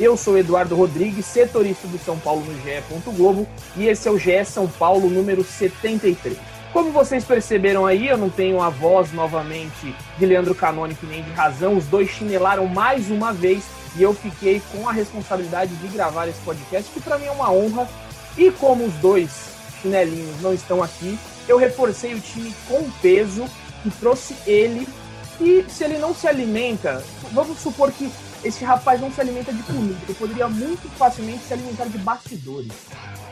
Eu 0.00 0.16
sou 0.16 0.38
Eduardo 0.38 0.76
Rodrigues, 0.76 1.26
setorista 1.26 1.88
do 1.88 1.98
São 1.98 2.16
Paulo 2.20 2.44
no 2.44 2.54
GE. 2.62 2.84
Globo 3.16 3.48
e 3.76 3.88
esse 3.88 4.06
é 4.06 4.10
o 4.12 4.16
GE 4.16 4.44
São 4.44 4.68
Paulo 4.68 5.10
número 5.10 5.42
73. 5.42 6.38
Como 6.72 6.92
vocês 6.92 7.24
perceberam 7.24 7.84
aí, 7.84 8.06
eu 8.06 8.16
não 8.16 8.30
tenho 8.30 8.62
a 8.62 8.68
voz 8.68 9.12
novamente 9.12 9.92
de 10.16 10.24
Leandro 10.24 10.54
Canônico 10.54 11.04
nem 11.04 11.24
de 11.24 11.30
razão, 11.32 11.76
os 11.76 11.84
dois 11.86 12.10
chinelaram 12.10 12.66
mais 12.66 13.10
uma 13.10 13.32
vez 13.32 13.64
e 13.96 14.02
eu 14.02 14.14
fiquei 14.14 14.62
com 14.70 14.88
a 14.88 14.92
responsabilidade 14.92 15.74
de 15.74 15.88
gravar 15.88 16.28
esse 16.28 16.40
podcast, 16.42 16.88
que 16.92 17.00
para 17.00 17.18
mim 17.18 17.26
é 17.26 17.32
uma 17.32 17.50
honra. 17.50 17.88
E 18.36 18.52
como 18.52 18.84
os 18.84 18.94
dois 18.94 19.30
chinelinhos 19.82 20.40
não 20.40 20.54
estão 20.54 20.80
aqui, 20.80 21.18
eu 21.48 21.56
reforcei 21.56 22.14
o 22.14 22.20
time 22.20 22.54
com 22.68 22.88
peso 23.02 23.44
e 23.84 23.90
trouxe 23.90 24.36
ele. 24.46 24.86
E 25.40 25.64
se 25.68 25.82
ele 25.82 25.98
não 25.98 26.14
se 26.14 26.28
alimenta, 26.28 27.02
vamos 27.32 27.58
supor 27.58 27.90
que 27.90 28.08
esse 28.44 28.64
rapaz 28.64 29.00
não 29.00 29.10
se 29.10 29.20
alimenta 29.20 29.52
de 29.52 29.62
comida, 29.62 29.98
ele 30.04 30.14
poderia 30.14 30.48
muito 30.48 30.88
facilmente 30.90 31.40
se 31.40 31.52
alimentar 31.52 31.86
de 31.86 31.98
bastidores. 31.98 32.72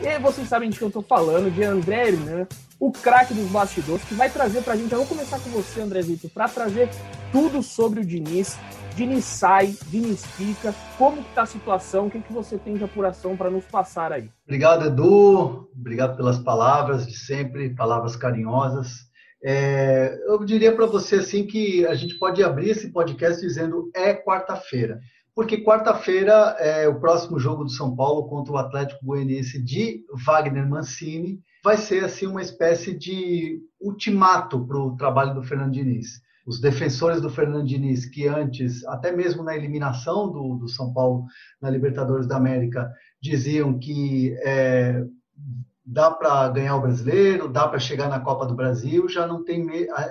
E 0.01 0.19
vocês 0.19 0.47
sabem 0.47 0.69
de 0.69 0.77
que 0.77 0.83
eu 0.83 0.89
estou 0.89 1.01
falando, 1.01 1.51
de 1.51 1.63
André 1.63 2.09
Hernan, 2.09 2.47
o 2.79 2.91
craque 2.91 3.33
dos 3.33 3.49
bastidores, 3.49 4.03
que 4.03 4.13
vai 4.13 4.29
trazer 4.29 4.61
para 4.61 4.73
a 4.73 4.77
gente. 4.77 4.91
Eu 4.91 4.99
vou 4.99 5.07
começar 5.07 5.39
com 5.39 5.49
você, 5.49 5.81
André 5.81 6.01
Vitor, 6.01 6.29
para 6.29 6.47
trazer 6.47 6.89
tudo 7.31 7.63
sobre 7.63 8.01
o 8.01 8.05
Diniz. 8.05 8.57
Diniz 8.95 9.25
sai, 9.25 9.75
Diniz 9.87 10.25
fica, 10.25 10.73
como 10.97 11.21
está 11.21 11.43
a 11.43 11.45
situação, 11.45 12.07
o 12.07 12.11
que, 12.11 12.19
que 12.19 12.33
você 12.33 12.57
tem 12.57 12.75
de 12.75 12.83
apuração 12.83 13.37
para 13.37 13.49
nos 13.49 13.65
passar 13.65 14.11
aí? 14.11 14.29
Obrigado, 14.43 14.87
Edu, 14.87 15.69
obrigado 15.75 16.17
pelas 16.17 16.39
palavras 16.39 17.05
de 17.05 17.15
sempre, 17.15 17.75
palavras 17.75 18.15
carinhosas. 18.15 19.07
É, 19.43 20.17
eu 20.25 20.43
diria 20.43 20.75
para 20.75 20.85
você 20.85 21.17
assim 21.17 21.45
que 21.45 21.85
a 21.85 21.93
gente 21.93 22.17
pode 22.17 22.43
abrir 22.43 22.69
esse 22.69 22.91
podcast 22.91 23.39
dizendo 23.39 23.89
é 23.95 24.13
quarta-feira, 24.13 24.99
porque 25.35 25.63
quarta-feira 25.63 26.55
é 26.59 26.87
o 26.87 26.99
próximo 26.99 27.39
jogo 27.39 27.63
do 27.63 27.69
São 27.69 27.95
Paulo 27.95 28.27
contra 28.27 28.53
o 28.53 28.57
Atlético 28.57 29.05
Goianiense 29.05 29.61
de 29.61 30.03
Wagner 30.25 30.67
Mancini. 30.67 31.39
Vai 31.63 31.77
ser 31.77 32.03
assim 32.03 32.25
uma 32.25 32.41
espécie 32.41 32.97
de 32.97 33.59
ultimato 33.79 34.65
para 34.65 34.77
o 34.77 34.97
trabalho 34.97 35.35
do 35.35 35.43
Fernando 35.43 35.73
Diniz. 35.73 36.21
Os 36.47 36.61
defensores 36.61 37.21
do 37.21 37.29
Fernando 37.29 37.67
Diniz, 37.67 38.05
que 38.05 38.25
antes, 38.25 38.85
até 38.85 39.11
mesmo 39.11 39.43
na 39.43 39.55
eliminação 39.55 40.31
do, 40.31 40.55
do 40.55 40.67
São 40.69 40.93
Paulo 40.93 41.25
na 41.61 41.69
Libertadores 41.69 42.25
da 42.25 42.37
América, 42.37 42.89
diziam 43.21 43.77
que 43.77 44.33
é, 44.43 45.03
dá 45.87 46.11
para 46.11 46.49
ganhar 46.49 46.75
o 46.75 46.81
brasileiro, 46.81 47.47
dá 47.47 47.65
para 47.65 47.79
chegar 47.79 48.09
na 48.09 48.19
Copa 48.19 48.45
do 48.45 48.53
Brasil, 48.53 49.07
já 49.07 49.25
não 49.25 49.45
tem 49.45 49.65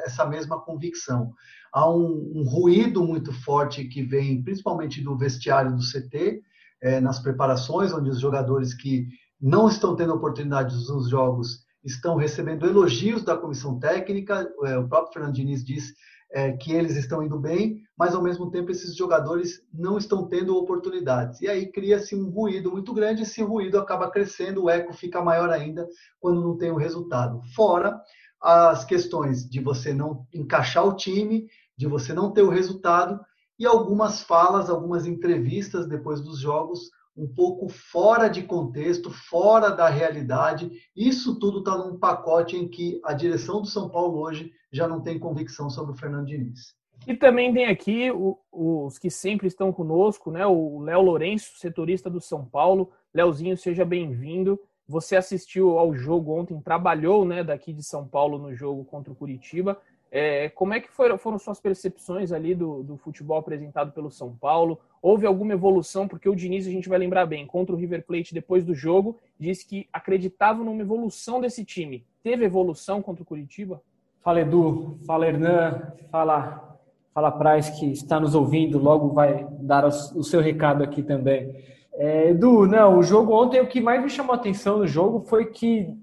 essa 0.05 0.24
mesma 0.24 0.58
convicção. 0.58 1.34
Há 1.70 1.91
um, 1.91 2.32
um, 2.34 2.44
ruído 2.48 3.05
muito 3.05 3.30
forte 3.30 3.84
que 3.84 4.02
vem 4.02 4.42
principalmente 4.42 5.02
do 5.02 5.19
vestiário 5.19 5.77
do 5.77 5.82
CT, 5.82 6.41
é, 6.82 6.98
nas 6.98 7.19
preparações, 7.19 7.92
onde 7.92 8.08
os 8.08 8.19
jogadores 8.19 8.72
que 8.72 9.06
não 9.38 9.69
estão 9.69 9.94
tendo 9.94 10.14
oportunidade 10.14 10.74
nos 10.74 11.10
jogos 11.10 11.66
estão 11.84 12.16
recebendo 12.16 12.66
elogios 12.66 13.22
da 13.22 13.37
comissão 13.37 13.78
técnica. 13.78 14.48
É, 14.64 14.78
o 14.78 14.88
próprio 14.88 15.12
Fernando 15.12 15.34
Diniz 15.34 15.62
diz 15.62 15.93
é, 16.36 16.52
que 16.52 16.70
eles 16.70 16.97
estão 16.97 17.22
indo 17.22 17.38
bem, 17.38 17.82
mas 17.97 18.14
ao 18.14 18.22
mesmo 18.22 18.50
tempo 18.50 18.70
esses 18.70 18.94
jogadores 18.94 19.62
não 19.72 19.97
estão 19.97 20.28
tendo 20.28 20.54
oportunidades. 20.54 21.41
E 21.41 21.48
aí 21.48 21.72
cria-se 21.72 22.14
um 22.14 22.28
ruído 22.28 22.70
muito 22.70 22.92
grande, 22.92 23.22
esse 23.22 23.42
ruído 23.42 23.78
acaba 23.78 24.10
crescendo, 24.10 24.64
o 24.64 24.69
eco 24.69 24.92
fica 24.92 25.22
maior 25.22 25.48
ainda 25.48 25.88
quando 26.20 26.42
não 26.42 26.58
tem 26.58 26.70
o 26.70 26.76
resultado. 26.76 27.41
Fora 27.54 27.98
as 28.38 28.84
questões 28.84 29.48
de 29.48 29.60
você 29.60 29.94
não 29.94 30.26
encaixar 30.30 30.86
o 30.86 30.94
time, 30.94 31.48
de 31.75 31.86
você 31.86 32.12
não 32.12 32.30
ter 32.30 32.42
o 32.42 32.50
resultado, 32.50 33.19
e 33.58 33.64
algumas 33.64 34.20
falas, 34.20 34.69
algumas 34.69 35.06
entrevistas 35.06 35.88
depois 35.88 36.20
dos 36.20 36.38
jogos 36.38 36.91
um 37.16 37.27
pouco 37.27 37.69
fora 37.69 38.28
de 38.28 38.43
contexto, 38.43 39.10
fora 39.10 39.71
da 39.71 39.88
realidade. 39.88 40.71
Isso 40.94 41.38
tudo 41.38 41.60
está 41.60 41.77
num 41.77 41.99
pacote 41.99 42.56
em 42.56 42.69
que 42.69 43.00
a 43.04 43.15
direção 43.15 43.62
do 43.62 43.66
São 43.66 43.88
Paulo 43.88 44.19
hoje 44.19 44.53
já 44.71 44.87
não 44.87 45.00
tem 45.00 45.19
convicção 45.19 45.71
sobre 45.71 45.93
o 45.93 45.97
Fernando 45.97 46.26
Diniz. 46.26 46.75
E 47.06 47.15
também 47.15 47.53
tem 47.53 47.66
aqui 47.66 48.10
os 48.50 48.99
que 48.99 49.10
sempre 49.10 49.47
estão 49.47 49.72
conosco, 49.72 50.31
né? 50.31 50.47
O 50.47 50.81
Léo 50.81 51.03
Lourenço, 51.03 51.59
setorista 51.59 52.10
do 52.10 52.21
São 52.21 52.44
Paulo. 52.44 52.91
Léozinho, 53.15 53.56
seja 53.56 53.84
bem-vindo. 53.84 54.59
Você 54.88 55.16
assistiu 55.16 55.78
ao 55.78 55.94
jogo 55.94 56.32
ontem, 56.38 56.60
trabalhou 56.60 57.25
né, 57.25 57.43
daqui 57.43 57.72
de 57.72 57.82
São 57.82 58.06
Paulo 58.06 58.38
no 58.38 58.55
jogo 58.55 58.84
contra 58.84 59.12
o 59.12 59.16
Curitiba. 59.16 59.81
É, 60.19 60.49
como 60.49 60.72
é 60.72 60.81
que 60.81 60.91
foram, 60.91 61.19
foram 61.19 61.38
suas 61.38 61.60
percepções 61.60 62.32
ali 62.32 62.54
do, 62.54 62.82
do, 62.82 62.97
futebol 62.97 63.37
apresentado 63.37 63.93
pelo 63.93 64.10
São 64.10 64.34
Paulo? 64.34 64.81
Houve 65.03 65.27
alguma 65.27 65.53
evolução? 65.53 66.09
Porque 66.09 66.27
o 66.27 66.34
Diniz, 66.34 66.66
a 66.66 66.71
gente 66.71 66.88
vai 66.88 66.97
lembrar 66.99 67.27
bem, 67.27 67.47
contra 67.47 67.75
o 67.75 67.78
River 67.78 68.03
Plate 68.03 68.32
depois 68.32 68.65
do 68.65 68.75
jogo, 68.75 69.19
disse 69.38 69.66
que 69.66 69.87
acreditava 69.93 70.65
numa 70.65 70.81
evolução 70.81 71.38
desse 71.38 71.66
time. 71.66 72.03
Teve 72.22 72.47
evolução 72.47 73.03
contra 73.03 73.22
o 73.22 73.26
Curitiba? 73.26 73.82
Fala 74.22 74.41
Edu, 74.41 74.99
fala 75.06 75.26
Hernan, 75.26 75.82
fala, 76.10 76.78
fala 77.12 77.31
Praz 77.31 77.69
que 77.69 77.93
está 77.93 78.19
nos 78.19 78.34
ouvindo, 78.34 78.78
logo 78.78 79.10
vai 79.10 79.47
dar 79.60 79.84
o 79.84 80.25
seu 80.25 80.41
recado 80.41 80.82
aqui 80.82 81.03
também. 81.03 81.55
É, 81.93 82.31
Edu, 82.31 82.66
não, 82.66 83.00
o 83.00 83.03
jogo 83.03 83.34
ontem, 83.34 83.60
o 83.60 83.69
que 83.69 83.82
mais 83.82 84.03
me 84.03 84.09
chamou 84.09 84.32
a 84.32 84.37
atenção 84.37 84.78
no 84.78 84.87
jogo 84.87 85.21
foi 85.21 85.44
que 85.44 85.94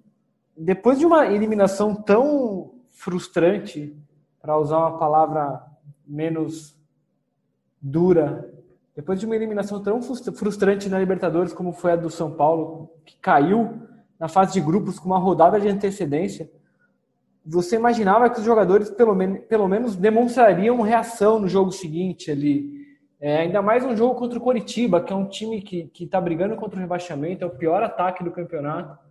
depois 0.56 1.00
de 1.00 1.06
uma 1.08 1.26
eliminação 1.26 1.96
tão 1.96 2.74
frustrante, 2.92 3.94
para 4.44 4.58
usar 4.58 4.78
uma 4.78 4.98
palavra 4.98 5.64
menos 6.06 6.78
dura, 7.82 8.54
depois 8.94 9.18
de 9.18 9.26
uma 9.26 9.38
eliminação 9.38 9.82
tão 9.82 10.02
frustrante 10.02 10.90
na 10.90 11.00
Libertadores 11.00 11.54
como 11.54 11.72
foi 11.72 11.94
a 11.94 11.96
do 11.96 12.10
São 12.10 12.30
Paulo, 12.30 12.92
que 13.06 13.16
caiu 13.20 13.82
na 14.20 14.28
fase 14.28 14.52
de 14.52 14.60
grupos 14.60 15.00
com 15.00 15.06
uma 15.06 15.18
rodada 15.18 15.62
de 15.62 15.70
antecedência, 15.70 16.52
você 17.46 17.78
imaginava 17.78 18.30
que 18.30 18.40
os 18.40 18.46
jogadores 18.46 18.90
pelo, 18.90 19.16
men 19.16 19.36
pelo 19.44 19.66
menos 19.66 19.96
demonstrariam 19.96 20.82
reação 20.82 21.40
no 21.40 21.48
jogo 21.48 21.72
seguinte 21.72 22.30
ali. 22.30 22.84
É, 23.22 23.38
ainda 23.38 23.62
mais 23.62 23.86
um 23.86 23.96
jogo 23.96 24.16
contra 24.16 24.38
o 24.38 24.42
Coritiba, 24.42 25.02
que 25.02 25.14
é 25.14 25.16
um 25.16 25.28
time 25.30 25.62
que 25.62 25.90
está 26.04 26.20
brigando 26.20 26.58
contra 26.58 26.78
o 26.78 26.82
rebaixamento, 26.82 27.46
é 27.46 27.48
o 27.48 27.58
pior 27.58 27.82
ataque 27.82 28.26
do 28.26 28.32
campeonato. 28.32 29.03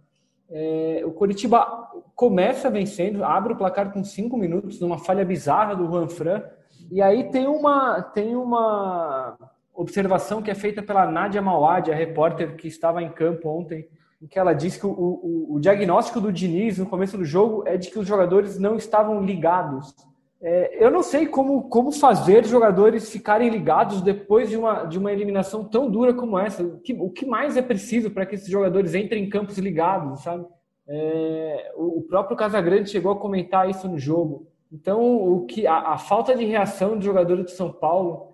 É, 0.50 1.02
o 1.04 1.12
Coritiba 1.12 1.90
começa 2.14 2.70
vencendo, 2.70 3.24
abre 3.24 3.52
o 3.52 3.56
placar 3.56 3.92
com 3.92 4.04
cinco 4.04 4.36
minutos, 4.36 4.80
numa 4.80 4.98
falha 4.98 5.24
bizarra 5.24 5.74
do 5.74 5.86
Juan 5.86 6.08
Fran. 6.08 6.42
E 6.90 7.00
aí 7.00 7.30
tem 7.30 7.46
uma, 7.46 8.02
tem 8.02 8.36
uma 8.36 9.36
observação 9.74 10.42
que 10.42 10.50
é 10.50 10.54
feita 10.54 10.82
pela 10.82 11.06
Nádia 11.06 11.40
Mawad, 11.40 11.90
a 11.90 11.94
repórter 11.94 12.56
que 12.56 12.68
estava 12.68 13.02
em 13.02 13.10
campo 13.10 13.48
ontem, 13.48 13.88
em 14.20 14.26
que 14.26 14.38
ela 14.38 14.52
diz 14.52 14.76
que 14.76 14.86
o, 14.86 14.90
o, 14.90 15.56
o, 15.56 15.60
diagnóstico 15.60 16.20
do 16.20 16.32
Diniz 16.32 16.78
no 16.78 16.86
começo 16.86 17.16
do 17.16 17.24
jogo 17.24 17.64
é 17.66 17.76
de 17.76 17.90
que 17.90 17.98
os 17.98 18.06
jogadores 18.06 18.58
não 18.58 18.76
estavam 18.76 19.20
ligados. 19.20 19.94
É, 20.44 20.84
eu 20.84 20.90
não 20.90 21.04
sei 21.04 21.26
como, 21.26 21.68
como 21.68 21.92
fazer 21.92 22.44
jogadores 22.44 23.10
ficarem 23.10 23.48
ligados 23.48 24.02
depois 24.02 24.50
de 24.50 24.56
uma, 24.56 24.84
de 24.84 24.98
uma 24.98 25.12
eliminação 25.12 25.64
tão 25.64 25.88
dura 25.88 26.12
como 26.12 26.36
essa. 26.36 26.64
O 26.64 26.78
que, 26.80 26.92
o 26.94 27.10
que 27.10 27.24
mais 27.24 27.56
é 27.56 27.62
preciso 27.62 28.10
para 28.10 28.26
que 28.26 28.34
esses 28.34 28.48
jogadores 28.48 28.94
entrem 28.94 29.24
em 29.24 29.30
campos 29.30 29.56
ligados, 29.58 30.22
sabe? 30.22 30.44
É, 30.88 31.72
o 31.76 32.02
próprio 32.02 32.36
Casagrande 32.36 32.90
chegou 32.90 33.12
a 33.12 33.18
comentar 33.18 33.70
isso 33.70 33.88
no 33.88 33.98
jogo. 33.98 34.48
Então, 34.72 35.00
o 35.00 35.46
que 35.46 35.66
a, 35.66 35.92
a 35.92 35.98
falta 35.98 36.34
de 36.34 36.44
reação 36.44 36.96
dos 36.96 37.04
jogadores 37.04 37.44
de 37.46 37.52
São 37.52 37.70
Paulo 37.72 38.32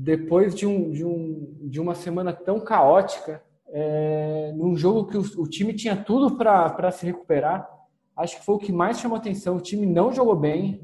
depois 0.00 0.54
de, 0.54 0.64
um, 0.64 0.90
de, 0.92 1.04
um, 1.04 1.56
de 1.62 1.80
uma 1.80 1.92
semana 1.92 2.32
tão 2.32 2.60
caótica, 2.60 3.42
é, 3.68 4.52
num 4.54 4.76
jogo 4.76 5.06
que 5.06 5.18
o, 5.18 5.42
o 5.42 5.48
time 5.48 5.74
tinha 5.74 5.96
tudo 5.96 6.36
para 6.36 6.90
se 6.92 7.04
recuperar, 7.04 7.68
acho 8.16 8.38
que 8.38 8.44
foi 8.44 8.54
o 8.54 8.58
que 8.58 8.70
mais 8.70 9.00
chamou 9.00 9.18
atenção. 9.18 9.56
O 9.56 9.60
time 9.60 9.86
não 9.86 10.12
jogou 10.12 10.36
bem. 10.36 10.80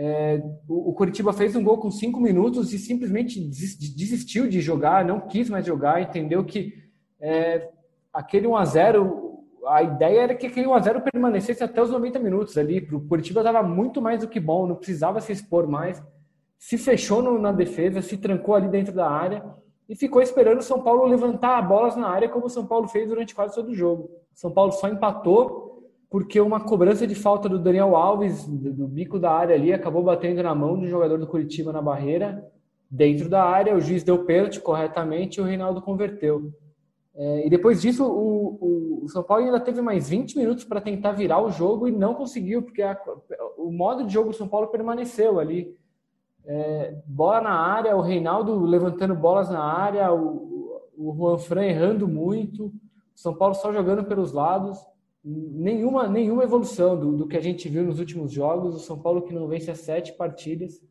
É, 0.00 0.40
o, 0.68 0.90
o 0.90 0.94
Curitiba 0.94 1.32
fez 1.32 1.56
um 1.56 1.64
gol 1.64 1.78
com 1.78 1.90
cinco 1.90 2.20
minutos 2.20 2.72
e 2.72 2.78
simplesmente 2.78 3.40
desistiu 3.40 4.48
de 4.48 4.60
jogar, 4.60 5.04
não 5.04 5.20
quis 5.20 5.50
mais 5.50 5.66
jogar, 5.66 6.00
entendeu 6.00 6.44
que 6.44 6.72
é, 7.20 7.68
aquele 8.12 8.46
1 8.46 8.56
a 8.56 8.64
0 8.64 9.28
a 9.66 9.82
ideia 9.82 10.20
era 10.22 10.34
que 10.34 10.46
aquele 10.46 10.66
1x0 10.66 11.02
permanecesse 11.02 11.62
até 11.62 11.82
os 11.82 11.90
90 11.90 12.18
minutos 12.20 12.56
ali. 12.56 12.88
O 12.92 13.00
Curitiba 13.00 13.40
estava 13.40 13.62
muito 13.62 14.00
mais 14.00 14.20
do 14.20 14.28
que 14.28 14.40
bom, 14.40 14.66
não 14.66 14.76
precisava 14.76 15.20
se 15.20 15.32
expor 15.32 15.66
mais. 15.66 16.02
Se 16.58 16.78
fechou 16.78 17.22
no, 17.22 17.38
na 17.38 17.52
defesa, 17.52 18.00
se 18.00 18.16
trancou 18.16 18.54
ali 18.54 18.68
dentro 18.68 18.94
da 18.94 19.10
área 19.10 19.44
e 19.88 19.94
ficou 19.94 20.22
esperando 20.22 20.58
o 20.58 20.62
São 20.62 20.82
Paulo 20.82 21.06
levantar 21.06 21.60
bolas 21.62 21.96
na 21.96 22.08
área, 22.08 22.28
como 22.28 22.46
o 22.46 22.50
São 22.50 22.66
Paulo 22.66 22.88
fez 22.88 23.08
durante 23.08 23.34
quase 23.34 23.54
todo 23.54 23.68
o 23.68 23.74
jogo. 23.74 24.10
São 24.34 24.50
Paulo 24.50 24.72
só 24.72 24.88
empatou 24.88 25.67
porque 26.10 26.40
uma 26.40 26.60
cobrança 26.60 27.06
de 27.06 27.14
falta 27.14 27.48
do 27.48 27.58
Daniel 27.58 27.94
Alves, 27.94 28.46
do, 28.46 28.88
bico 28.88 29.18
da 29.18 29.30
área 29.30 29.54
ali, 29.54 29.72
acabou 29.72 30.02
batendo 30.02 30.42
na 30.42 30.54
mão 30.54 30.78
do 30.78 30.86
jogador 30.86 31.18
do 31.18 31.26
Curitiba 31.26 31.72
na 31.72 31.82
barreira, 31.82 32.44
dentro 32.90 33.28
da 33.28 33.44
área. 33.44 33.76
O 33.76 33.80
juiz 33.80 34.02
deu 34.02 34.24
pênalti 34.24 34.60
corretamente 34.60 35.38
e 35.38 35.42
o 35.42 35.44
Reinaldo 35.44 35.82
converteu. 35.82 36.50
É, 37.14 37.46
e 37.46 37.50
depois 37.50 37.82
disso, 37.82 38.06
o, 38.06 38.58
o, 38.60 39.04
o, 39.04 39.08
São 39.08 39.22
Paulo 39.22 39.44
ainda 39.44 39.60
teve 39.60 39.82
mais 39.82 40.08
20 40.08 40.38
minutos 40.38 40.64
para 40.64 40.80
tentar 40.80 41.12
virar 41.12 41.42
o 41.42 41.50
jogo 41.50 41.88
e 41.88 41.92
não 41.92 42.14
conseguiu, 42.14 42.62
porque 42.62 42.80
a, 42.80 42.96
o 43.58 43.70
modo 43.70 44.04
de 44.06 44.12
jogo 44.12 44.30
do 44.30 44.36
São 44.36 44.48
Paulo 44.48 44.68
permaneceu 44.68 45.38
ali. 45.38 45.76
É, 46.46 46.96
bola 47.04 47.42
na 47.42 47.50
área, 47.50 47.96
o 47.96 48.00
Reinaldo 48.00 48.58
levantando 48.62 49.14
bolas 49.14 49.50
na 49.50 49.62
área, 49.62 50.10
o, 50.14 50.80
o 50.96 51.14
Juan 51.14 51.38
Fran 51.38 51.64
errando 51.64 52.08
muito, 52.08 52.66
o 52.66 52.72
São 53.14 53.34
Paulo 53.34 53.54
só 53.54 53.72
jogando 53.72 54.04
pelos 54.04 54.32
lados. 54.32 54.78
Nenhuma, 55.24 56.08
nenhuma 56.08 56.44
evolução 56.44 56.98
do, 56.98 57.16
do 57.16 57.26
que 57.26 57.36
a 57.36 57.40
gente 57.40 57.68
viu 57.68 57.82
nos 57.82 57.98
últimos 57.98 58.32
jogos. 58.32 58.76
O 58.76 58.80
São 58.80 58.98
Paulo 58.98 59.22
que 59.22 59.34
não 59.34 59.48
vence 59.48 59.70
as 59.70 59.80
sete 59.80 60.12
partidas. 60.12 60.82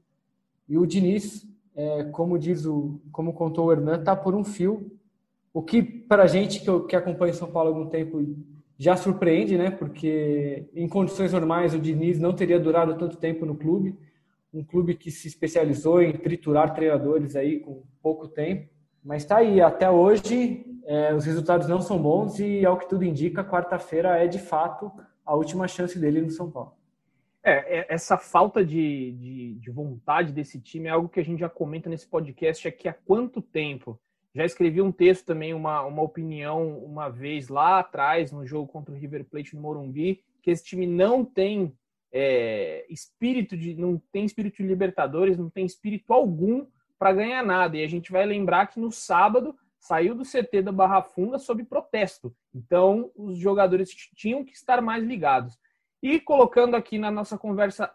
E 0.68 0.77
o 0.77 0.85
Diniz, 0.85 1.47
é, 1.75 2.03
como 2.06 2.38
diz 2.38 2.65
o, 2.65 3.00
como 3.12 3.33
contou 3.33 3.68
o 3.68 3.71
Hernan, 3.71 4.00
está 4.00 4.15
por 4.15 4.35
um 4.35 4.44
fio 4.44 4.91
o 5.57 5.63
que, 5.63 5.81
para 5.81 6.21
a 6.21 6.27
gente 6.27 6.59
que, 6.59 6.79
que 6.81 6.95
acompanha 6.95 7.33
São 7.33 7.50
Paulo 7.50 7.71
há 7.71 7.75
algum 7.75 7.89
tempo, 7.89 8.24
já 8.77 8.95
surpreende, 8.95 9.57
né? 9.57 9.71
Porque 9.71 10.69
em 10.75 10.88
condições 10.88 11.33
normais 11.33 11.74
o 11.74 11.79
Diniz 11.79 12.19
não 12.19 12.31
teria 12.31 12.59
durado 12.59 12.95
tanto 12.95 13.18
tempo 13.18 13.44
no 13.44 13.56
clube. 13.56 13.97
Um 14.53 14.63
clube 14.63 14.94
que 14.94 15.09
se 15.09 15.27
especializou 15.27 16.00
em 16.00 16.13
triturar 16.13 16.75
treinadores 16.75 17.35
aí 17.35 17.59
com 17.59 17.81
pouco 18.03 18.27
tempo. 18.27 18.69
Mas 19.07 19.24
está 19.24 19.38
aí, 19.38 19.62
até 19.62 19.89
hoje 19.89 20.65
é, 20.86 21.13
os 21.13 21.24
resultados 21.24 21.65
não 21.65 21.81
são 21.81 21.98
bons 21.98 22.39
e, 22.39 22.65
ao 22.65 22.77
que 22.77 22.89
tudo 22.89 23.06
indica, 23.06 23.42
quarta-feira 23.42 24.18
é 24.18 24.27
de 24.27 24.38
fato 24.38 24.92
a 25.25 25.33
última 25.33 25.65
chance 25.65 25.98
dele 25.98 26.19
no 26.19 26.30
São 26.30 26.51
Paulo. 26.51 26.74
É, 27.42 27.80
é, 27.80 27.86
essa 27.88 28.18
falta 28.18 28.65
de, 28.65 29.13
de, 29.13 29.54
de 29.56 29.71
vontade 29.71 30.33
desse 30.33 30.59
time 30.59 30.89
é 30.89 30.92
algo 30.92 31.07
que 31.07 31.21
a 31.21 31.24
gente 31.24 31.39
já 31.39 31.48
comenta 31.48 31.89
nesse 31.89 32.06
podcast 32.06 32.68
aqui 32.68 32.89
há 32.89 32.94
quanto 32.94 33.42
tempo 33.42 33.98
já 34.36 34.44
escrevi 34.44 34.81
um 34.81 34.92
texto 34.92 35.25
também, 35.25 35.53
uma, 35.53 35.83
uma 35.83 36.01
opinião 36.01 36.77
uma 36.80 37.07
vez 37.07 37.48
lá 37.48 37.80
atrás, 37.80 38.33
no 38.33 38.45
jogo 38.45 38.68
contra 38.68 38.94
o 38.94 38.98
River 38.98 39.24
Plate 39.24 39.56
no 39.56 39.62
Morumbi, 39.62 40.21
que 40.44 40.51
esse 40.51 40.65
time 40.65 40.86
não 40.86 41.24
tem 41.24 41.74
é, 42.12 42.86
espírito 42.89 43.56
de. 43.56 43.74
não 43.74 44.01
tem 44.12 44.25
espírito 44.25 44.57
de 44.57 44.68
Libertadores, 44.68 45.38
não 45.38 45.50
tem 45.50 45.65
espírito 45.65 46.12
algum 46.12 46.68
para 46.98 47.14
ganhar 47.14 47.44
nada. 47.44 47.78
E 47.78 47.84
a 47.84 47.88
gente 47.88 48.12
vai 48.12 48.26
lembrar 48.26 48.68
que 48.68 48.80
no 48.80 48.92
sábado 48.92 49.56
saiu 49.80 50.16
do 50.16 50.24
CT 50.24 50.62
da 50.64 50.72
Barra 50.72 51.02
Funda 51.02 51.38
sob 51.38 51.64
protesto. 51.64 52.36
Então, 52.54 53.12
os 53.16 53.38
jogadores 53.38 53.90
tinham 54.16 54.44
que 54.44 54.54
estar 54.54 54.82
mais 54.82 55.04
ligados. 55.04 55.58
E 56.02 56.20
colocando 56.20 56.76
aqui 56.76 56.98
na 56.98 57.10
nossa 57.10 57.38
conversa, 57.38 57.92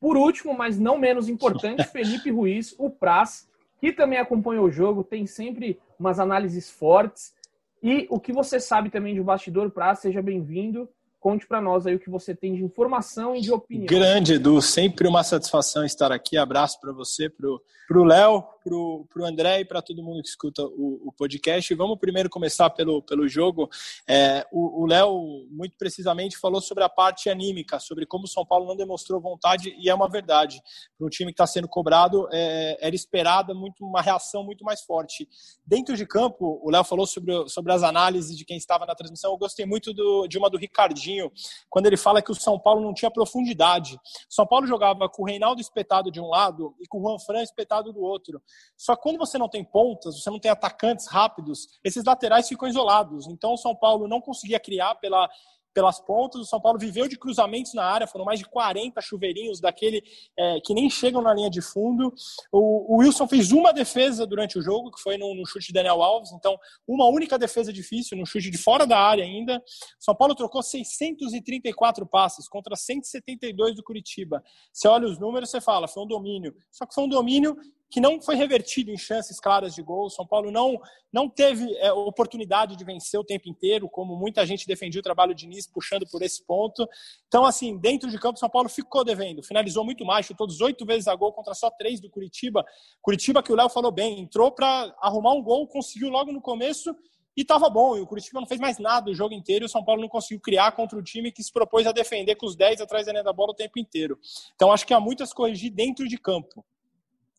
por 0.00 0.16
último, 0.16 0.56
mas 0.56 0.78
não 0.78 0.98
menos 0.98 1.28
importante, 1.28 1.84
Felipe 1.90 2.30
Ruiz, 2.30 2.74
o 2.78 2.90
Praz, 2.90 3.48
que 3.78 3.92
também 3.92 4.18
acompanha 4.18 4.62
o 4.62 4.70
jogo, 4.70 5.04
tem 5.04 5.26
sempre 5.26 5.78
umas 5.98 6.18
análises 6.18 6.70
fortes. 6.70 7.34
E 7.82 8.06
o 8.10 8.18
que 8.18 8.32
você 8.32 8.58
sabe 8.58 8.90
também 8.90 9.14
de 9.14 9.22
bastidor 9.22 9.70
para 9.70 9.94
seja 9.94 10.22
bem-vindo. 10.22 10.88
Conte 11.24 11.46
para 11.46 11.58
nós 11.58 11.86
aí 11.86 11.94
o 11.94 11.98
que 11.98 12.10
você 12.10 12.34
tem 12.34 12.54
de 12.54 12.62
informação 12.62 13.34
e 13.34 13.40
de 13.40 13.50
opinião. 13.50 13.86
Grande, 13.86 14.34
Edu. 14.34 14.60
Sempre 14.60 15.08
uma 15.08 15.24
satisfação 15.24 15.82
estar 15.82 16.12
aqui. 16.12 16.36
Abraço 16.36 16.78
para 16.78 16.92
você, 16.92 17.30
para 17.30 17.98
o 17.98 18.04
Léo, 18.04 18.44
para 18.64 18.74
o 19.22 19.24
André 19.24 19.60
e 19.60 19.64
para 19.64 19.82
todo 19.82 20.02
mundo 20.02 20.22
que 20.22 20.28
escuta 20.28 20.64
o, 20.64 21.08
o, 21.08 21.12
podcast. 21.12 21.74
Vamos 21.74 21.98
primeiro 21.98 22.30
começar 22.30 22.70
pelo, 22.70 23.02
pelo 23.02 23.28
jogo. 23.28 23.68
É, 24.08 24.46
o 24.50 24.86
Léo, 24.86 25.46
muito 25.50 25.76
precisamente, 25.76 26.38
falou 26.38 26.60
sobre 26.60 26.82
a 26.82 26.88
parte 26.88 27.28
anímica, 27.28 27.78
sobre 27.78 28.06
como 28.06 28.24
o 28.24 28.28
São 28.28 28.44
Paulo 28.44 28.66
não 28.66 28.76
demonstrou 28.76 29.20
vontade, 29.20 29.74
e 29.78 29.90
é 29.90 29.94
uma 29.94 30.08
verdade. 30.08 30.62
Para 30.96 31.06
um 31.06 31.10
time 31.10 31.30
que 31.30 31.34
está 31.34 31.46
sendo 31.46 31.68
cobrado, 31.68 32.26
é, 32.32 32.78
era 32.80 32.94
esperada 32.94 33.52
muito, 33.52 33.84
uma 33.84 34.00
reação 34.00 34.42
muito 34.42 34.64
mais 34.64 34.80
forte. 34.80 35.28
Dentro 35.66 35.96
de 35.96 36.06
campo, 36.06 36.60
o 36.62 36.70
Léo 36.70 36.84
falou 36.84 37.06
sobre, 37.06 37.48
sobre 37.48 37.72
as 37.72 37.82
análises 37.82 38.36
de 38.36 38.44
quem 38.44 38.56
estava 38.56 38.86
na 38.86 38.94
transmissão. 38.94 39.32
Eu 39.32 39.38
gostei 39.38 39.66
muito 39.66 39.92
do, 39.92 40.26
de 40.26 40.38
uma 40.38 40.48
do 40.48 40.56
Ricardinho 40.56 41.30
quando 41.68 41.86
ele 41.86 41.96
fala 41.96 42.22
que 42.22 42.32
o 42.32 42.34
São 42.34 42.58
Paulo 42.58 42.80
não 42.80 42.94
tinha 42.94 43.10
profundidade. 43.10 43.98
São 44.28 44.46
Paulo 44.46 44.66
jogava 44.66 45.08
com 45.08 45.22
o 45.22 45.26
Reinaldo 45.26 45.60
espetado 45.60 46.10
de 46.10 46.20
um 46.20 46.28
lado 46.28 46.74
e 46.80 46.86
com 46.86 46.98
o 46.98 47.02
Juan 47.02 47.18
Fran 47.18 47.42
espetado 47.42 47.92
do 47.92 48.00
outro. 48.00 48.42
Só 48.76 48.96
que 48.96 49.02
quando 49.02 49.18
você 49.18 49.38
não 49.38 49.48
tem 49.48 49.64
pontas, 49.64 50.20
você 50.20 50.30
não 50.30 50.40
tem 50.40 50.50
atacantes 50.50 51.06
rápidos, 51.08 51.66
esses 51.82 52.04
laterais 52.04 52.48
ficam 52.48 52.68
isolados. 52.68 53.26
Então 53.26 53.54
o 53.54 53.58
São 53.58 53.74
Paulo 53.74 54.08
não 54.08 54.20
conseguia 54.20 54.60
criar 54.60 54.94
pela 54.96 55.28
pelas 55.74 56.00
pontas. 56.00 56.40
O 56.40 56.44
São 56.44 56.60
Paulo 56.60 56.78
viveu 56.78 57.08
de 57.08 57.18
cruzamentos 57.18 57.74
na 57.74 57.84
área, 57.84 58.06
foram 58.06 58.24
mais 58.24 58.38
de 58.38 58.46
40 58.46 59.00
chuveirinhos 59.00 59.60
daquele 59.60 60.02
é, 60.38 60.60
que 60.60 60.72
nem 60.72 60.88
chegam 60.88 61.20
na 61.20 61.34
linha 61.34 61.50
de 61.50 61.60
fundo. 61.60 62.14
O, 62.50 62.94
o, 62.94 62.98
Wilson 62.98 63.26
fez 63.26 63.50
uma 63.50 63.72
defesa 63.72 64.24
durante 64.26 64.56
o 64.58 64.62
jogo, 64.62 64.92
que 64.92 65.02
foi 65.02 65.18
no, 65.18 65.44
chute 65.46 65.66
de 65.66 65.72
Daniel 65.72 66.02
Alves, 66.02 66.32
então 66.32 66.56
uma 66.86 67.06
única 67.06 67.36
defesa 67.36 67.72
difícil, 67.72 68.16
no 68.16 68.24
chute 68.24 68.50
de 68.50 68.56
fora 68.56 68.86
da 68.86 68.98
área 68.98 69.24
ainda. 69.24 69.58
O 69.58 70.04
São 70.04 70.14
Paulo 70.14 70.34
trocou 70.34 70.62
634 70.62 72.06
passes 72.06 72.48
contra 72.48 72.76
172 72.76 73.74
do 73.74 73.82
Curitiba. 73.82 74.42
Você 74.72 74.86
olha 74.86 75.06
os 75.06 75.18
números, 75.18 75.50
você 75.50 75.60
fala, 75.60 75.88
foi 75.88 76.04
um 76.04 76.06
domínio. 76.06 76.54
Só 76.70 76.86
que 76.86 76.94
foi 76.94 77.04
um 77.04 77.08
domínio 77.08 77.56
que 77.90 78.00
não 78.00 78.20
foi 78.20 78.34
revertido 78.34 78.90
em 78.90 78.96
chances 78.96 79.38
claras 79.38 79.74
de 79.74 79.82
gol. 79.82 80.10
São 80.10 80.26
Paulo 80.26 80.50
não, 80.50 80.80
não 81.12 81.28
teve 81.28 81.72
é, 81.76 81.92
oportunidade 81.92 82.76
de 82.76 82.84
vencer 82.84 83.18
o 83.18 83.24
tempo 83.24 83.48
inteiro, 83.48 83.88
como 83.88 84.16
muita 84.16 84.44
gente 84.44 84.66
defendia 84.66 85.00
o 85.00 85.02
trabalho 85.02 85.34
de 85.34 85.42
Diniz 85.42 85.66
puxando 85.66 86.06
por 86.10 86.22
esse 86.22 86.44
ponto. 86.44 86.88
Então, 87.28 87.44
assim, 87.44 87.78
dentro 87.78 88.10
de 88.10 88.18
campo, 88.18 88.38
São 88.38 88.50
Paulo 88.50 88.68
ficou 88.68 89.04
devendo. 89.04 89.42
Finalizou 89.42 89.84
muito 89.84 90.04
mais, 90.04 90.26
chutou 90.26 90.46
18 90.46 90.84
vezes 90.84 91.06
a 91.06 91.14
gol 91.14 91.32
contra 91.32 91.54
só 91.54 91.70
três 91.70 92.00
do 92.00 92.10
Curitiba. 92.10 92.64
Curitiba, 93.00 93.42
que 93.42 93.52
o 93.52 93.56
Léo 93.56 93.68
falou 93.68 93.92
bem, 93.92 94.20
entrou 94.20 94.50
para 94.50 94.94
arrumar 95.00 95.32
um 95.32 95.42
gol, 95.42 95.66
conseguiu 95.68 96.08
logo 96.08 96.32
no 96.32 96.40
começo 96.40 96.94
e 97.36 97.42
estava 97.42 97.68
bom. 97.68 97.96
E 97.96 98.00
o 98.00 98.06
Curitiba 98.06 98.40
não 98.40 98.46
fez 98.46 98.60
mais 98.60 98.78
nada 98.78 99.10
o 99.10 99.14
jogo 99.14 99.34
inteiro 99.34 99.64
e 99.64 99.66
o 99.66 99.68
São 99.68 99.84
Paulo 99.84 100.00
não 100.00 100.08
conseguiu 100.08 100.40
criar 100.40 100.72
contra 100.72 100.98
o 100.98 101.02
time 101.02 101.32
que 101.32 101.42
se 101.42 101.52
propôs 101.52 101.86
a 101.86 101.92
defender 101.92 102.36
com 102.36 102.46
os 102.46 102.56
10 102.56 102.80
atrás 102.80 103.06
da 103.06 103.12
linha 103.12 103.24
da 103.24 103.32
bola 103.32 103.52
o 103.52 103.54
tempo 103.54 103.78
inteiro. 103.78 104.18
Então, 104.54 104.72
acho 104.72 104.86
que 104.86 104.94
há 104.94 105.00
muitas 105.00 105.32
corrigir 105.32 105.70
dentro 105.70 106.08
de 106.08 106.18
campo. 106.18 106.64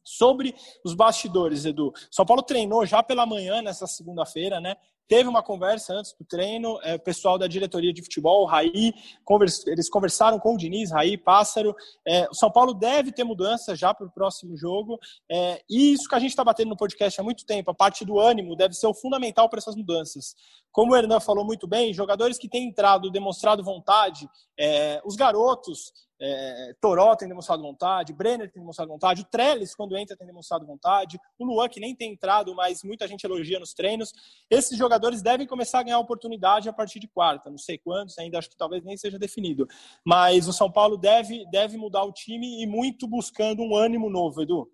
Sobre 0.06 0.56
os 0.86 0.94
bastidores, 0.94 1.66
Edu. 1.66 1.92
São 2.12 2.25
Paulo 2.25 2.44
treinou 2.44 2.86
já 2.86 3.02
pela 3.02 3.25
manhã 3.25 3.62
nessa 3.62 3.88
segunda-feira, 3.88 4.62
né? 4.62 4.77
Teve 5.07 5.29
uma 5.29 5.43
conversa 5.43 5.93
antes 5.93 6.13
do 6.13 6.25
treino, 6.25 6.79
é, 6.83 6.95
o 6.95 7.00
pessoal 7.00 7.38
da 7.38 7.47
diretoria 7.47 7.93
de 7.93 8.01
futebol, 8.01 8.43
o 8.43 8.45
Raí, 8.45 8.93
convers, 9.24 9.65
eles 9.67 9.89
conversaram 9.89 10.39
com 10.39 10.55
o 10.55 10.57
Diniz, 10.57 10.91
Raí, 10.91 11.17
Pássaro. 11.17 11.75
É, 12.07 12.27
o 12.29 12.33
São 12.33 12.51
Paulo 12.51 12.74
deve 12.74 13.12
ter 13.12 13.24
mudança 13.24 13.75
já 13.75 13.93
para 13.93 14.07
o 14.07 14.12
próximo 14.12 14.57
jogo. 14.57 15.00
É, 15.29 15.62
e 15.69 15.93
isso 15.93 16.09
que 16.09 16.15
a 16.15 16.19
gente 16.19 16.31
está 16.31 16.43
batendo 16.43 16.69
no 16.69 16.77
podcast 16.77 17.19
há 17.21 17.24
muito 17.24 17.45
tempo, 17.45 17.69
a 17.69 17.75
parte 17.75 18.03
do 18.03 18.19
ânimo 18.19 18.55
deve 18.55 18.74
ser 18.74 18.88
o 18.88 18.93
fundamental 18.93 19.47
para 19.47 19.59
essas 19.59 19.75
mudanças. 19.75 20.35
Como 20.71 20.93
o 20.93 20.95
Hernan 20.95 21.19
falou 21.19 21.45
muito 21.45 21.67
bem, 21.67 21.93
jogadores 21.93 22.38
que 22.38 22.50
têm 22.50 22.67
entrado, 22.67 23.12
demonstrado 23.12 23.63
vontade, 23.63 24.27
é, 24.59 25.01
os 25.05 25.15
garotos, 25.15 25.93
é, 26.19 26.74
Toró 26.79 27.15
tem 27.15 27.27
demonstrado 27.27 27.62
vontade, 27.62 28.13
Brenner 28.13 28.50
tem 28.50 28.62
demonstrado 28.62 28.89
vontade, 28.89 29.21
o 29.21 29.25
Trellis, 29.25 29.75
quando 29.75 29.97
entra, 29.97 30.15
tem 30.15 30.25
demonstrado 30.25 30.65
vontade, 30.65 31.19
o 31.38 31.45
Luan, 31.45 31.67
que 31.67 31.79
nem 31.79 31.95
tem 31.95 32.13
entrado, 32.13 32.55
mas 32.55 32.83
muita 32.83 33.07
gente 33.07 33.24
elogia 33.25 33.59
nos 33.59 33.74
treinos. 33.74 34.12
Esses 34.50 34.77
jogadores 34.77 34.95
devem 35.22 35.48
começar 35.48 35.80
a 35.80 35.84
ganhar 35.84 36.00
oportunidade 36.00 36.70
a 36.70 36.74
partir 36.74 37.00
de 37.00 37.08
quarta, 37.08 37.50
não 37.50 37.58
sei 37.58 37.78
quantos, 37.78 38.18
ainda 38.18 38.38
acho 38.38 38.50
que 38.50 38.58
talvez 38.58 38.84
nem 38.84 38.98
seja 38.98 39.20
definido. 39.20 39.68
Mas 40.06 40.48
o 40.48 40.54
São 40.54 40.72
Paulo 40.72 40.98
deve, 40.98 41.46
deve 41.50 41.78
mudar 41.78 42.04
o 42.04 42.12
time 42.12 42.64
e 42.64 42.68
muito 42.68 43.08
buscando 43.08 43.62
um 43.62 43.75
ânimo 43.75 44.10
novo, 44.10 44.42
Edu. 44.42 44.70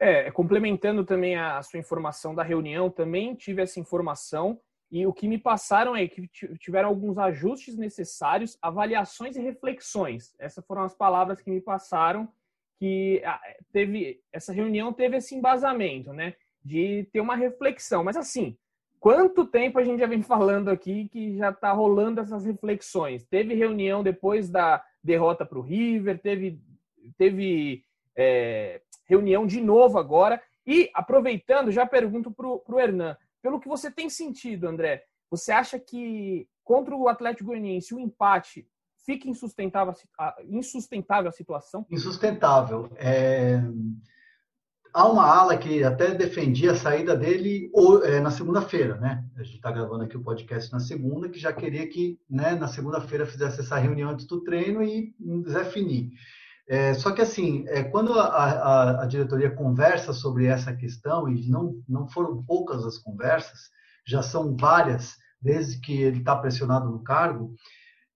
É, 0.00 0.30
complementando 0.32 1.04
também 1.04 1.36
a 1.36 1.62
sua 1.62 1.78
informação 1.78 2.34
da 2.34 2.42
reunião, 2.42 2.90
também 2.90 3.34
tive 3.34 3.62
essa 3.62 3.78
informação 3.78 4.60
e 4.90 5.06
o 5.06 5.12
que 5.12 5.26
me 5.26 5.38
passaram 5.38 5.96
é 5.96 6.06
que 6.06 6.28
tiveram 6.58 6.90
alguns 6.90 7.16
ajustes 7.16 7.78
necessários, 7.78 8.58
avaliações 8.60 9.36
e 9.36 9.40
reflexões. 9.40 10.34
Essas 10.38 10.66
foram 10.66 10.82
as 10.82 10.94
palavras 10.94 11.40
que 11.40 11.50
me 11.50 11.62
passaram 11.62 12.28
que 12.82 13.22
teve 13.72 14.20
essa 14.32 14.52
reunião 14.52 14.92
teve 14.92 15.16
esse 15.16 15.36
embasamento, 15.36 16.12
né, 16.12 16.34
de 16.64 17.08
ter 17.12 17.20
uma 17.20 17.36
reflexão. 17.36 18.02
Mas 18.02 18.16
assim, 18.16 18.58
quanto 19.02 19.44
tempo 19.44 19.80
a 19.80 19.84
gente 19.84 19.98
já 19.98 20.06
vem 20.06 20.22
falando 20.22 20.70
aqui 20.70 21.08
que 21.08 21.36
já 21.36 21.50
está 21.50 21.72
rolando 21.72 22.20
essas 22.20 22.44
reflexões? 22.44 23.24
Teve 23.24 23.54
reunião 23.54 24.02
depois 24.02 24.48
da 24.48 24.82
derrota 25.02 25.44
para 25.44 25.58
o 25.58 25.62
River, 25.62 26.20
teve 26.22 26.60
teve 27.18 27.84
é, 28.16 28.80
reunião 29.06 29.44
de 29.44 29.60
novo 29.60 29.98
agora. 29.98 30.40
E 30.64 30.88
aproveitando, 30.94 31.72
já 31.72 31.84
pergunto 31.84 32.30
para 32.30 32.46
o 32.46 32.80
Hernan 32.80 33.16
pelo 33.42 33.58
que 33.58 33.68
você 33.68 33.90
tem 33.90 34.08
sentido, 34.08 34.68
André, 34.68 35.04
você 35.28 35.50
acha 35.50 35.76
que 35.76 36.46
contra 36.62 36.94
o 36.94 37.08
Atlético 37.08 37.48
Goianiense 37.48 37.92
o 37.92 37.98
empate 37.98 38.64
fica 39.04 39.28
insustentável, 39.28 39.92
insustentável 40.48 41.28
a 41.28 41.32
situação? 41.32 41.84
Insustentável. 41.90 42.88
É... 42.94 43.60
há 44.92 45.08
uma 45.08 45.24
ala 45.24 45.56
que 45.56 45.82
até 45.82 46.14
defendia 46.14 46.72
a 46.72 46.76
saída 46.76 47.16
dele 47.16 47.70
ou, 47.72 48.04
é, 48.04 48.20
na 48.20 48.30
segunda-feira, 48.30 48.96
né? 48.96 49.24
A 49.36 49.42
gente 49.42 49.56
está 49.56 49.70
gravando 49.70 50.04
aqui 50.04 50.16
o 50.16 50.22
podcast 50.22 50.70
na 50.72 50.80
segunda, 50.80 51.28
que 51.28 51.38
já 51.38 51.52
queria 51.52 51.88
que 51.88 52.18
né, 52.28 52.54
na 52.54 52.68
segunda-feira 52.68 53.26
fizesse 53.26 53.60
essa 53.60 53.78
reunião 53.78 54.10
antes 54.10 54.26
do 54.26 54.42
treino 54.42 54.82
e 54.82 55.14
definir. 55.44 56.10
É, 56.68 56.94
só 56.94 57.10
que 57.10 57.20
assim, 57.20 57.64
é, 57.68 57.82
quando 57.82 58.12
a, 58.12 58.24
a, 58.24 59.02
a, 59.02 59.06
diretoria 59.06 59.50
conversa 59.50 60.12
sobre 60.12 60.46
essa 60.46 60.74
questão, 60.74 61.28
e 61.28 61.48
não, 61.48 61.74
não 61.88 62.08
foram 62.08 62.42
poucas 62.42 62.84
as 62.84 62.98
conversas, 62.98 63.70
já 64.06 64.22
são 64.22 64.56
várias, 64.56 65.16
desde 65.40 65.80
que 65.80 66.02
ele 66.02 66.18
está 66.18 66.36
pressionado 66.36 66.88
no 66.88 67.02
cargo, 67.02 67.54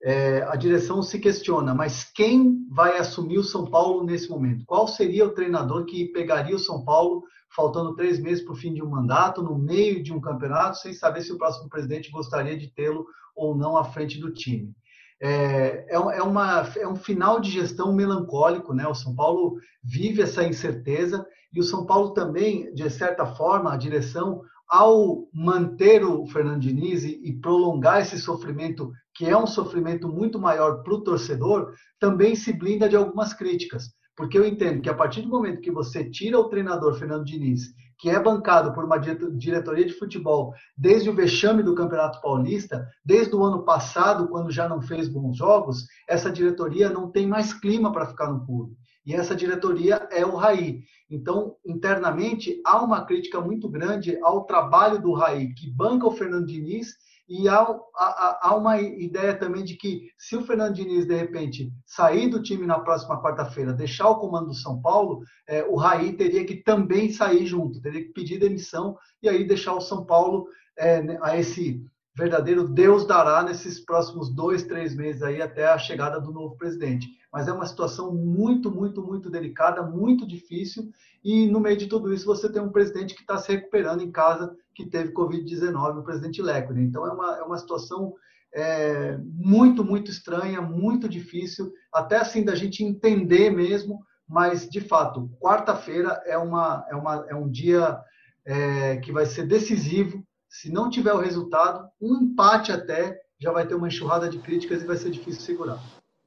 é, 0.03 0.43
a 0.43 0.57
direção 0.57 1.03
se 1.03 1.19
questiona, 1.19 1.75
mas 1.75 2.05
quem 2.05 2.67
vai 2.71 2.99
assumir 2.99 3.39
o 3.39 3.45
São 3.45 3.65
Paulo 3.65 4.05
nesse 4.05 4.29
momento? 4.29 4.65
Qual 4.67 4.87
seria 4.87 5.25
o 5.25 5.33
treinador 5.33 5.85
que 5.85 6.07
pegaria 6.07 6.55
o 6.55 6.61
São 6.61 6.85
Paulo 6.85 7.23
faltando 7.55 7.95
três 7.95 8.21
meses 8.21 8.45
para 8.45 8.53
o 8.53 8.57
fim 8.57 8.75
de 8.75 8.83
um 8.83 8.91
mandato, 8.91 9.43
no 9.43 9.59
meio 9.59 10.03
de 10.03 10.13
um 10.13 10.21
campeonato, 10.21 10.79
sem 10.79 10.93
saber 10.93 11.23
se 11.23 11.33
o 11.33 11.39
próximo 11.39 11.69
presidente 11.69 12.11
gostaria 12.11 12.57
de 12.57 12.69
tê-lo 12.69 13.07
ou 13.35 13.57
não 13.57 13.77
à 13.77 13.85
frente 13.85 14.21
do 14.21 14.33
time? 14.33 14.75
É, 15.21 15.87
é, 15.89 15.95
é, 15.95 16.23
uma, 16.23 16.69
é 16.77 16.87
um 16.87 16.97
final 16.97 17.41
de 17.41 17.51
gestão 17.51 17.93
melancólico, 17.93 18.75
né? 18.75 18.87
O 18.87 18.95
São 18.95 19.15
Paulo 19.15 19.57
vive 19.83 20.23
essa 20.23 20.45
incerteza 20.45 21.27
e 21.53 21.61
o 21.61 21.65
São 21.65 21.87
Paulo 21.87 22.11
também, 22.11 22.73
de 22.75 22.89
certa 22.91 23.25
forma, 23.25 23.73
a 23.73 23.79
direção, 23.79 24.43
ao 24.69 25.27
manter 25.33 26.05
o 26.05 26.27
Fernando 26.27 26.61
Diniz 26.61 27.05
e, 27.05 27.21
e 27.25 27.33
prolongar 27.41 28.03
esse 28.03 28.19
sofrimento, 28.19 28.93
que 29.17 29.27
é 29.27 29.37
um 29.37 29.47
sofrimento 29.47 30.09
muito 30.09 30.39
maior 30.39 30.83
para 30.83 30.95
o 30.95 31.03
torcedor, 31.03 31.73
também 31.99 32.35
se 32.35 32.53
blinda 32.53 32.89
de 32.89 32.97
algumas 32.97 33.33
críticas. 33.33 33.85
Porque 34.17 34.39
eu 34.39 34.47
entendo 34.47 34.81
que 34.81 34.89
a 34.89 34.95
partir 34.95 35.23
do 35.23 35.29
momento 35.29 35.61
que 35.61 35.71
você 35.71 36.09
tira 36.09 36.39
o 36.39 36.49
treinador 36.49 36.95
Fernando 36.95 37.25
Diniz 37.25 37.75
que 37.99 38.11
é 38.11 38.21
bancado 38.21 38.73
por 38.75 38.85
uma 38.85 38.99
diretoria 38.99 39.87
de 39.87 39.95
futebol 39.95 40.53
desde 40.77 41.09
o 41.09 41.15
vexame 41.15 41.63
do 41.63 41.75
Campeonato 41.75 42.21
Paulista, 42.21 42.87
desde 43.05 43.35
o 43.35 43.43
ano 43.43 43.65
passado, 43.65 44.29
quando 44.29 44.51
já 44.51 44.69
não 44.69 44.83
fez 44.83 45.09
bons 45.09 45.37
jogos, 45.37 45.87
essa 46.09 46.31
diretoria 46.31 46.91
não 46.91 47.11
tem 47.11 47.27
mais 47.27 47.55
clima 47.55 47.91
para 47.93 48.07
ficar 48.07 48.31
no 48.31 48.45
clube. 48.45 48.77
E 49.05 49.15
essa 49.15 49.37
diretoria 49.37 50.09
é 50.11 50.27
o 50.27 50.35
Raí. 50.35 50.81
Então, 51.09 51.55
internamente, 51.65 52.61
há 52.67 52.83
uma 52.83 53.05
crítica 53.05 53.41
muito 53.41 53.69
grande 53.69 54.19
ao 54.23 54.45
trabalho 54.45 55.01
do 55.01 55.13
Raí, 55.13 55.55
que 55.55 55.71
banca 55.71 56.07
o 56.07 56.11
Fernando 56.11 56.47
Diniz 56.47 56.89
e 57.29 57.49
há, 57.49 57.61
há, 57.97 58.39
há, 58.43 58.57
uma 58.57 58.81
ideia 58.81 59.37
também 59.37 59.65
de 59.65 59.77
que 59.77 60.11
se 60.17 60.37
o 60.37 60.45
Fernando 60.45 60.75
Diniz, 60.75 61.07
de 61.07 61.15
repente, 61.15 61.73
sair 61.85 62.29
do 62.29 62.43
time 62.43 62.67
na 62.67 62.79
próxima 62.79 63.21
quarta-feira, 63.21 63.73
deixar 63.73 64.09
o 64.09 64.21
comando 64.21 64.47
do 64.49 64.55
São 64.55 64.81
Paulo, 64.81 65.23
é, 65.49 65.65
o 65.65 65.75
Raí 65.75 66.13
teria 66.13 66.45
que 66.45 66.57
também 66.57 67.11
sair 67.11 67.45
junto, 67.45 67.81
teria 67.81 68.03
que 68.03 68.13
pedir 68.13 68.39
demissão 68.39 68.97
e 69.21 69.29
aí 69.29 69.45
deixar 69.45 69.75
o 69.75 69.81
São 69.81 70.07
Paulo 70.07 70.47
é, 70.79 71.19
a 71.21 71.37
esse 71.37 71.85
verdadeiro 72.17 72.67
Deus 72.67 73.07
dará 73.07 73.43
nesses 73.43 73.79
próximos 73.79 74.31
dois, 74.31 74.63
três 74.63 74.95
meses 74.95 75.23
aí 75.23 75.43
até 75.43 75.67
a 75.67 75.79
chegada 75.79 76.21
do 76.21 76.33
novo 76.33 76.57
presidente. 76.57 77.09
Mas 77.31 77.47
é 77.47 77.53
uma 77.53 77.67
situação 77.67 78.13
muito, 78.15 78.71
muito, 78.71 79.03
muito 79.03 79.29
delicada, 79.29 79.83
muito 79.83 80.27
difícil 80.27 80.91
e 81.23 81.47
no 81.47 81.61
meio 81.61 81.77
de 81.77 81.87
tudo 81.87 82.15
isso 82.15 82.25
você 82.25 82.51
tem 82.51 82.63
um 82.63 82.73
presidente 82.73 83.15
que 83.15 83.21
está 83.21 83.37
se 83.37 83.53
recuperando 83.53 84.03
em 84.03 84.11
casa 84.11 84.57
que 84.75 84.87
teve 84.87 85.13
Covid-19, 85.13 85.99
o 85.99 86.03
presidente 86.03 86.41
Leco. 86.41 86.73
Então, 86.79 87.07
é 87.07 87.11
uma, 87.11 87.37
é 87.39 87.43
uma 87.43 87.59
situação 87.59 88.15
é, 88.55 89.19
muito, 89.23 89.85
muito 89.85 90.11
estranha, 90.11 90.63
muito 90.63 91.09
difícil, 91.09 91.73
até 91.93 92.17
assim 92.17 92.45
da 92.45 92.55
gente 92.55 92.85
entender 92.85 93.51
mesmo, 93.51 94.01
mas, 94.29 94.69
de 94.69 94.81
fato, 94.81 95.31
quarta-feira 95.41 96.23
é, 96.27 96.39
uma, 96.39 96.87
é, 96.91 96.95
uma, 96.95 97.27
é 97.29 97.35
um 97.35 97.49
dia 97.49 97.99
é, 98.45 98.97
que 98.97 99.13
vai 99.13 99.27
ser 99.27 99.47
decisivo. 99.47 100.25
Se 100.49 100.71
não 100.71 100.89
tiver 100.89 101.13
o 101.13 101.21
resultado, 101.21 101.89
um 102.01 102.23
empate 102.23 102.73
até 102.73 103.21
já 103.39 103.53
vai 103.53 103.67
ter 103.67 103.75
uma 103.75 103.89
enxurrada 103.89 104.29
de 104.29 104.39
críticas 104.39 104.83
e 104.83 104.87
vai 104.87 104.97
ser 104.97 105.11
difícil 105.11 105.43
segurar. 105.43 105.79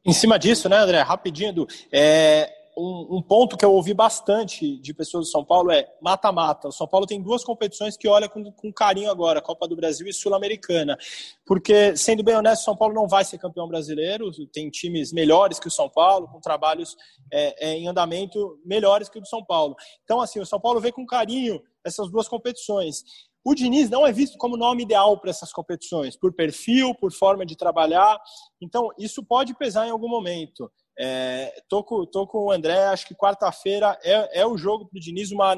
Em 0.06 0.14
cima 0.14 0.38
disso, 0.38 0.70
né, 0.70 0.78
André, 0.78 1.02
rapidinho, 1.02 1.68
é, 1.92 2.50
um, 2.80 3.18
um, 3.18 3.22
ponto 3.22 3.58
que 3.58 3.66
eu 3.66 3.74
ouvi 3.74 3.94
bastante 3.94 4.78
de 4.78 4.94
pessoas 4.94 5.28
do 5.28 5.32
São 5.32 5.44
Paulo 5.44 5.72
é 5.72 5.86
mata-mata. 6.02 6.70
O 6.70 6.72
São 6.72 6.88
Paulo 6.88 7.06
tem 7.06 7.22
duas 7.22 7.44
competições 7.44 7.98
que 7.98 8.08
olha 8.08 8.30
com, 8.30 8.52
com 8.52 8.72
carinho 8.72 9.12
agora, 9.12 9.42
Copa 9.42 9.68
do 9.68 9.76
Brasil 9.76 10.08
e 10.08 10.14
Sul-Americana. 10.14 10.98
Porque, 11.46 11.96
sendo 11.98 12.24
bem 12.24 12.36
honesto, 12.36 12.62
o 12.62 12.66
São 12.66 12.78
Paulo 12.78 12.94
não 12.94 13.08
vai 13.08 13.26
ser 13.26 13.38
campeão 13.38 13.68
brasileiro, 13.68 14.32
tem 14.48 14.70
times 14.70 15.12
melhores 15.12 15.60
que 15.60 15.68
o 15.68 15.72
São 15.72 15.90
Paulo, 15.90 16.28
com 16.30 16.40
trabalhos 16.40 16.96
é, 17.32 17.70
é, 17.70 17.74
em 17.74 17.88
andamento 17.88 18.58
melhores 18.64 19.10
que 19.10 19.18
o 19.18 19.22
do 19.22 19.28
São 19.28 19.44
Paulo. 19.44 19.76
Então, 20.04 20.22
assim, 20.22 20.40
o 20.40 20.46
São 20.46 20.60
Paulo 20.60 20.80
vê 20.80 20.92
com 20.92 21.06
carinho 21.06 21.62
essas 21.84 22.10
duas 22.10 22.28
competições. 22.28 23.04
O 23.43 23.55
Diniz 23.55 23.89
não 23.89 24.05
é 24.05 24.12
visto 24.12 24.38
como 24.38 24.58
nome 24.58 24.84
ideal 24.84 25.17
para 25.19 25.29
essas 25.29 25.51
competições, 25.51 26.17
por 26.17 26.34
perfil, 26.34 26.93
por 26.93 27.12
forma 27.12 27.46
de 27.46 27.55
trabalhar. 27.55 28.19
Então, 28.62 28.89
isso 28.98 29.24
pode 29.24 29.53
pesar 29.55 29.88
em 29.88 29.91
algum 29.91 30.10
momento. 30.10 30.69
É, 31.01 31.62
tô, 31.69 31.81
com, 31.81 32.05
tô 32.05 32.27
com 32.27 32.48
o 32.48 32.51
André, 32.51 32.88
acho 32.88 33.08
que 33.08 33.15
quarta-feira 33.15 33.98
é, 34.03 34.41
é 34.41 34.46
o 34.46 34.58
jogo 34.58 34.86
para 34.86 34.98
o 34.98 35.00
Diniz, 35.00 35.31
uma, 35.31 35.55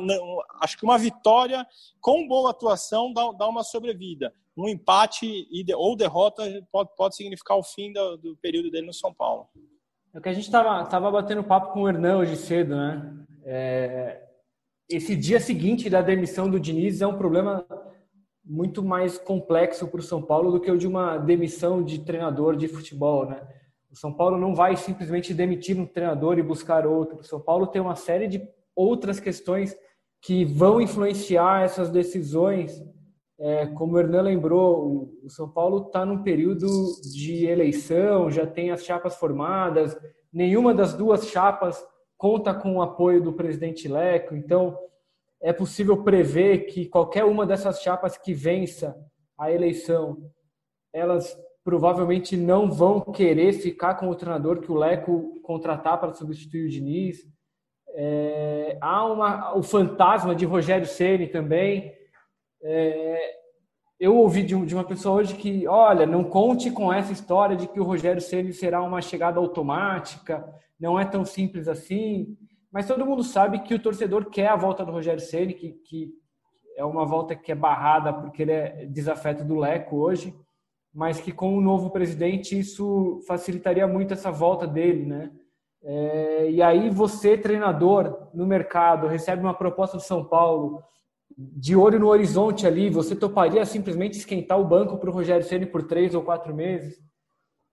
acho 0.61 0.77
que 0.77 0.83
uma 0.83 0.99
vitória 0.99 1.65
com 1.99 2.27
boa 2.27 2.51
atuação 2.51 3.11
dá, 3.11 3.31
dá 3.31 3.47
uma 3.47 3.63
sobrevida. 3.63 4.31
Um 4.55 4.67
empate 4.67 5.25
e, 5.25 5.65
ou 5.73 5.95
derrota 5.95 6.43
pode, 6.71 6.89
pode 6.95 7.15
significar 7.15 7.57
o 7.57 7.63
fim 7.63 7.91
do, 7.91 8.17
do 8.17 8.37
período 8.37 8.69
dele 8.69 8.85
no 8.85 8.93
São 8.93 9.11
Paulo. 9.11 9.47
É 10.13 10.19
que 10.19 10.29
a 10.29 10.33
gente 10.33 10.43
estava 10.43 10.85
tava 10.85 11.09
batendo 11.09 11.43
papo 11.43 11.73
com 11.73 11.83
o 11.83 11.89
Hernan 11.89 12.17
hoje 12.17 12.35
cedo, 12.35 12.75
né? 12.75 13.25
É, 13.43 14.21
esse 14.91 15.15
dia 15.15 15.39
seguinte 15.39 15.89
da 15.89 16.01
demissão 16.01 16.49
do 16.49 16.59
Diniz 16.59 17.01
é 17.01 17.07
um 17.07 17.17
problema 17.17 17.65
muito 18.43 18.83
mais 18.83 19.17
complexo 19.17 19.87
para 19.87 19.99
o 19.99 20.03
São 20.03 20.21
Paulo 20.21 20.51
do 20.51 20.59
que 20.59 20.69
o 20.69 20.77
de 20.77 20.87
uma 20.87 21.17
demissão 21.17 21.83
de 21.83 21.99
treinador 21.99 22.55
de 22.55 22.67
futebol, 22.67 23.25
né? 23.25 23.41
O 23.91 23.95
São 23.95 24.13
Paulo 24.13 24.37
não 24.37 24.55
vai 24.55 24.77
simplesmente 24.77 25.33
demitir 25.33 25.77
um 25.77 25.85
treinador 25.85 26.39
e 26.39 26.43
buscar 26.43 26.87
outro. 26.87 27.19
O 27.19 27.23
São 27.23 27.41
Paulo 27.41 27.67
tem 27.67 27.81
uma 27.81 27.95
série 27.95 28.27
de 28.27 28.41
outras 28.75 29.19
questões 29.19 29.75
que 30.21 30.45
vão 30.45 30.79
influenciar 30.79 31.63
essas 31.63 31.89
decisões. 31.89 32.81
É, 33.37 33.65
como 33.67 33.93
o 33.93 33.99
Hernan 33.99 34.21
lembrou, 34.21 35.13
o 35.23 35.29
São 35.29 35.49
Paulo 35.49 35.87
está 35.87 36.05
num 36.05 36.23
período 36.23 36.67
de 37.11 37.45
eleição, 37.45 38.31
já 38.31 38.45
tem 38.45 38.71
as 38.71 38.85
chapas 38.85 39.15
formadas, 39.15 39.97
nenhuma 40.31 40.73
das 40.73 40.93
duas 40.93 41.27
chapas 41.27 41.83
conta 42.21 42.53
com 42.53 42.75
o 42.75 42.83
apoio 42.83 43.19
do 43.19 43.33
presidente 43.33 43.87
Leco, 43.87 44.35
então 44.35 44.77
é 45.41 45.51
possível 45.51 46.03
prever 46.03 46.67
que 46.67 46.85
qualquer 46.85 47.25
uma 47.25 47.47
dessas 47.47 47.81
chapas 47.81 48.15
que 48.15 48.31
vença 48.31 48.95
a 49.35 49.51
eleição, 49.51 50.31
elas 50.93 51.35
provavelmente 51.63 52.37
não 52.37 52.71
vão 52.71 53.01
querer 53.01 53.53
ficar 53.53 53.95
com 53.95 54.07
o 54.07 54.13
treinador 54.13 54.61
que 54.61 54.71
o 54.71 54.75
Leco 54.75 55.41
contratar 55.41 55.99
para 55.99 56.13
substituir 56.13 56.67
o 56.67 56.69
Diniz. 56.69 57.27
É, 57.95 58.77
há 58.79 59.03
uma, 59.03 59.57
o 59.57 59.63
fantasma 59.63 60.35
de 60.35 60.45
Rogério 60.45 60.85
Ceni 60.85 61.27
também. 61.27 61.91
É, 62.61 63.40
eu 64.01 64.17
ouvi 64.17 64.43
de, 64.43 64.55
uma 64.55 64.83
pessoa 64.83 65.21
hoje 65.21 65.35
que, 65.35 65.65
olha, 65.67 66.05
não 66.05 66.23
conte 66.23 66.69
com 66.71 66.91
essa 66.91 67.13
história 67.13 67.55
de 67.55 67.67
que 67.67 67.79
o 67.79 67.83
Rogério 67.83 68.21
Ceni 68.21 68.51
será 68.51 68.81
uma 68.81 69.01
chegada 69.01 69.39
automática, 69.39 70.43
não 70.79 70.99
é 70.99 71.05
tão 71.05 71.23
simples 71.23 71.67
assim. 71.67 72.35
Mas 72.71 72.87
todo 72.87 73.05
mundo 73.05 73.23
sabe 73.23 73.59
que 73.59 73.73
o 73.73 73.79
torcedor 73.79 74.29
quer 74.29 74.47
a 74.47 74.55
volta 74.55 74.83
do 74.83 74.91
Rogério 74.91 75.21
Ceni, 75.21 75.53
que, 75.53 75.71
que 75.85 76.13
é 76.75 76.83
uma 76.83 77.05
volta 77.05 77.35
que 77.35 77.51
é 77.51 77.55
barrada 77.55 78.11
porque 78.11 78.41
ele 78.41 78.51
é 78.51 78.85
desafeto 78.87 79.45
do 79.45 79.55
Leco 79.55 79.95
hoje 79.95 80.35
mas 80.93 81.21
que 81.21 81.31
com 81.31 81.55
o 81.57 81.61
novo 81.61 81.89
presidente 81.89 82.57
isso 82.57 83.21
facilitaria 83.27 83.87
muito 83.87 84.13
essa 84.13 84.31
volta 84.31 84.67
dele, 84.67 85.05
né? 85.05 85.31
É, 85.83 86.51
e 86.51 86.61
aí 86.61 86.89
você, 86.89 87.37
treinador 87.37 88.27
no 88.33 88.45
mercado, 88.45 89.07
recebe 89.07 89.41
uma 89.41 89.53
proposta 89.53 89.97
do 89.97 90.03
São 90.03 90.23
Paulo, 90.23 90.83
de 91.53 91.75
olho 91.75 91.99
no 91.99 92.07
horizonte 92.07 92.67
ali, 92.67 92.89
você 92.89 93.15
toparia 93.15 93.65
simplesmente 93.65 94.17
esquentar 94.17 94.59
o 94.59 94.67
banco 94.67 94.97
para 94.97 95.09
o 95.09 95.13
Rogério 95.13 95.45
Ceni 95.45 95.65
por 95.65 95.83
três 95.83 96.13
ou 96.13 96.21
quatro 96.21 96.53
meses? 96.53 96.99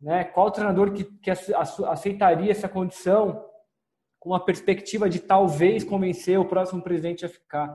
Né? 0.01 0.25
Qual 0.25 0.51
treinador 0.51 0.93
que, 0.93 1.05
que 1.05 1.31
aceitaria 1.31 2.51
essa 2.51 2.69
condição 2.69 3.45
com 4.19 4.35
a 4.35 4.41
perspectiva 4.41 5.09
de 5.09 5.21
talvez 5.21 5.85
convencer 5.85 6.39
o 6.39 6.45
próximo 6.45 6.83
presidente 6.83 7.25
a 7.25 7.29
ficar? 7.29 7.75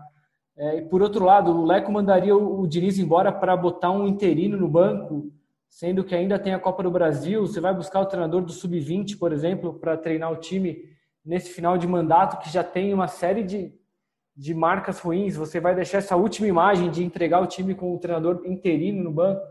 É, 0.55 0.77
e 0.77 0.81
por 0.83 1.01
outro 1.01 1.25
lado, 1.25 1.51
o 1.51 1.65
Leco 1.65 1.91
mandaria 1.91 2.35
o, 2.35 2.65
Diniz 2.67 2.99
embora 2.99 3.31
para 3.31 3.55
botar 3.55 3.91
um 3.91 4.07
interino 4.07 4.55
no 4.57 4.67
banco, 4.67 5.31
sendo 5.67 6.03
que 6.03 6.13
ainda 6.13 6.37
tem 6.37 6.53
a 6.53 6.59
Copa 6.59 6.83
do 6.83 6.91
Brasil. 6.91 7.41
Você 7.45 7.59
vai 7.59 7.73
buscar 7.73 8.01
o 8.01 8.05
treinador 8.05 8.43
do 8.43 8.51
Sub-20, 8.51 9.17
por 9.17 9.33
exemplo, 9.33 9.73
para 9.73 9.97
treinar 9.97 10.31
o 10.31 10.37
time 10.37 10.77
nesse 11.25 11.49
final 11.49 11.77
de 11.77 11.87
mandato 11.87 12.43
que 12.43 12.51
já 12.51 12.63
tem 12.63 12.93
uma 12.93 13.07
série 13.07 13.43
de, 13.43 13.73
de 14.35 14.53
marcas 14.53 14.99
ruins. 14.99 15.35
Você 15.35 15.59
vai 15.59 15.75
deixar 15.75 15.99
essa 15.99 16.15
última 16.15 16.47
imagem 16.47 16.89
de 16.89 17.03
entregar 17.03 17.41
o 17.41 17.47
time 17.47 17.75
com 17.75 17.93
o 17.93 17.99
treinador 17.99 18.41
interino 18.45 19.03
no 19.03 19.11
banco. 19.11 19.41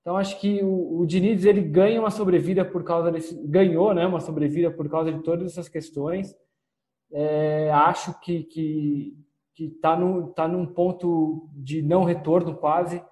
Então 0.00 0.16
acho 0.16 0.40
que 0.40 0.62
o, 0.62 1.00
o 1.00 1.06
Diniz 1.06 1.44
ele 1.44 1.62
ganha 1.62 2.00
uma 2.00 2.10
sobrevida 2.10 2.64
por 2.64 2.84
causa 2.84 3.10
desse, 3.10 3.34
ganhou, 3.46 3.92
né, 3.92 4.06
uma 4.06 4.20
sobrevida 4.20 4.70
por 4.70 4.88
causa 4.88 5.12
de 5.12 5.22
todas 5.22 5.52
essas 5.52 5.68
questões. 5.68 6.34
É, 7.12 7.70
acho 7.72 8.18
que, 8.20 8.44
que 8.44 9.26
que 9.56 9.64
está 9.64 9.96
num, 9.96 10.30
tá 10.32 10.46
num 10.46 10.66
ponto 10.66 11.48
de 11.54 11.80
não 11.80 12.04
retorno 12.04 12.54
quase. 12.54 13.02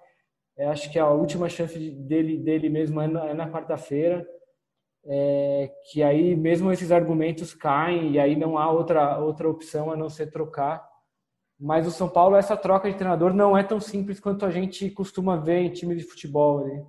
É, 0.55 0.67
acho 0.67 0.91
que 0.91 0.99
a 0.99 1.09
última 1.09 1.49
chance 1.49 1.77
dele, 1.89 2.37
dele 2.37 2.69
mesmo 2.69 3.01
é 3.01 3.07
na, 3.07 3.25
é 3.29 3.33
na 3.33 3.49
quarta-feira. 3.49 4.25
É, 5.07 5.71
que 5.91 6.03
aí 6.03 6.35
mesmo 6.35 6.71
esses 6.71 6.91
argumentos 6.91 7.53
caem 7.53 8.11
e 8.11 8.19
aí 8.19 8.35
não 8.35 8.57
há 8.57 8.71
outra, 8.71 9.19
outra 9.19 9.49
opção 9.49 9.91
a 9.91 9.97
não 9.97 10.07
ser 10.07 10.31
trocar. 10.31 10.87
Mas 11.59 11.87
o 11.87 11.91
São 11.91 12.09
Paulo, 12.09 12.35
essa 12.35 12.57
troca 12.57 12.91
de 12.91 12.97
treinador 12.97 13.33
não 13.33 13.57
é 13.57 13.63
tão 13.63 13.79
simples 13.79 14.19
quanto 14.19 14.45
a 14.45 14.51
gente 14.51 14.89
costuma 14.89 15.37
ver 15.37 15.59
em 15.59 15.71
time 15.71 15.95
de 15.95 16.03
futebol. 16.03 16.65
Ali. 16.65 16.83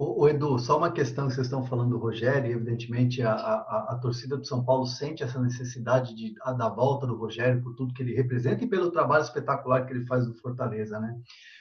O, 0.00 0.28
Edu, 0.28 0.60
só 0.60 0.78
uma 0.78 0.92
questão 0.92 1.26
que 1.26 1.34
vocês 1.34 1.48
estão 1.48 1.64
falando 1.64 1.90
do 1.90 1.98
Rogério, 1.98 2.52
evidentemente 2.52 3.20
a, 3.20 3.32
a, 3.32 3.86
a, 3.90 3.98
torcida 3.98 4.36
do 4.36 4.46
São 4.46 4.64
Paulo 4.64 4.86
sente 4.86 5.24
essa 5.24 5.40
necessidade 5.40 6.14
de, 6.14 6.34
a, 6.42 6.52
da 6.52 6.68
volta 6.68 7.04
do 7.04 7.16
Rogério 7.16 7.60
por 7.60 7.74
tudo 7.74 7.92
que 7.92 8.04
ele 8.04 8.14
representa 8.14 8.62
e 8.62 8.68
pelo 8.68 8.92
trabalho 8.92 9.24
espetacular 9.24 9.84
que 9.84 9.92
ele 9.92 10.06
faz 10.06 10.24
no 10.24 10.34
Fortaleza, 10.34 11.00
né? 11.00 11.18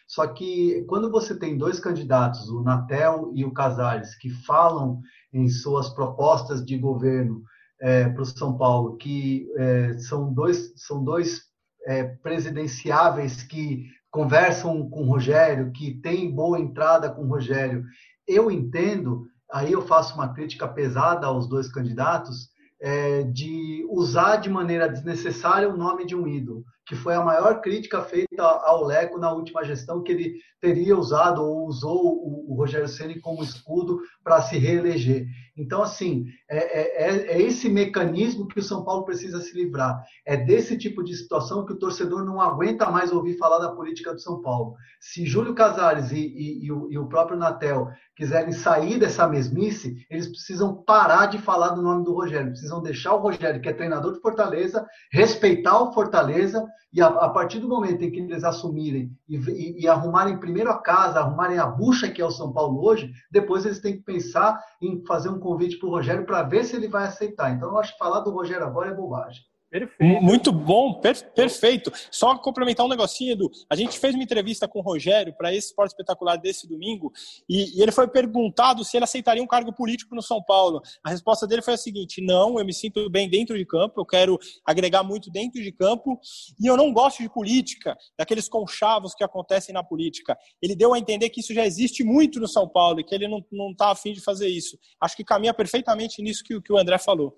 Só 0.08 0.28
que 0.28 0.86
quando 0.88 1.10
você 1.10 1.36
tem 1.36 1.58
dois 1.58 1.80
candidatos, 1.80 2.48
o 2.50 2.62
Natel 2.62 3.32
e 3.34 3.44
o 3.44 3.52
Casares, 3.52 4.14
que 4.16 4.30
falam 4.30 5.02
em 5.34 5.50
suas 5.50 5.90
propostas 5.90 6.64
de 6.64 6.78
governo 6.78 7.42
é, 7.82 8.08
para 8.08 8.22
o 8.22 8.26
São 8.26 8.56
Paulo, 8.56 8.98
que 8.98 9.52
é, 9.58 9.98
são 9.98 10.32
dois, 10.32 10.74
são 10.76 11.04
dois 11.04 11.47
é, 11.88 12.04
presidenciáveis 12.04 13.42
que 13.42 13.86
conversam 14.12 14.90
com 14.90 15.04
o 15.04 15.10
Rogério, 15.10 15.72
que 15.72 15.94
têm 16.02 16.30
boa 16.30 16.60
entrada 16.60 17.10
com 17.10 17.24
o 17.24 17.28
Rogério. 17.28 17.84
Eu 18.28 18.52
entendo, 18.52 19.26
aí 19.52 19.72
eu 19.72 19.82
faço 19.82 20.14
uma 20.16 20.34
crítica 20.34 20.68
pesada 20.68 21.26
aos 21.26 21.48
dois 21.48 21.72
candidatos, 21.72 22.50
é, 22.80 23.24
de 23.24 23.88
usar 23.90 24.36
de 24.36 24.50
maneira 24.50 24.90
desnecessária 24.90 25.70
o 25.70 25.78
nome 25.78 26.06
de 26.06 26.16
um 26.16 26.28
ídolo 26.28 26.64
que 26.88 26.96
foi 26.96 27.14
a 27.14 27.22
maior 27.22 27.60
crítica 27.60 28.02
feita 28.02 28.42
ao 28.42 28.86
Leco 28.86 29.20
na 29.20 29.32
última 29.34 29.64
gestão, 29.64 30.02
que 30.02 30.12
ele 30.14 30.36
teria 30.62 30.98
usado 30.98 31.44
ou 31.44 31.68
usou 31.68 32.02
o, 32.04 32.56
Rogério 32.56 32.88
Ceni 32.88 33.20
como 33.20 33.44
escudo 33.44 34.00
para 34.24 34.42
se 34.42 34.58
reeleger. 34.58 35.28
Então, 35.56 35.82
assim, 35.84 36.26
é, 36.50 36.58
é, 36.58 37.10
é, 37.10 37.32
é, 37.34 37.42
esse 37.42 37.70
mecanismo 37.70 38.48
que 38.48 38.60
o 38.60 38.64
São 38.64 38.84
Paulo 38.84 39.06
precisa 39.06 39.40
se 39.42 39.54
livrar. 39.54 40.02
É 40.26 40.36
desse 40.36 40.78
tipo 40.78 41.04
de 41.04 41.16
situação 41.16 41.66
que 41.66 41.74
o 41.74 41.78
torcedor 41.78 42.24
não 42.26 42.42
aguenta 42.42 42.90
mais 42.90 43.12
ouvir 43.12 43.38
falar 43.38 43.60
da 43.60 43.72
política 43.72 44.14
do 44.14 44.20
São 44.20 44.42
Paulo. 44.42 44.76
Se 45.00 45.26
Júlio 45.26 45.54
Casares 45.54 46.12
e, 46.12 46.20
e, 46.20 46.66
e, 46.66 46.72
o, 46.72 46.92
e 46.92 46.98
o 46.98 47.08
próprio 47.08 47.38
Natel 47.38 47.90
quiserem 48.16 48.52
sair 48.52 48.98
dessa 48.98 49.28
mesmice, 49.28 50.06
eles 50.10 50.28
precisam 50.28 50.76
parar 50.84 51.28
de 51.28 51.38
falar 51.38 51.70
do 51.70 51.82
nome 51.82 52.04
do 52.04 52.14
Rogério, 52.14 52.52
precisam 52.52 52.82
deixar 52.82 53.14
o 53.14 53.20
Rogério, 53.20 53.62
que 53.62 53.70
é 53.70 53.74
treinador 53.74 54.14
de 54.14 54.22
Fortaleza, 54.22 54.86
respeitar 55.12 55.80
o 55.80 55.94
Fortaleza 55.94 56.66
e 56.94 57.02
a, 57.02 57.08
a, 57.08 57.30
partir 57.30 57.60
do 57.60 57.68
momento 57.68 58.04
em 58.04 58.12
que 58.12 58.20
eles 58.20 58.44
assumirem 58.44 59.12
e, 59.28 59.38
e, 59.38 59.84
e, 59.84 59.88
arrumarem 59.88 60.38
primeiro 60.38 60.70
a 60.70 60.78
casa, 60.78 61.20
arrumarem 61.20 61.60
a 61.60 61.66
bucha 61.66 62.10
que 62.10 62.22
é 62.22 62.26
o 62.26 62.32
São 62.32 62.52
Paulo 62.52 62.84
hoje, 62.84 63.12
depois 63.32 63.66
eles 63.66 63.80
têm 63.80 63.98
que 63.98 64.04
pensar 64.04 64.60
em 64.82 65.04
fazer 65.06 65.30
um 65.30 65.40
convite 65.40 65.78
para 65.78 65.88
o 65.88 65.92
Rogério 65.92 66.26
para 66.26 66.44
ver 66.44 66.64
se 66.64 66.76
ele 66.76 66.88
vai 66.88 67.06
aceitar. 67.06 67.52
Então, 67.52 67.70
eu 67.70 67.78
acho 67.78 67.94
que 67.94 68.00
falar 68.00 68.22
do 68.22 68.32
Rogério 68.32 68.66
agora 68.66 68.92
é 68.92 68.96
bobagem. 68.96 69.42
Perfeito. 69.70 70.24
Muito 70.24 70.52
bom, 70.52 70.94
per 71.02 71.34
perfeito. 71.34 71.92
Só 72.10 72.38
complementar 72.38 72.86
um 72.86 72.90
negocinho, 72.90 73.34
Edu. 73.34 73.52
A 73.70 73.76
gente 73.76 74.00
fez 74.00 74.16
uma 74.16 74.24
entrevista 74.24 74.66
com 74.66 74.80
o 74.80 74.82
Rogério 74.82 75.36
para 75.38 75.54
esse 75.54 75.68
esporte 75.68 75.92
espetacular 75.92 76.38
desse 76.38 76.68
domingo 76.68 77.12
e, 77.50 77.78
e, 77.78 77.82
ele 77.82 77.92
foi 77.92 78.08
perguntado 78.08 78.86
se 78.86 78.96
ele 78.96 79.04
aceitaria 79.04 79.44
um 79.44 79.48
cargo 79.48 79.74
político 79.74 80.16
no 80.16 80.22
São 80.22 80.42
Paulo. 80.42 80.82
A 81.04 81.10
resposta 81.10 81.46
dele 81.46 81.62
foi 81.62 81.74
a 81.74 81.78
seguinte: 81.78 82.22
não, 82.22 82.58
eu 82.58 82.66
me 82.66 82.74
sinto 82.74 83.10
bem 83.10 83.30
dentro 83.30 83.58
de 83.58 83.66
campo, 83.66 84.00
eu 84.00 84.06
quero 84.06 84.40
agregar 84.66 85.04
muito 85.04 85.30
dentro 85.30 85.62
de 85.62 85.72
campo 85.74 86.18
e 86.58 86.66
eu 86.66 86.78
não 86.78 86.94
gosto 86.94 87.22
de 87.22 87.30
política, 87.30 87.98
daqueles 88.18 88.48
conchavos 88.48 89.14
que 89.14 89.24
acontecem 89.24 89.74
na 89.74 89.84
política. 89.84 90.38
Ele 90.62 90.76
deu 90.76 90.94
a 90.94 91.00
entender 91.00 91.30
que 91.30 91.42
isso 91.42 91.54
já 91.54 91.66
existe 91.66 92.06
muito 92.06 92.40
no 92.40 92.48
São 92.48 92.70
Paulo 92.70 93.02
e 93.02 93.04
que 93.04 93.14
ele 93.14 93.28
não 93.28 93.72
está 93.72 93.92
afim 93.92 94.14
de 94.14 94.22
fazer 94.22 94.48
isso. 94.48 94.78
Acho 95.02 95.18
que 95.18 95.26
caminha 95.26 95.54
perfeitamente 95.54 96.22
nisso 96.22 96.42
que, 96.42 96.62
que 96.62 96.72
o 96.72 96.78
André 96.78 96.98
falou. 96.98 97.36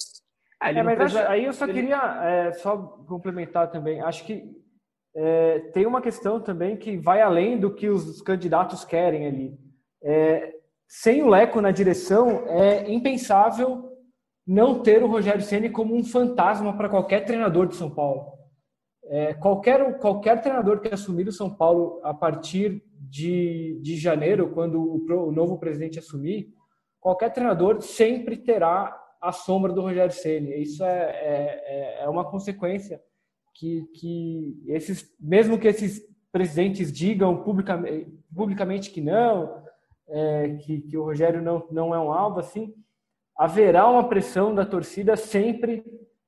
Ah, 0.62 0.72
é, 0.72 0.84
mas 0.84 0.98
precisa... 0.98 1.30
aí 1.30 1.45
eu 1.45 1.54
só 1.54 1.65
ele... 1.65 1.74
queria 1.74 1.98
é, 2.24 2.52
só 2.54 2.78
complementar 2.78 3.72
também. 3.72 4.02
Acho 4.02 4.26
que 4.26 4.43
é, 5.15 5.60
tem 5.74 5.86
uma 5.86 6.02
questão 6.02 6.41
também 6.41 6.78
que 6.78 6.98
vai 6.98 7.22
além 7.22 7.58
do 7.58 7.74
que 7.74 7.88
os 7.88 8.22
candidatos 8.22 8.84
querem 8.84 9.26
ali. 9.26 9.58
É, 10.04 10.54
sem 10.88 11.24
o 11.24 11.28
Leco 11.28 11.62
na 11.62 11.72
direção, 11.72 12.45
é 12.48 12.91
impensável 12.91 13.89
não 14.45 14.82
ter 14.82 15.04
o 15.04 15.08
Rogério 15.08 15.41
Ceni 15.41 15.69
como 15.69 15.95
um 15.95 16.04
fantasma 16.04 16.76
para 16.76 16.89
qualquer 16.89 17.24
treinador 17.24 17.67
de 17.67 17.76
São 17.76 17.89
Paulo. 17.89 18.34
É, 19.06 19.34
qualquer, 19.36 19.98
qualquer 20.00 20.41
treinador 20.41 20.82
que 20.82 20.93
assumir 20.93 21.28
o 21.28 21.32
São 21.32 21.54
Paulo 21.54 22.00
a 22.04 22.13
partir 22.13 22.84
de, 23.00 23.80
de 23.82 23.98
janeiro, 23.98 24.50
quando 24.52 24.80
o, 24.80 25.28
o 25.28 25.32
novo 25.32 25.58
presidente 25.60 26.00
assumir, 26.00 26.50
qualquer 27.00 27.32
treinador 27.32 27.82
sempre 27.82 28.38
terá 28.38 28.95
a 29.22 29.32
sombra 29.32 29.74
do 29.74 29.82
Rogério 29.82 30.14
Ceni. 30.14 30.62
Isso 30.62 30.84
é, 30.84 30.88
é, 30.88 31.64
é, 31.66 32.04
é 32.04 32.10
uma 32.10 32.24
consequência 32.30 33.02
que, 33.54 33.84
que 33.94 34.64
esses, 34.68 35.14
mesmo 35.20 35.60
que 35.60 35.68
esses 35.68 36.02
presidentes 36.32 36.92
digam 36.92 37.44
publicamente, 37.44 38.10
publicamente 38.34 38.92
que 38.92 39.02
não, 39.02 39.64
é, 40.08 40.58
que, 40.62 40.82
que 40.82 40.98
o 40.98 41.04
Rogério 41.04 41.42
não, 41.42 41.68
não 41.70 41.94
é 41.94 42.00
um 42.00 42.12
alvo, 42.12 42.40
assim, 42.40 42.74
haverá 43.36 43.88
uma 43.88 44.08
pressão 44.08 44.54
da 44.56 44.66
torcida 44.66 45.16
sempre 45.16 45.84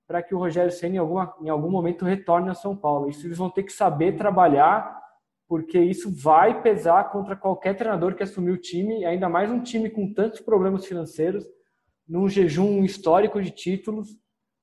para 0.08 0.22
que 0.22 0.36
o 0.36 0.40
Rogério 0.40 0.72
Ceni 0.72 0.98
em, 0.98 1.46
em 1.46 1.50
algum 1.50 1.70
momento 1.70 2.04
retorne 2.04 2.50
a 2.50 2.54
São 2.54 2.76
Paulo. 2.76 3.10
Isso 3.10 3.26
eles 3.26 3.38
vão 3.38 3.50
ter 3.50 3.64
que 3.64 3.72
saber 3.72 4.18
trabalhar, 4.18 5.00
porque 5.48 5.80
isso 5.80 6.14
vai 6.14 6.62
pesar 6.62 7.12
contra 7.12 7.36
qualquer 7.36 7.76
treinador 7.76 8.16
que 8.16 8.24
assumir 8.24 8.52
o 8.52 8.58
time, 8.58 9.06
ainda 9.06 9.30
mais 9.30 9.50
um 9.50 9.62
time 9.62 9.90
com 9.90 10.14
tantos 10.14 10.42
problemas 10.42 10.86
financeiros 10.86 11.46
num 12.12 12.28
jejum 12.28 12.84
histórico 12.84 13.42
de 13.42 13.52
títulos, 13.52 14.10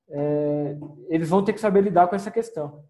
é, 0.07 0.77
eles 1.09 1.29
vão 1.29 1.43
ter 1.43 1.51
que 1.51 1.59
saber 1.59 1.81
lidar 1.81 2.07
com 2.07 2.15
essa 2.15 2.29
questão. 2.29 2.83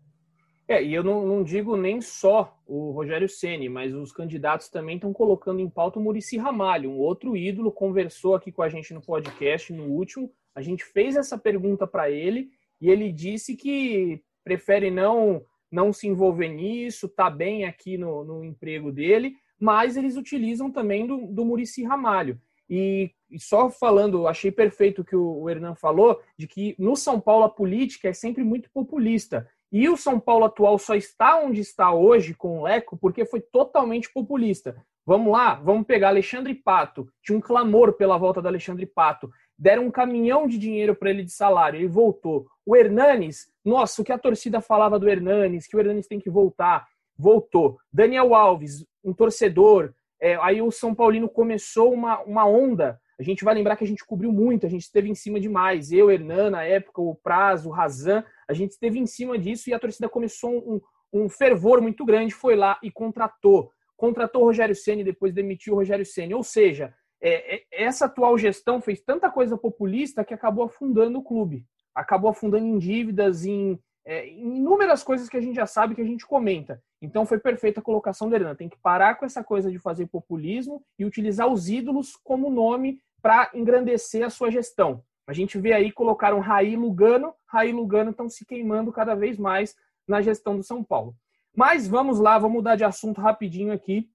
É, 0.68 0.84
e 0.84 0.94
eu 0.94 1.02
não, 1.02 1.26
não 1.26 1.44
digo 1.44 1.78
nem 1.78 2.02
só 2.02 2.60
o 2.68 2.92
Rogério 2.92 3.30
Ceni, 3.30 3.70
mas 3.70 3.96
os 3.96 4.12
candidatos 4.12 4.68
também 4.68 4.96
estão 4.96 5.14
colocando 5.14 5.62
em 5.62 5.70
pauta 5.70 5.98
o 5.98 6.02
Murici 6.02 6.38
Ramalho, 6.38 6.92
um 6.92 6.98
outro 6.98 7.38
ídolo, 7.38 7.72
conversou 7.72 8.36
aqui 8.36 8.52
com 8.52 8.62
a 8.62 8.68
gente 8.68 8.94
no 8.94 9.02
podcast 9.02 9.72
no 9.72 9.86
último. 9.86 10.30
A 10.54 10.62
gente 10.62 10.84
fez 10.84 11.16
essa 11.16 11.38
pergunta 11.38 11.88
para 11.88 12.12
ele 12.12 12.50
e 12.82 12.90
ele 12.90 13.14
disse 13.14 13.56
que 13.56 14.22
prefere 14.44 14.92
não 14.92 15.42
não 15.72 15.94
se 15.94 16.08
envolver 16.08 16.50
nisso, 16.50 17.08
tá 17.08 17.30
bem 17.30 17.64
aqui 17.64 17.96
no, 17.96 18.24
no 18.24 18.44
emprego 18.44 18.92
dele, 18.92 19.36
mas 19.60 19.96
eles 19.96 20.18
utilizam 20.18 20.72
também 20.72 21.06
do, 21.06 21.28
do 21.28 21.46
Murici 21.46 21.84
Ramalho. 21.84 22.42
E, 22.70 23.12
e, 23.30 23.40
só 23.40 23.70
falando, 23.70 24.28
achei 24.28 24.52
perfeito 24.52 25.02
o 25.02 25.06
que 25.06 25.16
o, 25.16 25.42
o 25.42 25.50
Hernan 25.50 25.76
falou, 25.76 26.22
de 26.38 26.48
que 26.48 26.76
no 26.78 26.96
São 26.96 27.20
Paulo 27.20 27.46
a 27.46 27.50
política 27.50 28.10
é 28.10 28.14
sempre 28.14 28.44
muito 28.44 28.70
populista. 28.72 29.50
E 29.72 29.88
o 29.88 29.96
São 29.96 30.20
Paulo 30.20 30.46
atual 30.46 30.78
só 30.80 30.96
está 30.96 31.40
onde 31.40 31.62
está 31.62 31.94
hoje 31.94 32.34
com 32.34 32.60
o 32.60 32.64
Leco 32.64 32.98
porque 32.98 33.26
foi 33.26 33.40
totalmente 33.40 34.12
populista. 34.12 34.76
Vamos 35.06 35.32
lá, 35.32 35.56
vamos 35.56 35.86
pegar 35.88 36.10
Alexandre 36.10 36.54
Pato. 36.54 37.08
Tinha 37.24 37.38
um 37.38 37.42
clamor 37.42 37.94
pela 37.94 38.18
volta 38.18 38.42
do 38.42 38.48
Alexandre 38.48 38.86
Pato. 38.86 39.32
Deram 39.58 39.86
um 39.86 39.92
caminhão 39.92 40.48
de 40.48 40.58
dinheiro 40.58 40.96
para 40.96 41.10
ele 41.10 41.24
de 41.24 41.32
salário, 41.32 41.80
ele 41.80 41.88
voltou. 41.88 42.48
O 42.66 42.76
Hernanes, 42.76 43.48
nossa, 43.64 44.02
o 44.02 44.06
que 44.06 44.12
a 44.12 44.18
torcida 44.18 44.62
falava 44.62 44.98
do 44.98 45.10
Hernanes, 45.10 45.68
que 45.68 45.76
o 45.76 45.80
Hernanes 45.80 46.08
tem 46.08 46.20
que 46.20 46.30
voltar, 46.30 46.88
voltou. 47.18 47.78
Daniel 47.92 48.34
Alves, 48.34 48.86
um 49.04 49.14
torcedor, 49.14 49.94
é, 50.22 50.36
aí 50.42 50.62
o 50.62 50.72
São 50.72 50.94
Paulino 50.94 51.30
começou 51.30 51.94
uma, 51.94 52.20
uma 52.22 52.46
onda. 52.46 53.00
A 53.20 53.24
gente 53.24 53.44
vai 53.44 53.54
lembrar 53.54 53.76
que 53.76 53.84
a 53.84 53.88
gente 53.88 54.06
cobriu 54.06 54.32
muito, 54.32 54.66
a 54.66 54.70
gente 54.70 54.84
esteve 54.84 55.10
em 55.10 55.16
cima 55.16 55.40
demais. 55.40 55.92
Eu, 55.92 56.10
Hernan, 56.10 56.52
na 56.52 56.64
época, 56.64 57.02
o 57.02 57.16
Prazo, 57.16 57.70
o 57.70 57.72
Razan, 57.72 58.24
a 58.48 58.54
gente 58.54 58.72
esteve 58.72 58.98
em 58.98 59.06
cima 59.06 59.38
disso 59.38 59.70
e 59.70 59.74
a 59.74 59.80
torcida 59.80 60.08
começou 60.08 60.52
um, 60.52 60.82
um 61.12 61.30
fervor 61.30 61.82
muito 61.82 62.06
grande, 62.06 62.34
foi 62.34 62.56
lá 62.56 62.80
e 62.82 62.92
contratou. 62.92 63.72
Contratou 63.98 64.44
o 64.44 64.46
Rogério 64.46 64.76
Ceni 64.76 65.04
depois 65.04 65.34
demitiu 65.34 65.74
o 65.74 65.78
Rogério 65.78 66.06
Ceni. 66.06 66.34
Ou 66.34 66.44
seja, 66.44 66.94
é, 67.22 67.56
é, 67.56 67.64
essa 67.72 68.06
atual 68.06 68.38
gestão 68.38 68.82
fez 68.82 69.02
tanta 69.02 69.30
coisa 69.30 69.58
populista 69.58 70.24
que 70.24 70.34
acabou 70.34 70.66
afundando 70.66 71.20
o 71.20 71.24
clube. 71.24 71.66
Acabou 71.94 72.30
afundando 72.30 72.66
em 72.66 72.78
dívidas, 72.78 73.46
em 73.46 73.78
é, 74.06 74.30
inúmeras 74.30 75.04
coisas 75.04 75.28
que 75.28 75.36
a 75.36 75.42
gente 75.42 75.56
já 75.56 75.66
sabe 75.66 75.96
que 75.96 76.02
a 76.02 76.06
gente 76.06 76.26
comenta. 76.26 76.82
Então 77.02 77.26
foi 77.26 77.40
perfeita 77.40 77.80
a 77.80 77.84
colocação 77.84 78.30
do 78.30 78.36
Hernan. 78.36 78.56
Tem 78.56 78.70
que 78.70 78.78
parar 78.78 79.16
com 79.16 79.26
essa 79.26 79.44
coisa 79.44 79.72
de 79.72 79.80
fazer 79.80 80.08
populismo 80.08 80.84
e 80.98 81.06
utilizar 81.06 81.48
os 81.48 81.70
ídolos 81.70 82.16
como 82.24 82.50
nome 82.50 83.00
para 83.22 83.50
engrandecer 83.54 84.26
a 84.26 84.30
sua 84.30 84.52
gestão. 84.52 85.04
A 85.28 85.34
gente 85.34 85.58
vê 85.60 85.74
aí 85.74 85.92
colocaram 85.92 86.40
Raí 86.40 86.76
Lugano, 86.76 87.34
Raí 87.46 87.72
Lugano 87.72 88.12
estão 88.12 88.28
se 88.28 88.46
queimando 88.46 88.92
cada 88.92 89.16
vez 89.16 89.38
mais 89.38 89.76
na 90.08 90.22
gestão 90.22 90.58
do 90.58 90.64
São 90.64 90.84
Paulo. 90.84 91.16
Mas 91.56 91.88
vamos 91.88 92.20
lá, 92.20 92.38
vamos 92.38 92.56
mudar 92.56 92.76
de 92.76 92.84
assunto 92.84 93.22
rapidinho 93.22 93.72
aqui, 93.72 94.10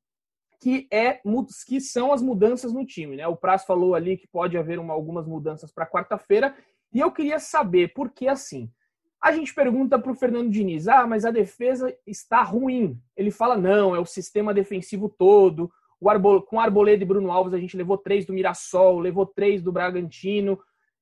que 0.60 0.88
é 0.90 1.20
que 1.66 1.80
são 1.80 2.12
as 2.12 2.22
mudanças 2.22 2.72
no 2.72 2.84
time, 2.84 3.16
né? 3.16 3.28
O 3.28 3.36
Praz 3.36 3.64
falou 3.64 3.94
ali 3.94 4.16
que 4.16 4.26
pode 4.26 4.56
haver 4.56 4.78
uma, 4.78 4.94
algumas 4.94 5.26
mudanças 5.26 5.70
para 5.70 5.86
quarta-feira, 5.86 6.56
e 6.92 7.00
eu 7.00 7.12
queria 7.12 7.38
saber 7.38 7.92
por 7.92 8.10
que 8.10 8.26
assim. 8.26 8.70
A 9.24 9.32
gente 9.32 9.54
pergunta 9.54 9.98
para 9.98 10.12
o 10.12 10.14
Fernando 10.14 10.50
Diniz: 10.50 10.86
ah, 10.86 11.06
mas 11.06 11.24
a 11.24 11.30
defesa 11.30 11.96
está 12.06 12.42
ruim. 12.42 13.00
Ele 13.16 13.30
fala: 13.30 13.56
não, 13.56 13.96
é 13.96 13.98
o 13.98 14.04
sistema 14.04 14.52
defensivo 14.52 15.08
todo. 15.08 15.72
O 15.98 16.10
Arbol... 16.10 16.42
Com 16.42 16.60
Arboleda 16.60 17.02
e 17.02 17.06
Bruno 17.06 17.32
Alves, 17.32 17.54
a 17.54 17.58
gente 17.58 17.74
levou 17.74 17.96
três 17.96 18.26
do 18.26 18.34
Mirassol, 18.34 18.98
levou 18.98 19.24
três 19.24 19.62
do 19.62 19.72
Bragantino. 19.72 20.60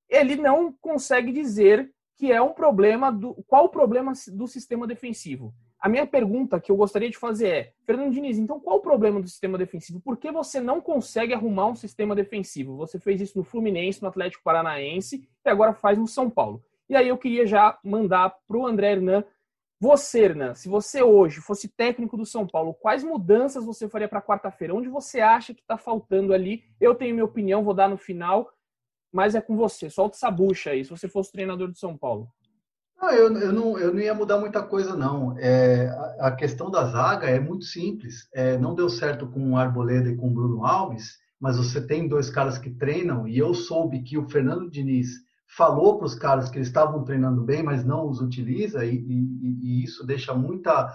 Ele 0.08 0.36
não 0.36 0.72
consegue 0.72 1.32
dizer 1.32 1.90
que 2.16 2.30
é 2.30 2.40
um 2.40 2.52
problema 2.52 3.10
do. 3.10 3.34
Qual 3.48 3.64
o 3.64 3.68
problema 3.68 4.12
do 4.28 4.46
sistema 4.46 4.86
defensivo? 4.86 5.52
A 5.80 5.88
minha 5.88 6.06
pergunta 6.06 6.60
que 6.60 6.70
eu 6.70 6.76
gostaria 6.76 7.10
de 7.10 7.18
fazer 7.18 7.48
é, 7.48 7.72
Fernando 7.84 8.12
Diniz, 8.12 8.38
então 8.38 8.60
qual 8.60 8.76
o 8.76 8.82
problema 8.82 9.20
do 9.20 9.26
sistema 9.26 9.58
defensivo? 9.58 10.00
Por 10.00 10.16
que 10.16 10.30
você 10.30 10.60
não 10.60 10.80
consegue 10.80 11.34
arrumar 11.34 11.66
um 11.66 11.74
sistema 11.74 12.14
defensivo? 12.14 12.76
Você 12.76 13.00
fez 13.00 13.20
isso 13.20 13.36
no 13.36 13.42
Fluminense, 13.42 14.00
no 14.00 14.06
Atlético 14.06 14.44
Paranaense 14.44 15.28
e 15.44 15.50
agora 15.50 15.74
faz 15.74 15.98
no 15.98 16.06
São 16.06 16.30
Paulo. 16.30 16.62
E 16.92 16.94
aí 16.94 17.08
eu 17.08 17.16
queria 17.16 17.46
já 17.46 17.78
mandar 17.82 18.36
para 18.46 18.58
o 18.58 18.66
André 18.66 18.92
Hernan. 18.92 19.24
Você, 19.80 20.24
Hernan, 20.24 20.54
se 20.54 20.68
você 20.68 21.02
hoje 21.02 21.40
fosse 21.40 21.66
técnico 21.66 22.18
do 22.18 22.26
São 22.26 22.46
Paulo, 22.46 22.74
quais 22.74 23.02
mudanças 23.02 23.64
você 23.64 23.88
faria 23.88 24.06
para 24.06 24.20
quarta-feira? 24.20 24.74
Onde 24.74 24.90
você 24.90 25.18
acha 25.18 25.54
que 25.54 25.62
está 25.62 25.78
faltando 25.78 26.34
ali? 26.34 26.64
Eu 26.78 26.94
tenho 26.94 27.14
minha 27.14 27.24
opinião, 27.24 27.64
vou 27.64 27.72
dar 27.72 27.88
no 27.88 27.96
final, 27.96 28.46
mas 29.10 29.34
é 29.34 29.40
com 29.40 29.56
você. 29.56 29.88
Solta 29.88 30.16
essa 30.16 30.30
bucha 30.30 30.68
aí, 30.68 30.84
se 30.84 30.90
você 30.90 31.08
fosse 31.08 31.32
treinador 31.32 31.68
do 31.68 31.78
São 31.78 31.96
Paulo. 31.96 32.28
Não, 33.00 33.10
eu, 33.10 33.34
eu, 33.38 33.52
não, 33.54 33.78
eu 33.78 33.94
não 33.94 34.00
ia 34.00 34.12
mudar 34.12 34.38
muita 34.38 34.62
coisa, 34.62 34.94
não. 34.94 35.34
É, 35.38 35.88
a, 36.20 36.30
questão 36.30 36.70
da 36.70 36.84
zaga 36.84 37.26
é 37.26 37.40
muito 37.40 37.64
simples. 37.64 38.28
É, 38.34 38.58
não 38.58 38.74
deu 38.74 38.90
certo 38.90 39.26
com 39.26 39.52
o 39.52 39.56
Arboleda 39.56 40.10
e 40.10 40.16
com 40.16 40.26
o 40.26 40.34
Bruno 40.34 40.66
Alves, 40.66 41.18
mas 41.40 41.56
você 41.56 41.80
tem 41.80 42.06
dois 42.06 42.28
caras 42.28 42.58
que 42.58 42.68
treinam, 42.68 43.26
e 43.26 43.38
eu 43.38 43.54
soube 43.54 44.02
que 44.02 44.18
o 44.18 44.28
Fernando 44.28 44.68
Diniz 44.68 45.31
falou 45.56 45.98
para 45.98 46.06
os 46.06 46.14
caras 46.14 46.50
que 46.50 46.58
eles 46.58 46.68
estavam 46.68 47.04
treinando 47.04 47.42
bem, 47.42 47.62
mas 47.62 47.84
não 47.84 48.08
os 48.08 48.20
utiliza, 48.20 48.84
e, 48.84 48.96
e, 48.96 49.58
e 49.62 49.84
isso 49.84 50.06
deixa 50.06 50.34
muita. 50.34 50.94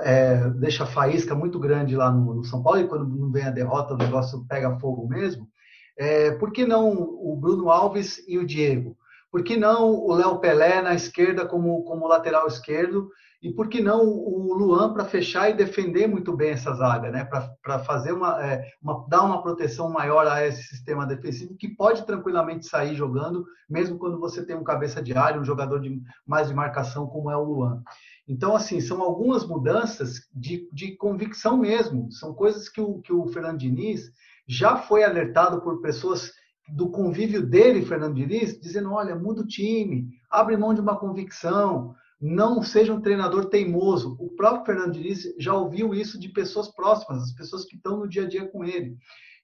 É, 0.00 0.50
deixa 0.50 0.84
faísca 0.84 1.34
muito 1.34 1.58
grande 1.58 1.96
lá 1.96 2.10
no, 2.10 2.34
no, 2.34 2.44
São 2.44 2.62
Paulo, 2.62 2.80
e 2.80 2.86
quando 2.86 3.08
não 3.08 3.32
vem 3.32 3.44
a 3.44 3.50
derrota, 3.50 3.94
o 3.94 3.98
negócio 3.98 4.44
pega 4.46 4.78
fogo 4.78 5.08
mesmo. 5.08 5.48
É, 5.96 6.30
por 6.32 6.52
que 6.52 6.66
não 6.66 6.92
o 6.92 7.34
Bruno 7.40 7.70
Alves 7.70 8.22
e 8.28 8.36
o 8.36 8.46
Diego? 8.46 8.98
Por 9.32 9.42
que 9.42 9.56
não 9.56 9.94
o 9.94 10.14
Léo 10.14 10.38
Pelé 10.40 10.82
na 10.82 10.94
esquerda 10.94 11.46
como, 11.46 11.82
como 11.84 12.06
lateral 12.06 12.46
esquerdo? 12.46 13.08
E 13.40 13.52
por 13.52 13.68
que 13.68 13.80
não 13.80 14.04
o 14.04 14.52
Luan 14.52 14.92
para 14.92 15.04
fechar 15.04 15.48
e 15.48 15.54
defender 15.54 16.08
muito 16.08 16.36
bem 16.36 16.50
essa 16.50 16.74
zaga, 16.74 17.08
né? 17.10 17.24
Para 17.62 17.78
fazer 17.78 18.12
uma, 18.12 18.44
é, 18.44 18.68
uma, 18.82 19.06
dar 19.08 19.22
uma 19.22 19.40
proteção 19.40 19.88
maior 19.90 20.26
a 20.26 20.44
esse 20.44 20.64
sistema 20.64 21.06
defensivo 21.06 21.56
que 21.56 21.68
pode 21.68 22.04
tranquilamente 22.04 22.66
sair 22.66 22.96
jogando, 22.96 23.46
mesmo 23.70 23.96
quando 23.96 24.18
você 24.18 24.44
tem 24.44 24.56
um 24.56 24.64
cabeça 24.64 25.00
de 25.00 25.14
área, 25.14 25.40
um 25.40 25.44
jogador 25.44 25.78
de 25.80 26.02
mais 26.26 26.48
de 26.48 26.54
marcação 26.54 27.06
como 27.06 27.30
é 27.30 27.36
o 27.36 27.44
Luan. 27.44 27.80
Então, 28.26 28.56
assim, 28.56 28.80
são 28.80 29.00
algumas 29.00 29.46
mudanças 29.46 30.28
de, 30.34 30.68
de 30.72 30.96
convicção 30.96 31.56
mesmo. 31.56 32.10
São 32.10 32.34
coisas 32.34 32.68
que 32.68 32.80
o, 32.80 33.00
que 33.00 33.12
o 33.12 33.26
Fernando 33.28 33.58
Diniz 33.58 34.10
já 34.48 34.76
foi 34.76 35.04
alertado 35.04 35.60
por 35.62 35.80
pessoas 35.80 36.32
do 36.68 36.90
convívio 36.90 37.46
dele, 37.46 37.86
Fernando 37.86 38.16
Diniz, 38.16 38.60
dizendo: 38.60 38.92
olha, 38.92 39.14
muda 39.14 39.42
o 39.42 39.46
time, 39.46 40.08
abre 40.28 40.56
mão 40.56 40.74
de 40.74 40.80
uma 40.80 40.98
convicção, 40.98 41.94
não 42.20 42.62
seja 42.62 42.92
um 42.92 43.00
treinador 43.00 43.46
teimoso. 43.46 44.16
O 44.18 44.28
próprio 44.30 44.66
Fernando 44.66 44.92
Diniz 44.92 45.34
já 45.38 45.54
ouviu 45.54 45.94
isso 45.94 46.18
de 46.18 46.28
pessoas 46.28 46.68
próximas, 46.68 47.22
as 47.22 47.32
pessoas 47.32 47.64
que 47.64 47.76
estão 47.76 47.98
no 47.98 48.08
dia 48.08 48.24
a 48.24 48.28
dia 48.28 48.46
com 48.46 48.64
ele. 48.64 48.96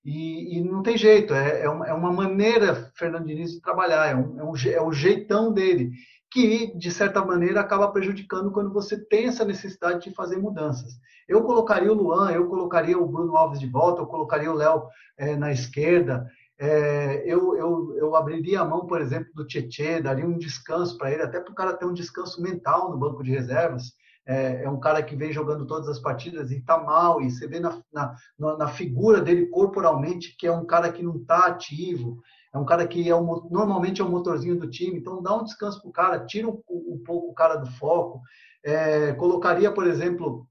E, 0.04 0.58
e 0.58 0.60
não 0.60 0.82
tem 0.82 0.98
jeito, 0.98 1.32
é, 1.32 1.62
é, 1.62 1.68
uma, 1.68 1.86
é, 1.88 1.92
uma, 1.94 2.12
maneira, 2.12 2.92
Fernando 2.94 3.26
Diniz, 3.26 3.52
de 3.52 3.60
trabalhar, 3.62 4.06
é, 4.06 4.14
um, 4.14 4.38
é, 4.38 4.44
um, 4.44 4.52
é 4.72 4.82
o 4.82 4.92
jeitão 4.92 5.50
dele, 5.50 5.92
que, 6.30 6.76
de 6.76 6.90
certa 6.90 7.24
maneira, 7.24 7.60
acaba 7.60 7.90
prejudicando 7.90 8.50
quando 8.50 8.70
você 8.70 8.98
tem 8.98 9.26
essa 9.26 9.44
necessidade 9.44 10.02
de 10.02 10.14
fazer 10.14 10.36
mudanças. 10.36 10.92
Eu 11.26 11.42
colocaria 11.42 11.90
o 11.90 11.94
Luan, 11.94 12.30
eu 12.32 12.48
colocaria 12.48 12.98
o 12.98 13.06
Bruno 13.06 13.34
Alves 13.34 13.60
de 13.60 13.66
volta, 13.66 14.02
eu 14.02 14.06
colocaria 14.06 14.50
o 14.50 14.54
Léo 14.54 14.88
é, 15.16 15.36
na 15.36 15.50
esquerda, 15.50 16.28
é, 16.58 17.22
eu, 17.26 17.56
eu, 17.56 17.96
eu 17.96 18.16
abriria 18.16 18.60
a 18.60 18.64
mão, 18.64 18.86
por 18.86 19.00
exemplo, 19.00 19.32
do 19.34 19.46
Tietê, 19.46 20.00
daria 20.00 20.26
um 20.26 20.38
descanso 20.38 20.96
para 20.96 21.10
ele, 21.10 21.22
até 21.22 21.40
para 21.40 21.52
o 21.52 21.54
cara 21.54 21.74
ter 21.74 21.84
um 21.84 21.92
descanso 21.92 22.40
mental 22.40 22.90
no 22.90 22.98
banco 22.98 23.22
de 23.22 23.30
reservas. 23.30 23.92
É, 24.26 24.64
é, 24.64 24.70
um 24.70 24.80
cara 24.80 25.02
que 25.02 25.14
vem 25.14 25.32
jogando 25.32 25.66
todas 25.66 25.86
as 25.86 25.98
partidas 25.98 26.50
e 26.50 26.56
está 26.56 26.78
mal, 26.78 27.20
e 27.20 27.30
você 27.30 27.46
vê 27.46 27.60
na, 27.60 27.78
na, 27.92 28.16
na, 28.56 28.68
figura 28.68 29.20
dele 29.20 29.46
corporalmente 29.46 30.34
que 30.38 30.46
é 30.46 30.52
um 30.52 30.64
cara 30.64 30.90
que 30.90 31.02
não 31.02 31.16
está 31.16 31.46
ativo, 31.46 32.22
é 32.54 32.56
um 32.56 32.64
cara 32.64 32.86
que 32.86 33.06
é 33.06 33.14
um, 33.14 33.48
normalmente 33.50 34.00
é 34.00 34.04
o 34.04 34.08
motorzinho 34.08 34.58
do 34.58 34.70
time, 34.70 34.98
então 34.98 35.22
dá 35.22 35.36
um 35.36 35.44
descanso 35.44 35.78
para 35.82 35.90
o 35.90 35.92
cara, 35.92 36.24
tira 36.24 36.48
um, 36.48 36.62
um, 36.70 37.02
pouco 37.04 37.32
o 37.32 37.34
cara 37.34 37.56
do 37.56 37.66
foco. 37.72 38.22
É, 38.64 39.12
colocaria, 39.12 39.70
por 39.70 39.86
exemplo, 39.86 40.46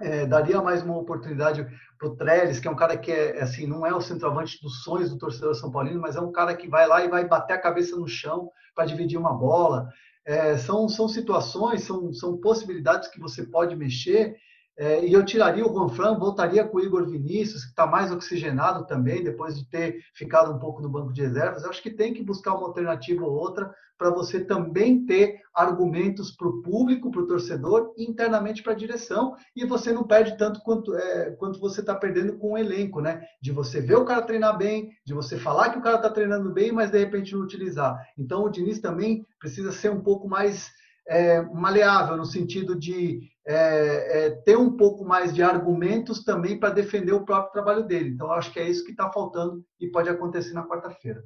é, 0.00 0.26
daria 0.26 0.60
mais 0.60 0.82
uma 0.82 0.98
oportunidade 0.98 1.66
para 1.98 2.08
o 2.08 2.16
Trellis, 2.16 2.58
que 2.58 2.68
é 2.68 2.70
um 2.70 2.76
cara 2.76 2.96
que 2.96 3.10
é 3.10 3.42
assim, 3.42 3.66
não 3.66 3.86
é 3.86 3.94
o 3.94 4.00
centroavante 4.00 4.60
dos 4.60 4.82
sonhos 4.82 5.10
do 5.10 5.18
torcedor 5.18 5.54
São 5.54 5.70
Paulino, 5.70 6.00
mas 6.00 6.16
é 6.16 6.20
um 6.20 6.32
cara 6.32 6.54
que 6.54 6.68
vai 6.68 6.86
lá 6.86 7.04
e 7.04 7.08
vai 7.08 7.26
bater 7.26 7.54
a 7.54 7.60
cabeça 7.60 7.96
no 7.96 8.08
chão 8.08 8.50
para 8.74 8.86
dividir 8.86 9.18
uma 9.18 9.32
bola. 9.32 9.88
É, 10.26 10.56
são, 10.56 10.88
são 10.88 11.06
situações, 11.06 11.84
são, 11.84 12.12
são 12.12 12.38
possibilidades 12.38 13.08
que 13.08 13.20
você 13.20 13.44
pode 13.44 13.76
mexer 13.76 14.36
é, 14.76 15.06
e 15.06 15.12
eu 15.12 15.24
tiraria 15.24 15.64
o 15.64 15.68
Ronfran, 15.68 16.18
voltaria 16.18 16.64
com 16.64 16.78
o 16.78 16.80
Igor 16.80 17.06
Vinícius, 17.08 17.64
que 17.64 17.70
está 17.70 17.86
mais 17.86 18.10
oxigenado 18.10 18.86
também, 18.86 19.22
depois 19.22 19.56
de 19.56 19.64
ter 19.68 20.00
ficado 20.14 20.52
um 20.52 20.58
pouco 20.58 20.82
no 20.82 20.88
banco 20.88 21.12
de 21.12 21.22
reservas. 21.22 21.62
Eu 21.62 21.70
acho 21.70 21.82
que 21.82 21.90
tem 21.90 22.12
que 22.12 22.24
buscar 22.24 22.54
uma 22.54 22.66
alternativa 22.66 23.24
ou 23.24 23.32
outra 23.32 23.72
para 23.96 24.10
você 24.10 24.44
também 24.44 25.06
ter 25.06 25.40
argumentos 25.54 26.32
para 26.32 26.48
o 26.48 26.60
público, 26.60 27.12
para 27.12 27.22
o 27.22 27.26
torcedor, 27.26 27.94
e 27.96 28.04
internamente 28.10 28.60
para 28.60 28.72
a 28.72 28.76
direção, 28.76 29.36
e 29.54 29.64
você 29.64 29.92
não 29.92 30.02
perde 30.02 30.36
tanto 30.36 30.60
quanto, 30.60 30.94
é, 30.96 31.30
quanto 31.38 31.60
você 31.60 31.80
está 31.80 31.94
perdendo 31.94 32.36
com 32.36 32.52
o 32.52 32.58
elenco, 32.58 33.00
né? 33.00 33.22
De 33.40 33.52
você 33.52 33.80
ver 33.80 33.94
o 33.94 34.04
cara 34.04 34.22
treinar 34.22 34.58
bem, 34.58 34.90
de 35.06 35.14
você 35.14 35.38
falar 35.38 35.70
que 35.70 35.78
o 35.78 35.82
cara 35.82 35.96
está 35.96 36.10
treinando 36.10 36.52
bem, 36.52 36.72
mas 36.72 36.90
de 36.90 36.98
repente 36.98 37.32
não 37.34 37.42
utilizar. 37.42 37.96
Então 38.18 38.42
o 38.42 38.48
Diniz 38.48 38.80
também 38.80 39.24
precisa 39.38 39.70
ser 39.70 39.90
um 39.90 40.00
pouco 40.00 40.28
mais 40.28 40.72
é, 41.08 41.42
maleável, 41.42 42.16
no 42.16 42.24
sentido 42.24 42.78
de 42.78 43.28
é, 43.46 44.26
é, 44.26 44.30
ter 44.30 44.56
um 44.56 44.76
pouco 44.76 45.04
mais 45.04 45.34
de 45.34 45.42
argumentos 45.42 46.24
também 46.24 46.58
para 46.58 46.70
defender 46.70 47.12
o 47.12 47.24
próprio 47.24 47.52
trabalho 47.52 47.84
dele. 47.84 48.10
Então, 48.10 48.30
acho 48.32 48.52
que 48.52 48.58
é 48.58 48.68
isso 48.68 48.84
que 48.84 48.92
está 48.92 49.10
faltando 49.12 49.64
e 49.78 49.88
pode 49.88 50.08
acontecer 50.08 50.54
na 50.54 50.66
quarta-feira. 50.66 51.22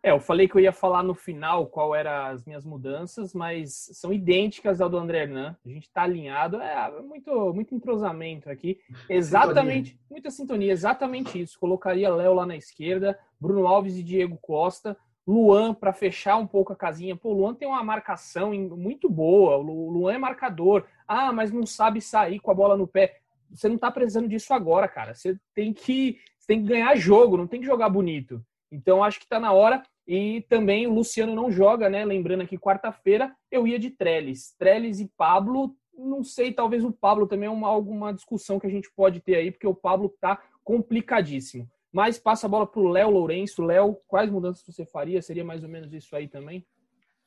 É, 0.00 0.12
eu 0.12 0.20
falei 0.20 0.46
que 0.46 0.54
eu 0.54 0.60
ia 0.60 0.72
falar 0.72 1.02
no 1.02 1.12
final 1.12 1.66
qual 1.66 1.92
eram 1.92 2.26
as 2.26 2.44
minhas 2.44 2.64
mudanças, 2.64 3.34
mas 3.34 3.90
são 3.92 4.12
idênticas 4.12 4.80
ao 4.80 4.88
do 4.88 4.96
André 4.96 5.22
Hernan. 5.22 5.56
A 5.66 5.68
gente 5.68 5.88
está 5.88 6.02
alinhado, 6.02 6.60
é 6.62 7.02
muito, 7.02 7.52
muito 7.52 7.74
entrosamento 7.74 8.48
aqui. 8.48 8.78
Exatamente, 9.08 9.90
sintonia. 9.90 10.06
muita 10.08 10.30
sintonia, 10.30 10.72
exatamente 10.72 11.40
isso. 11.40 11.58
Colocaria 11.58 12.14
Léo 12.14 12.32
lá 12.32 12.46
na 12.46 12.56
esquerda, 12.56 13.18
Bruno 13.40 13.66
Alves 13.66 13.96
e 13.96 14.02
Diego 14.02 14.38
Costa. 14.40 14.96
Luan 15.28 15.74
para 15.74 15.92
fechar 15.92 16.38
um 16.38 16.46
pouco 16.46 16.72
a 16.72 16.76
casinha. 16.76 17.14
Pô, 17.14 17.34
Luan 17.34 17.54
tem 17.54 17.68
uma 17.68 17.84
marcação 17.84 18.52
muito 18.52 19.10
boa. 19.10 19.58
O 19.58 19.90
Luan 19.90 20.14
é 20.14 20.18
marcador. 20.18 20.86
Ah, 21.06 21.30
mas 21.30 21.52
não 21.52 21.66
sabe 21.66 22.00
sair 22.00 22.40
com 22.40 22.50
a 22.50 22.54
bola 22.54 22.78
no 22.78 22.88
pé. 22.88 23.18
Você 23.50 23.68
não 23.68 23.74
está 23.74 23.90
precisando 23.90 24.26
disso 24.26 24.54
agora, 24.54 24.88
cara. 24.88 25.12
Você 25.12 25.38
tem 25.54 25.74
que, 25.74 26.18
você 26.38 26.46
tem 26.46 26.62
que 26.62 26.68
ganhar 26.68 26.96
jogo, 26.96 27.36
não 27.36 27.46
tem 27.46 27.60
que 27.60 27.66
jogar 27.66 27.90
bonito. 27.90 28.42
Então 28.72 29.04
acho 29.04 29.18
que 29.18 29.26
está 29.26 29.38
na 29.38 29.52
hora. 29.52 29.82
E 30.06 30.46
também 30.48 30.86
o 30.86 30.94
Luciano 30.94 31.34
não 31.34 31.50
joga, 31.50 31.90
né? 31.90 32.06
Lembrando 32.06 32.40
aqui, 32.40 32.56
quarta-feira 32.56 33.30
eu 33.50 33.66
ia 33.66 33.78
de 33.78 33.90
Trellis. 33.90 34.54
Trellis 34.58 34.98
e 34.98 35.12
Pablo, 35.14 35.76
não 35.94 36.24
sei, 36.24 36.54
talvez 36.54 36.82
o 36.82 36.90
Pablo 36.90 37.26
também 37.26 37.48
é 37.48 37.52
uma, 37.52 37.68
alguma 37.68 38.14
discussão 38.14 38.58
que 38.58 38.66
a 38.66 38.70
gente 38.70 38.90
pode 38.96 39.20
ter 39.20 39.34
aí, 39.34 39.50
porque 39.50 39.66
o 39.66 39.74
Pablo 39.74 40.14
tá 40.18 40.42
complicadíssimo. 40.64 41.68
Mas 41.98 42.16
passa 42.16 42.46
a 42.46 42.48
bola 42.48 42.64
para 42.64 42.80
o 42.80 42.86
Léo 42.86 43.10
Lourenço. 43.10 43.60
Léo, 43.60 43.96
quais 44.06 44.30
mudanças 44.30 44.64
você 44.64 44.86
faria? 44.86 45.20
Seria 45.20 45.44
mais 45.44 45.64
ou 45.64 45.68
menos 45.68 45.92
isso 45.92 46.14
aí 46.14 46.28
também? 46.28 46.64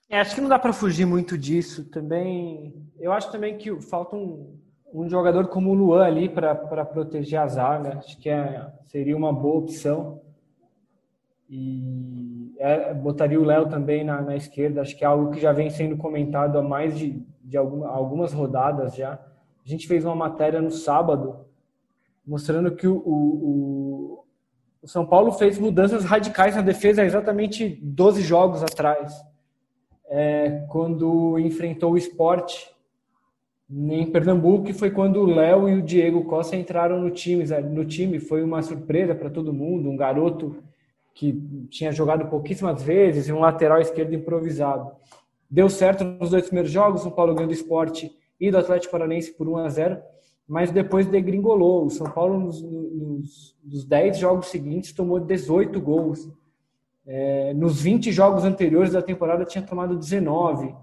É, 0.10 0.18
acho 0.18 0.34
que 0.34 0.40
não 0.40 0.48
dá 0.48 0.58
para 0.58 0.72
fugir 0.72 1.06
muito 1.06 1.38
disso. 1.38 1.84
Também, 1.90 2.74
eu 2.98 3.12
acho 3.12 3.30
também 3.34 3.58
que 3.58 3.82
falta 3.82 4.16
um, 4.16 4.58
um 4.94 5.10
jogador 5.10 5.50
como 5.50 5.72
o 5.72 5.74
Luan 5.74 6.06
ali 6.06 6.30
para 6.30 6.56
proteger 6.86 7.42
a 7.42 7.48
zaga. 7.48 7.98
Acho 7.98 8.18
que 8.18 8.30
é, 8.30 8.66
seria 8.86 9.18
uma 9.18 9.34
boa 9.34 9.58
opção. 9.58 10.22
E 11.50 12.56
é, 12.58 12.94
botaria 12.94 13.42
o 13.42 13.44
Léo 13.44 13.68
também 13.68 14.06
na, 14.06 14.22
na, 14.22 14.38
esquerda. 14.38 14.80
Acho 14.80 14.98
que 14.98 15.04
é 15.04 15.08
algo 15.08 15.32
que 15.32 15.42
já 15.42 15.52
vem 15.52 15.70
sendo 15.70 15.98
comentado 15.98 16.58
há 16.58 16.62
mais 16.62 16.98
de, 16.98 17.22
de 17.44 17.58
alguma, 17.58 17.90
algumas 17.90 18.32
rodadas 18.32 18.96
já. 18.96 19.16
A 19.66 19.68
gente 19.68 19.86
fez 19.86 20.06
uma 20.06 20.16
matéria 20.16 20.62
no 20.62 20.72
sábado 20.72 21.46
mostrando 22.26 22.72
que 22.72 22.88
o, 22.88 22.96
o 22.96 23.91
São 24.84 25.06
Paulo 25.06 25.32
fez 25.32 25.60
mudanças 25.60 26.04
radicais 26.04 26.56
na 26.56 26.62
defesa 26.62 27.06
exatamente 27.06 27.80
12 27.82 28.22
jogos 28.24 28.64
atrás, 28.64 29.14
é, 30.10 30.66
quando 30.70 31.38
enfrentou 31.40 31.94
o 31.94 31.98
esporte 31.98 32.70
em 33.70 34.12
Pernambuco, 34.12 34.66
que 34.66 34.74
foi 34.74 34.92
quando 34.92 35.22
o 35.22 35.26
Léo 35.26 35.70
e 35.70 35.76
o 35.76 35.82
Diego 35.82 36.26
Costa 36.26 36.56
entraram 36.56 37.00
no 37.00 37.10
time. 37.10 37.46
No 37.70 37.86
time 37.86 38.20
foi 38.20 38.44
uma 38.44 38.62
surpresa 38.62 39.16
para 39.16 39.30
todo 39.30 39.54
mundo, 39.54 39.90
um 39.90 39.96
garoto 39.96 40.58
que 41.14 41.34
tinha 41.70 41.92
jogado 41.92 42.28
pouquíssimas 42.28 42.82
vezes 42.82 43.28
e 43.28 43.34
um 43.34 43.40
lateral 43.40 43.80
esquerdo 43.80 44.14
improvisado. 44.14 44.92
deu 45.50 45.70
certo 45.70 46.04
nos 46.04 46.32
dois 46.32 46.46
primeiros 46.46 46.72
jogos, 46.72 47.02
o 47.02 47.04
São 47.04 47.12
Paulo 47.12 47.34
ganhou 47.34 47.48
do 47.48 47.54
esporte 47.54 48.12
e 48.40 48.50
do 48.50 48.58
Atlético 48.58 48.92
Paranaense 48.92 49.32
por 49.34 49.48
1 49.48 49.58
a 49.58 49.70
0 49.70 50.02
mas 50.52 50.70
depois 50.70 51.08
degringolou. 51.08 51.86
O 51.86 51.90
São 51.90 52.12
Paulo, 52.12 52.38
nos, 52.38 52.62
nos, 52.62 53.56
nos 53.64 53.86
10 53.86 54.18
jogos 54.18 54.48
seguintes, 54.48 54.92
tomou 54.92 55.18
18 55.18 55.80
gols. 55.80 56.30
É, 57.08 57.54
nos 57.54 57.82
20 57.82 58.12
jogos 58.12 58.44
anteriores 58.44 58.92
da 58.92 59.02
temporada, 59.02 59.46
tinha 59.46 59.66
tomado 59.66 59.96
19. 59.96 60.76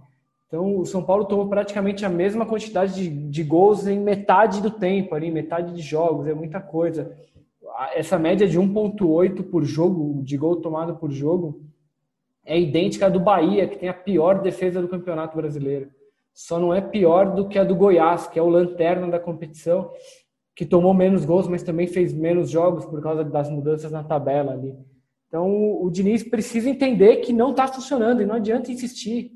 Então, 0.46 0.78
o 0.78 0.86
São 0.86 1.02
Paulo 1.02 1.26
tomou 1.26 1.48
praticamente 1.48 2.06
a 2.06 2.08
mesma 2.08 2.46
quantidade 2.46 2.94
de, 2.94 3.10
de 3.10 3.44
gols 3.44 3.86
em 3.86 4.00
metade 4.00 4.62
do 4.62 4.70
tempo, 4.70 5.14
ali, 5.14 5.30
metade 5.30 5.74
de 5.74 5.82
jogos, 5.82 6.26
é 6.26 6.32
muita 6.32 6.60
coisa. 6.60 7.14
Essa 7.94 8.18
média 8.18 8.48
de 8.48 8.58
1,8 8.58 9.42
por 9.50 9.66
jogo, 9.66 10.22
de 10.24 10.38
gol 10.38 10.62
tomado 10.62 10.96
por 10.96 11.10
jogo, 11.10 11.60
é 12.42 12.58
idêntica 12.58 13.04
à 13.04 13.08
do 13.10 13.20
Bahia, 13.20 13.68
que 13.68 13.76
tem 13.76 13.90
a 13.90 13.94
pior 13.94 14.40
defesa 14.40 14.80
do 14.80 14.88
Campeonato 14.88 15.36
Brasileiro 15.36 15.90
só 16.38 16.56
não 16.56 16.72
é 16.72 16.80
pior 16.80 17.34
do 17.34 17.48
que 17.48 17.58
a 17.58 17.64
do 17.64 17.74
Goiás, 17.74 18.28
que 18.28 18.38
é 18.38 18.42
o 18.42 18.48
lanterna 18.48 19.08
da 19.08 19.18
competição, 19.18 19.90
que 20.54 20.64
tomou 20.64 20.94
menos 20.94 21.24
gols, 21.24 21.48
mas 21.48 21.64
também 21.64 21.88
fez 21.88 22.12
menos 22.12 22.48
jogos 22.48 22.86
por 22.86 23.02
causa 23.02 23.24
das 23.24 23.50
mudanças 23.50 23.90
na 23.90 24.04
tabela 24.04 24.52
ali. 24.52 24.72
Então 25.26 25.82
o 25.82 25.90
Diniz 25.90 26.22
precisa 26.22 26.70
entender 26.70 27.16
que 27.16 27.32
não 27.32 27.50
está 27.50 27.66
funcionando 27.66 28.22
e 28.22 28.26
não 28.26 28.36
adianta 28.36 28.70
insistir. 28.70 29.32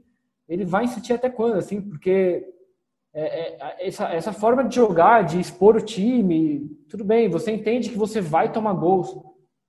Ele 0.48 0.64
vai 0.64 0.84
insistir 0.84 1.12
até 1.12 1.28
quando, 1.28 1.56
assim, 1.56 1.80
porque 1.80 2.46
é, 3.12 3.56
é, 3.56 3.88
essa, 3.88 4.04
essa 4.14 4.32
forma 4.32 4.62
de 4.62 4.76
jogar, 4.76 5.24
de 5.24 5.40
expor 5.40 5.74
o 5.74 5.84
time, 5.84 6.70
tudo 6.88 7.04
bem, 7.04 7.28
você 7.28 7.50
entende 7.50 7.90
que 7.90 7.98
você 7.98 8.20
vai 8.20 8.52
tomar 8.52 8.74
gols, 8.74 9.12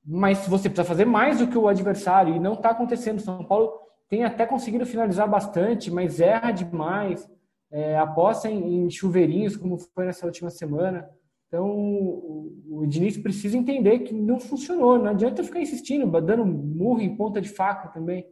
mas 0.06 0.48
você 0.48 0.70
precisa 0.70 0.88
fazer 0.88 1.06
mais 1.06 1.40
do 1.40 1.48
que 1.48 1.58
o 1.58 1.68
adversário 1.68 2.36
e 2.36 2.40
não 2.40 2.54
está 2.54 2.70
acontecendo. 2.70 3.20
São 3.20 3.44
Paulo 3.44 3.74
tem 4.14 4.24
até 4.24 4.46
conseguido 4.46 4.86
finalizar 4.86 5.28
bastante, 5.28 5.90
mas 5.90 6.20
erra 6.20 6.52
demais. 6.52 7.28
É, 7.72 7.98
aposta 7.98 8.48
em, 8.48 8.86
em, 8.86 8.90
chuveirinhos, 8.92 9.58
como 9.58 9.80
foi 9.80 10.06
nessa 10.06 10.28
última 10.28 10.52
semana. 10.52 11.10
Então, 11.48 11.68
o, 11.68 12.54
o 12.70 12.86
Diniz 12.86 13.18
precisa 13.18 13.58
entender 13.58 14.00
que 14.02 14.14
não 14.14 14.40
funcionou. 14.40 15.00
Não 15.00 15.10
adianta 15.10 15.44
ficar 15.44 15.62
insistindo, 15.62 16.06
dando 16.22 16.46
murro 16.46 17.02
em 17.02 17.16
ponta 17.16 17.42
de 17.42 17.50
faca 17.50 17.88
também. 17.88 18.24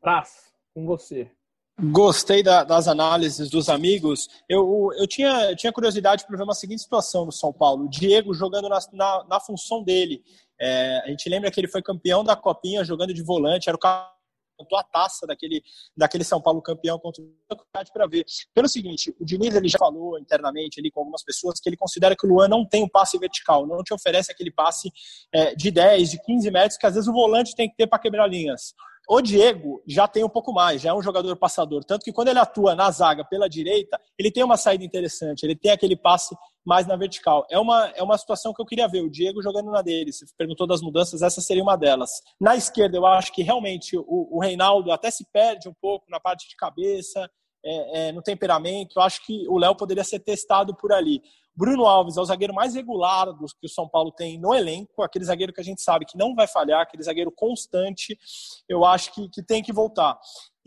Praz, 0.00 0.50
com 0.72 0.86
você. 0.86 1.30
Gostei 1.78 2.42
da, 2.42 2.64
das 2.64 2.88
análises 2.88 3.50
dos 3.50 3.68
amigos. 3.68 4.30
Eu, 4.48 4.90
eu, 4.98 5.06
tinha, 5.06 5.50
eu 5.50 5.56
tinha 5.56 5.72
curiosidade 5.74 6.26
para 6.26 6.38
ver 6.38 6.44
uma 6.44 6.54
seguinte 6.54 6.80
situação 6.80 7.26
no 7.26 7.32
São 7.32 7.52
Paulo. 7.52 7.84
O 7.84 7.90
Diego 7.90 8.32
jogando 8.32 8.70
na, 8.70 8.78
na, 8.94 9.24
na 9.28 9.40
função 9.40 9.84
dele. 9.84 10.22
É, 10.58 11.02
a 11.04 11.08
gente 11.08 11.28
lembra 11.28 11.50
que 11.50 11.60
ele 11.60 11.68
foi 11.68 11.82
campeão 11.82 12.24
da 12.24 12.34
Copinha 12.34 12.82
jogando 12.82 13.12
de 13.12 13.22
volante, 13.22 13.68
era 13.68 13.76
o 13.76 13.78
a 14.76 14.82
taça 14.82 15.26
daquele, 15.26 15.62
daquele 15.96 16.24
São 16.24 16.40
Paulo 16.40 16.62
campeão 16.62 16.98
contra 16.98 17.22
o 17.22 17.28
para 17.92 18.06
ver. 18.06 18.24
Pelo 18.54 18.68
seguinte, 18.68 19.14
o 19.18 19.24
Diniz 19.24 19.54
ele 19.54 19.68
já 19.68 19.78
falou 19.78 20.18
internamente 20.18 20.80
ali 20.80 20.90
com 20.90 21.00
algumas 21.00 21.22
pessoas 21.22 21.60
que 21.60 21.68
ele 21.68 21.76
considera 21.76 22.16
que 22.16 22.26
o 22.26 22.28
Luan 22.28 22.48
não 22.48 22.66
tem 22.66 22.82
um 22.82 22.88
passe 22.88 23.18
vertical, 23.18 23.66
não 23.66 23.82
te 23.82 23.94
oferece 23.94 24.32
aquele 24.32 24.50
passe 24.50 24.90
é, 25.32 25.54
de 25.54 25.70
10, 25.70 26.10
de 26.10 26.22
15 26.22 26.50
metros 26.50 26.78
que 26.78 26.86
às 26.86 26.94
vezes 26.94 27.08
o 27.08 27.12
volante 27.12 27.54
tem 27.54 27.68
que 27.68 27.76
ter 27.76 27.86
para 27.86 27.98
quebrar 27.98 28.26
linhas. 28.26 28.74
O 29.10 29.22
Diego 29.22 29.82
já 29.86 30.06
tem 30.06 30.22
um 30.22 30.28
pouco 30.28 30.52
mais, 30.52 30.82
já 30.82 30.90
é 30.90 30.94
um 30.94 31.00
jogador 31.00 31.34
passador. 31.34 31.82
Tanto 31.82 32.04
que 32.04 32.12
quando 32.12 32.28
ele 32.28 32.38
atua 32.38 32.74
na 32.74 32.90
zaga 32.90 33.24
pela 33.24 33.48
direita, 33.48 33.98
ele 34.18 34.30
tem 34.30 34.44
uma 34.44 34.58
saída 34.58 34.84
interessante, 34.84 35.44
ele 35.44 35.56
tem 35.56 35.70
aquele 35.70 35.96
passe 35.96 36.36
mais 36.68 36.86
na 36.86 36.96
vertical. 36.96 37.46
É 37.50 37.58
uma, 37.58 37.88
é 37.96 38.02
uma 38.02 38.18
situação 38.18 38.52
que 38.52 38.60
eu 38.60 38.66
queria 38.66 38.86
ver, 38.86 39.00
o 39.00 39.08
Diego 39.08 39.42
jogando 39.42 39.70
na 39.70 39.80
dele. 39.80 40.12
Você 40.12 40.26
perguntou 40.36 40.66
das 40.66 40.82
mudanças, 40.82 41.22
essa 41.22 41.40
seria 41.40 41.62
uma 41.62 41.76
delas. 41.76 42.10
Na 42.38 42.54
esquerda, 42.56 42.98
eu 42.98 43.06
acho 43.06 43.32
que 43.32 43.42
realmente 43.42 43.96
o, 43.96 44.36
o 44.36 44.38
Reinaldo 44.38 44.92
até 44.92 45.10
se 45.10 45.24
perde 45.32 45.66
um 45.66 45.72
pouco 45.80 46.04
na 46.10 46.20
parte 46.20 46.46
de 46.46 46.54
cabeça, 46.56 47.26
é, 47.64 48.08
é, 48.08 48.12
no 48.12 48.20
temperamento. 48.20 48.98
Eu 48.98 49.02
acho 49.02 49.24
que 49.24 49.48
o 49.48 49.56
Léo 49.56 49.74
poderia 49.74 50.04
ser 50.04 50.20
testado 50.20 50.76
por 50.76 50.92
ali. 50.92 51.22
Bruno 51.56 51.86
Alves 51.86 52.18
é 52.18 52.20
o 52.20 52.24
zagueiro 52.24 52.54
mais 52.54 52.74
regular 52.74 53.32
dos 53.32 53.54
que 53.54 53.66
o 53.66 53.68
São 53.68 53.88
Paulo 53.88 54.12
tem 54.12 54.38
no 54.38 54.54
elenco, 54.54 55.02
aquele 55.02 55.24
zagueiro 55.24 55.54
que 55.54 55.60
a 55.60 55.64
gente 55.64 55.82
sabe 55.82 56.04
que 56.04 56.18
não 56.18 56.34
vai 56.34 56.46
falhar, 56.46 56.82
aquele 56.82 57.02
zagueiro 57.02 57.32
constante, 57.34 58.16
eu 58.68 58.84
acho 58.84 59.12
que, 59.12 59.28
que 59.30 59.42
tem 59.42 59.60
que 59.62 59.72
voltar. 59.72 60.16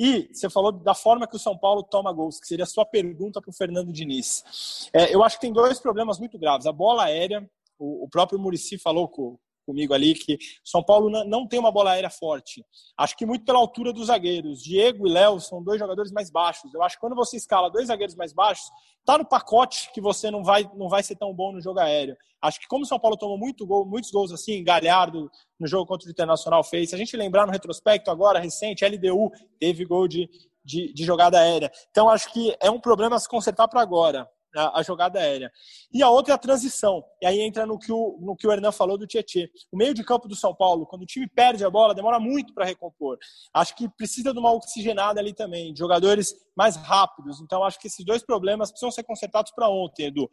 E 0.03 0.27
você 0.33 0.49
falou 0.49 0.71
da 0.71 0.95
forma 0.95 1.27
que 1.27 1.35
o 1.35 1.39
São 1.39 1.55
Paulo 1.55 1.83
toma 1.83 2.11
gols, 2.11 2.39
que 2.39 2.47
seria 2.47 2.63
a 2.63 2.67
sua 2.67 2.83
pergunta 2.83 3.39
para 3.39 3.51
o 3.51 3.53
Fernando 3.53 3.93
Diniz. 3.93 4.89
É, 4.91 5.13
eu 5.13 5.23
acho 5.23 5.35
que 5.35 5.41
tem 5.41 5.53
dois 5.53 5.79
problemas 5.79 6.17
muito 6.17 6.39
graves. 6.39 6.65
A 6.65 6.71
bola 6.71 7.03
aérea, 7.03 7.47
o, 7.77 8.05
o 8.05 8.09
próprio 8.09 8.39
Murici 8.39 8.79
falou 8.79 9.07
com, 9.07 9.37
comigo 9.71 9.93
ali 9.93 10.13
que 10.13 10.37
São 10.63 10.83
Paulo 10.83 11.09
não 11.25 11.47
tem 11.47 11.59
uma 11.59 11.71
bola 11.71 11.91
aérea 11.91 12.09
forte. 12.09 12.63
Acho 12.97 13.17
que 13.17 13.25
muito 13.25 13.45
pela 13.45 13.57
altura 13.57 13.93
dos 13.93 14.07
zagueiros. 14.07 14.61
Diego 14.61 15.07
e 15.07 15.11
Léo 15.11 15.39
são 15.39 15.63
dois 15.63 15.79
jogadores 15.79 16.11
mais 16.11 16.29
baixos. 16.29 16.73
Eu 16.73 16.83
acho 16.83 16.95
que 16.95 17.01
quando 17.01 17.15
você 17.15 17.37
escala 17.37 17.71
dois 17.71 17.87
zagueiros 17.87 18.15
mais 18.15 18.33
baixos, 18.33 18.69
tá 19.05 19.17
no 19.17 19.25
pacote 19.25 19.89
que 19.93 20.01
você 20.01 20.29
não 20.29 20.43
vai 20.43 20.69
não 20.75 20.89
vai 20.89 21.01
ser 21.01 21.15
tão 21.15 21.33
bom 21.33 21.51
no 21.53 21.61
jogo 21.61 21.79
aéreo. 21.79 22.15
Acho 22.41 22.59
que 22.59 22.67
como 22.67 22.85
São 22.85 22.99
Paulo 22.99 23.17
tomou 23.17 23.37
muito 23.37 23.65
gol, 23.65 23.85
muitos 23.85 24.11
gols 24.11 24.31
assim, 24.31 24.63
Galhardo 24.63 25.29
no 25.59 25.67
jogo 25.67 25.85
contra 25.85 26.07
o 26.07 26.11
Internacional 26.11 26.63
fez. 26.63 26.89
Se 26.89 26.95
a 26.95 26.97
gente 26.97 27.15
lembrar 27.15 27.45
no 27.45 27.51
retrospecto 27.51 28.11
agora 28.11 28.39
recente, 28.39 28.85
LDU 28.85 29.31
teve 29.59 29.85
gol 29.85 30.07
de, 30.07 30.29
de, 30.63 30.93
de 30.93 31.03
jogada 31.03 31.39
aérea. 31.39 31.71
Então 31.89 32.09
acho 32.09 32.31
que 32.33 32.55
é 32.59 32.69
um 32.69 32.79
problema 32.79 33.19
se 33.19 33.29
consertar 33.29 33.67
para 33.67 33.81
agora 33.81 34.27
a, 34.55 34.79
a, 34.79 34.83
jogada 34.83 35.19
aérea. 35.19 35.51
E 35.93 36.01
a 36.01 36.09
outra 36.09 36.33
é 36.33 36.35
a 36.35 36.37
transição. 36.37 37.03
E 37.21 37.25
aí 37.25 37.39
entra 37.39 37.65
no 37.65 37.77
que 37.77 37.91
o, 37.91 38.17
no 38.21 38.35
que 38.35 38.47
o 38.47 38.51
Hernan 38.51 38.71
falou 38.71 38.97
do 38.97 39.07
Tietê. 39.07 39.49
O 39.71 39.77
meio 39.77 39.93
de 39.93 40.03
campo 40.03 40.27
do 40.27 40.35
São 40.35 40.53
Paulo, 40.53 40.85
quando 40.85 41.03
o 41.03 41.05
time 41.05 41.27
perde 41.27 41.63
a 41.63 41.69
bola, 41.69 41.95
demora 41.95 42.19
muito 42.19 42.53
para 42.53 42.65
recompor. 42.65 43.17
Acho 43.53 43.75
que 43.75 43.89
precisa 43.89 44.33
de 44.33 44.39
uma 44.39 44.51
oxigenada 44.51 45.19
ali 45.19 45.33
também, 45.33 45.73
de 45.73 45.79
jogadores 45.79 46.35
mais 46.55 46.75
rápidos. 46.75 47.41
Então, 47.41 47.63
acho 47.63 47.79
que 47.79 47.87
esses 47.87 48.05
dois 48.05 48.23
problemas 48.23 48.71
precisam 48.71 48.91
ser 48.91 49.03
consertados 49.03 49.51
para 49.51 49.69
ontem, 49.69 50.07
Edu. 50.07 50.29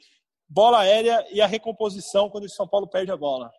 Bola 0.48 0.81
aérea 0.81 1.26
e 1.31 1.40
a 1.40 1.46
recomposição 1.46 2.31
quando 2.31 2.44
o 2.44 2.48
São 2.48 2.66
Paulo 2.66 2.88
perde 2.88 3.12
a 3.12 3.16
bola. 3.16 3.50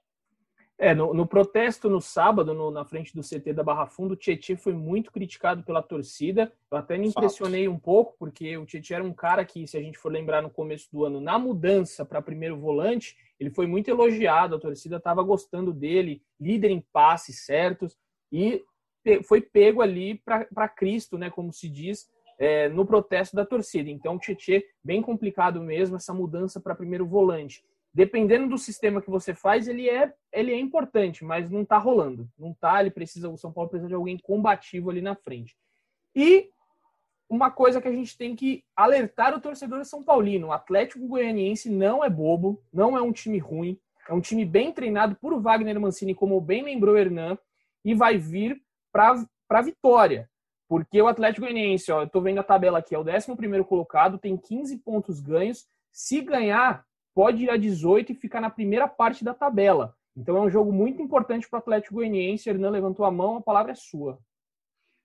É, 0.81 0.95
no, 0.95 1.13
no, 1.13 1.27
protesto 1.27 1.89
no 1.89 1.99
sábado, 1.99 2.53
no, 2.53 2.71
na 2.71 2.85
frente 2.85 3.13
do 3.13 3.21
CT 3.21 3.51
da 3.51 3.61
Barra 3.61 3.85
Fundo, 3.85 4.13
o 4.13 4.15
Tietchan 4.15 4.55
foi 4.55 4.71
muito 4.71 5.11
criticado 5.11 5.61
pela 5.61 5.83
torcida. 5.83 6.53
Eu 6.71 6.77
até 6.77 6.97
me 6.97 7.09
impressionei 7.09 7.67
um 7.67 7.77
pouco, 7.77 8.15
porque 8.17 8.55
o 8.55 8.65
Tietchan 8.65 8.95
era 8.95 9.03
um 9.03 9.11
cara 9.11 9.43
que, 9.43 9.67
se 9.67 9.77
a 9.77 9.81
gente 9.81 9.97
for 9.97 10.09
lembrar 10.09 10.41
no 10.41 10.49
começo 10.49 10.87
do 10.89 11.03
ano, 11.03 11.19
na 11.19 11.37
mudança 11.37 12.05
para 12.05 12.21
primeiro 12.21 12.57
volante, 12.57 13.17
ele 13.37 13.49
foi 13.49 13.67
muito 13.67 13.89
elogiado, 13.89 14.55
a 14.55 14.59
torcida 14.59 14.95
estava 14.95 15.21
gostando 15.21 15.73
dele, 15.73 16.21
líder 16.39 16.71
em 16.71 16.79
passes 16.93 17.45
certos, 17.45 17.97
e 18.31 18.63
foi 19.25 19.41
pego 19.41 19.81
ali 19.81 20.23
para 20.23 20.69
Cristo, 20.69 21.17
né, 21.17 21.29
como 21.29 21.51
se 21.51 21.67
diz, 21.67 22.07
é, 22.37 22.69
no 22.69 22.85
protesto 22.85 23.35
da 23.35 23.45
torcida. 23.45 23.89
Então, 23.89 24.15
o 24.15 24.19
Tietchan, 24.19 24.61
bem 24.81 25.01
complicado 25.01 25.61
mesmo, 25.61 25.97
essa 25.97 26.13
mudança 26.13 26.57
para 26.57 26.73
primeiro 26.73 27.05
volante 27.05 27.61
dependendo 27.93 28.47
do 28.47 28.58
sistema 28.58 29.02
que 29.02 29.10
você 29.10 29.34
faz, 29.34 29.67
ele 29.67 29.89
é, 29.89 30.13
ele 30.32 30.52
é 30.52 30.60
importante, 30.60 31.25
mas 31.25 31.49
não 31.49 31.63
está 31.63 31.78
rolando. 31.78 32.30
Não 32.38 32.54
tá, 32.54 32.80
ele 32.82 32.91
precisa, 32.91 33.30
o 33.30 33.38
São 33.38 33.52
Paulo 33.52 33.69
precisa 33.69 33.88
de 33.88 33.95
alguém 33.95 34.17
combativo 34.17 34.89
ali 34.89 35.02
na 35.02 35.15
frente. 35.15 35.58
E 36.15 36.49
uma 37.30 37.52
coisa 37.52 37.82
que 37.82 37.88
a 37.88 37.91
gente 37.91 38.17
tem 38.17 38.36
que 38.36 38.63
alertar 38.75 39.36
o 39.36 39.41
torcedor 39.41 39.86
São 39.86 40.04
Paulino, 40.04 40.47
o 40.47 40.52
Atlético 40.52 41.08
Goianiense 41.08 41.69
não 41.69 42.04
é 42.04 42.10
bobo, 42.10 42.62
não 42.73 42.97
é 42.97 43.02
um 43.02 43.12
time 43.12 43.38
ruim, 43.38 43.80
é 44.08 44.13
um 44.13 44.21
time 44.21 44.43
bem 44.43 44.71
treinado 44.71 45.15
por 45.15 45.39
Wagner 45.39 45.80
Mancini, 45.80 46.15
como 46.15 46.41
bem 46.41 46.63
lembrou 46.63 46.97
Hernan, 46.97 47.38
e 47.86 47.93
vai 47.93 48.17
vir 48.17 48.62
para 48.91 49.23
a 49.49 49.62
vitória. 49.62 50.30
Porque 50.67 51.02
o 51.02 51.08
Atlético 51.08 51.45
Goianiense, 51.45 51.91
ó, 51.91 52.02
eu 52.02 52.10
tô 52.10 52.21
vendo 52.21 52.39
a 52.39 52.43
tabela 52.43 52.80
aqui, 52.80 52.93
é 52.93 52.97
o 52.97 53.04
11 53.04 53.63
colocado, 53.63 54.17
tem 54.17 54.36
15 54.36 54.78
pontos 54.78 55.19
ganhos. 55.19 55.67
Se 55.91 56.21
ganhar, 56.21 56.86
pode 57.19 57.43
ir 57.43 57.49
a 57.49 57.58
18 57.58 58.13
e 58.13 58.15
ficar 58.15 58.39
na 58.39 58.49
primeira 58.49 58.88
parte 58.88 59.25
da 59.25 59.34
tabela. 59.34 59.93
Então 60.15 60.38
é 60.38 60.39
um 60.39 60.49
jogo 60.49 60.71
muito 60.71 61.01
importante 61.01 61.49
para 61.49 61.58
o 61.58 61.60
Atlético 61.60 61.95
Goianiense. 61.95 62.49
Hernan 62.49 62.69
levantou 62.69 63.05
a 63.05 63.12
mão, 63.12 63.36
a 63.36 63.41
palavra 63.41 63.73
é 63.73 63.75
sua. 63.75 64.17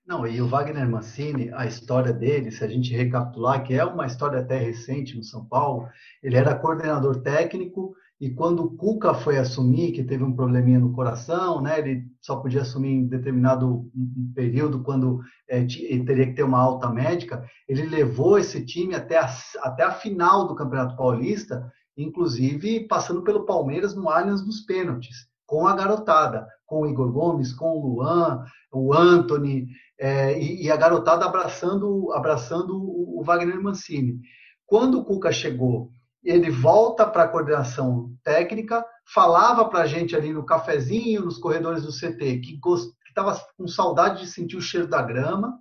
Não, 0.07 0.25
e 0.25 0.41
o 0.41 0.47
Wagner 0.47 0.89
Mancini, 0.89 1.51
a 1.53 1.65
história 1.65 2.13
dele, 2.13 2.51
se 2.51 2.63
a 2.63 2.69
gente 2.69 2.95
recapitular, 2.95 3.61
que 3.65 3.73
é 3.73 3.83
uma 3.83 4.05
história 4.05 4.39
até 4.39 4.57
recente 4.57 5.17
no 5.17 5.25
São 5.25 5.43
Paulo, 5.43 5.89
ele 6.23 6.37
era 6.37 6.55
coordenador 6.55 7.21
técnico 7.21 7.93
e 8.17 8.29
quando 8.29 8.63
o 8.63 8.77
Cuca 8.77 9.13
foi 9.13 9.37
assumir, 9.37 9.91
que 9.91 10.01
teve 10.01 10.23
um 10.23 10.33
probleminha 10.33 10.79
no 10.79 10.93
coração, 10.93 11.61
né, 11.61 11.79
ele 11.79 12.05
só 12.21 12.37
podia 12.37 12.61
assumir 12.61 12.91
em 12.91 13.07
determinado 13.07 13.91
período 14.33 14.83
quando 14.83 15.19
é, 15.49 15.65
teria 15.65 16.27
que 16.27 16.33
ter 16.35 16.43
uma 16.43 16.61
alta 16.61 16.89
médica, 16.89 17.43
ele 17.67 17.85
levou 17.87 18.39
esse 18.39 18.65
time 18.65 18.95
até 18.95 19.17
a, 19.17 19.27
até 19.63 19.83
a 19.83 19.91
final 19.91 20.47
do 20.47 20.55
Campeonato 20.55 20.95
Paulista 20.95 21.69
inclusive 21.97 22.87
passando 22.87 23.23
pelo 23.23 23.45
Palmeiras 23.45 23.95
no 23.95 24.09
Allianz 24.09 24.41
dos 24.41 24.61
pênaltis, 24.61 25.27
com 25.45 25.67
a 25.67 25.75
garotada, 25.75 26.47
com 26.65 26.81
o 26.81 26.87
Igor 26.87 27.11
Gomes, 27.11 27.53
com 27.53 27.77
o 27.77 27.87
Luan, 27.87 28.43
o 28.71 28.93
Anthony, 28.93 29.67
é, 29.99 30.37
e, 30.37 30.65
e, 30.65 30.71
a 30.71 30.75
garotada 30.75 31.25
abraçando, 31.25 32.11
abraçando 32.11 32.75
o, 32.75 33.19
o 33.19 33.23
Wagner 33.23 33.61
Mancini. 33.61 34.19
Quando 34.65 34.99
o 34.99 35.05
Cuca 35.05 35.31
chegou, 35.31 35.89
ele 36.23 36.49
volta 36.49 37.05
para 37.05 37.23
a 37.23 37.27
coordenação 37.27 38.11
técnica, 38.23 38.83
falava 39.13 39.65
para 39.69 39.81
a 39.81 39.85
gente 39.85 40.15
ali 40.15 40.33
no 40.33 40.45
cafezinho, 40.45 41.23
nos 41.23 41.37
corredores 41.37 41.83
do 41.83 41.91
CT, 41.91 42.39
que 42.39 42.59
estava 43.07 43.39
com 43.57 43.67
saudade 43.67 44.21
de 44.21 44.27
sentir 44.27 44.57
o 44.57 44.61
cheiro 44.61 44.87
da 44.87 45.01
grama, 45.01 45.57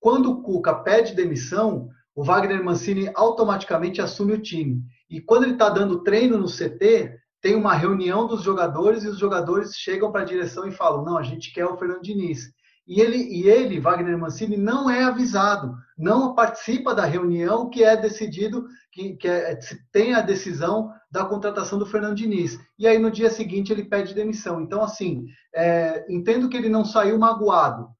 Quando 0.00 0.30
o 0.30 0.42
Cuca 0.42 0.74
pede 0.74 1.14
demissão, 1.14 1.88
o 2.14 2.24
Wagner 2.24 2.64
Mancini 2.64 3.10
automaticamente 3.14 4.00
assume 4.00 4.32
o 4.32 4.42
time. 4.42 4.82
E 5.10 5.20
quando 5.20 5.44
ele 5.44 5.52
está 5.52 5.68
dando 5.68 6.02
treino 6.02 6.36
no 6.36 6.46
CT, 6.46 7.18
tem 7.40 7.54
uma 7.54 7.74
reunião 7.74 8.26
dos 8.26 8.42
jogadores 8.42 9.04
e 9.04 9.08
os 9.08 9.18
jogadores 9.18 9.74
chegam 9.74 10.10
para 10.10 10.22
a 10.22 10.26
direção 10.26 10.66
e 10.66 10.72
falam: 10.72 11.04
não, 11.04 11.16
a 11.16 11.22
gente 11.22 11.52
quer 11.52 11.66
o 11.66 11.76
Fernando 11.76 12.02
Diniz. 12.02 12.52
E 12.86 13.02
ele, 13.02 13.18
e 13.18 13.46
ele, 13.46 13.78
Wagner 13.78 14.16
Mancini, 14.16 14.56
não 14.56 14.88
é 14.88 15.04
avisado, 15.04 15.74
não 15.96 16.34
participa 16.34 16.94
da 16.94 17.04
reunião 17.04 17.68
que 17.68 17.84
é 17.84 17.94
decidido, 17.94 18.66
que, 18.90 19.14
que 19.14 19.28
é, 19.28 19.58
tem 19.92 20.14
a 20.14 20.22
decisão 20.22 20.90
da 21.10 21.22
contratação 21.22 21.78
do 21.78 21.84
Fernando 21.84 22.16
Diniz. 22.16 22.58
E 22.78 22.86
aí 22.86 22.98
no 22.98 23.10
dia 23.10 23.28
seguinte 23.28 23.70
ele 23.70 23.84
pede 23.84 24.14
demissão. 24.14 24.58
Então, 24.58 24.82
assim, 24.82 25.26
é, 25.54 26.06
entendo 26.08 26.48
que 26.48 26.56
ele 26.56 26.70
não 26.70 26.82
saiu 26.82 27.18
magoado, 27.18 27.90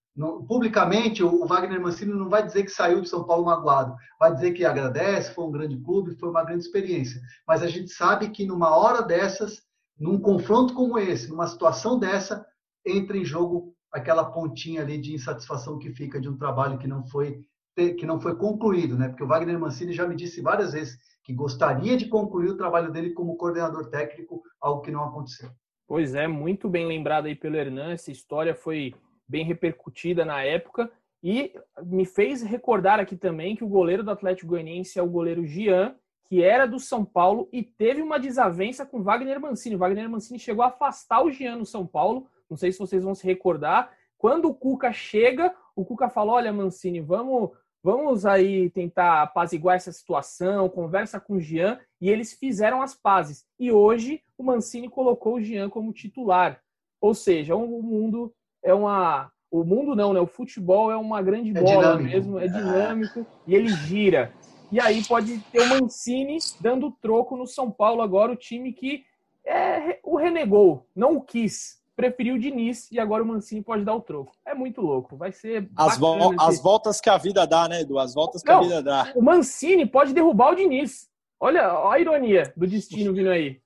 publicamente, 0.47 1.23
o 1.23 1.47
Wagner 1.47 1.81
Mancini 1.81 2.13
não 2.13 2.29
vai 2.29 2.45
dizer 2.45 2.65
que 2.65 2.71
saiu 2.71 3.01
de 3.01 3.09
São 3.09 3.25
Paulo 3.25 3.45
magoado, 3.47 3.95
vai 4.19 4.35
dizer 4.35 4.53
que 4.53 4.65
agradece, 4.65 5.33
foi 5.33 5.45
um 5.45 5.51
grande 5.51 5.77
clube, 5.77 6.17
foi 6.17 6.29
uma 6.29 6.45
grande 6.45 6.65
experiência. 6.65 7.21
Mas 7.47 7.63
a 7.63 7.69
gente 7.69 7.91
sabe 7.91 8.31
que 8.31 8.45
numa 8.45 8.77
hora 8.77 9.03
dessas, 9.03 9.63
num 9.99 10.19
confronto 10.19 10.75
como 10.75 10.99
esse, 10.99 11.29
numa 11.29 11.47
situação 11.47 11.99
dessa, 11.99 12.45
entra 12.85 13.17
em 13.17 13.25
jogo 13.25 13.75
aquela 13.93 14.25
pontinha 14.25 14.83
ali 14.83 14.99
de 14.99 15.15
insatisfação 15.15 15.79
que 15.79 15.91
fica 15.91 16.21
de 16.21 16.29
um 16.29 16.37
trabalho 16.37 16.79
que 16.79 16.89
não 16.89 17.07
foi 17.07 17.41
que 17.97 18.05
não 18.05 18.21
foi 18.21 18.35
concluído, 18.35 18.99
né? 18.99 19.07
Porque 19.07 19.23
o 19.23 19.27
Wagner 19.29 19.57
Mancini 19.57 19.93
já 19.93 20.05
me 20.05 20.17
disse 20.17 20.41
várias 20.41 20.73
vezes 20.73 20.99
que 21.23 21.33
gostaria 21.33 21.97
de 21.97 22.09
concluir 22.09 22.49
o 22.49 22.57
trabalho 22.57 22.91
dele 22.91 23.11
como 23.11 23.37
coordenador 23.37 23.89
técnico, 23.89 24.43
algo 24.61 24.81
que 24.81 24.91
não 24.91 25.05
aconteceu. 25.05 25.49
Pois 25.87 26.13
é, 26.17 26.27
muito 26.27 26.69
bem 26.69 26.89
lembrado 26.89 27.27
aí 27.27 27.37
pelo 27.37 27.55
Hernan, 27.55 27.93
essa 27.93 28.11
história 28.11 28.53
foi 28.53 28.97
bem 29.29 29.45
repercutida 29.45 30.25
na 30.25 30.43
época. 30.43 30.91
E 31.23 31.53
me 31.83 32.05
fez 32.05 32.43
recordar 32.43 33.01
aqui 33.01 33.17
também 33.17 33.57
que 33.57 33.65
o 33.65 33.69
goleiro 33.69 34.05
do 34.05 34.11
Atlético 34.11 34.49
Goianiense 34.49 34.99
é 34.99 35.03
o 35.03 35.09
goleiro 35.09 35.45
Gian, 35.45 35.95
que 36.29 36.43
era 36.43 36.67
do 36.67 36.79
São 36.79 37.05
Paulo 37.05 37.49
e 37.53 37.63
teve 37.63 38.03
uma 38.03 38.19
desavença 38.19 38.87
com 38.87 39.03
Wagner 39.03 39.41
Mancini. 39.41 39.75
O 39.75 39.79
Wagner 39.79 40.09
Mancini 40.09 40.39
chegou 40.39 40.63
a 40.63 40.69
afastar 40.69 41.25
o 41.25 41.31
Gian 41.31 41.57
no 41.57 41.67
São 41.67 41.87
Paulo. 41.87 42.27
Não 42.49 42.57
sei 42.57 42.71
se 42.71 42.79
vocês 42.79 43.03
vão 43.03 43.15
se 43.15 43.27
recordar. 43.27 43.91
Quando 44.17 44.47
o 44.47 44.55
Cuca 44.55 44.93
chega, 44.93 45.55
o 45.75 45.85
Cuca 45.85 46.09
falou: 46.09 46.35
Olha, 46.35 46.53
Mancini, 46.53 47.01
vamos, 47.01 47.51
vamos 47.83 48.27
aí 48.27 48.69
tentar 48.71 49.23
apaziguar 49.23 49.77
essa 49.77 49.91
situação, 49.91 50.69
conversa 50.69 51.19
com 51.19 51.35
o 51.35 51.41
Gian. 51.41 51.81
E 52.01 52.11
eles 52.11 52.35
fizeram 52.35 52.83
as 52.83 52.95
pazes. 52.95 53.47
E 53.59 53.73
hoje 53.73 54.23
o 54.37 54.45
Mancini 54.45 54.89
colocou 54.89 55.37
o 55.37 55.43
Gian 55.43 55.71
como 55.71 55.93
titular. 55.93 56.61
Ou 57.01 57.15
seja, 57.15 57.57
o 57.57 57.83
mundo 57.83 58.35
é 58.63 58.73
uma. 58.75 59.31
O 59.51 59.65
mundo 59.65 59.97
não, 59.97 60.13
né? 60.13 60.21
O 60.21 60.27
futebol 60.27 60.91
é 60.91 60.97
uma 60.97 61.23
grande 61.23 61.57
é 61.57 61.61
bola 61.61 61.97
dinâmico. 61.97 62.11
mesmo, 62.11 62.39
é 62.39 62.47
dinâmico 62.49 63.27
e 63.47 63.55
ele 63.55 63.69
gira. 63.69 64.33
E 64.71 64.79
aí 64.79 65.03
pode 65.03 65.39
ter 65.51 65.63
o 65.63 65.69
Mancini 65.69 66.37
dando 66.61 66.91
troco 67.01 67.35
no 67.37 67.47
São 67.47 67.71
Paulo 67.71 68.03
agora, 68.03 68.33
o 68.33 68.37
time 68.37 68.73
que 68.73 69.05
é, 69.45 69.99
o 70.05 70.17
renegou, 70.17 70.87
não 70.95 71.17
o 71.17 71.23
quis. 71.23 71.79
Preferiu 71.97 72.37
o 72.37 72.39
Diniz 72.39 72.93
e 72.93 73.01
agora 73.01 73.25
o 73.25 73.27
Mancini 73.27 73.61
pode 73.61 73.85
dar 73.85 73.95
o 73.95 74.01
troco. 74.01 74.33
É 74.47 74.55
muito 74.55 74.81
louco. 74.81 75.17
Vai 75.17 75.33
ser. 75.33 75.69
As, 75.75 75.99
vo 75.99 76.33
as 76.39 76.63
voltas 76.63 77.01
que 77.01 77.11
a 77.11 77.19
vida 77.19 77.45
dá, 77.45 77.67
né, 77.69 77.81
Edu? 77.81 77.99
As 77.99 78.15
voltas 78.15 78.41
que 78.41 78.49
não, 78.49 78.59
a 78.59 78.63
vida 78.63 78.83
dá. 78.83 79.13
O 79.17 79.23
Mancini 79.23 79.85
pode 79.85 80.13
derrubar 80.13 80.53
o 80.53 80.55
Diniz. 80.55 81.09
Olha 81.41 81.73
a 81.91 81.99
ironia 81.99 82.53
do 82.57 82.69
destino 82.69 83.13
vindo 83.13 83.31
aí. 83.31 83.61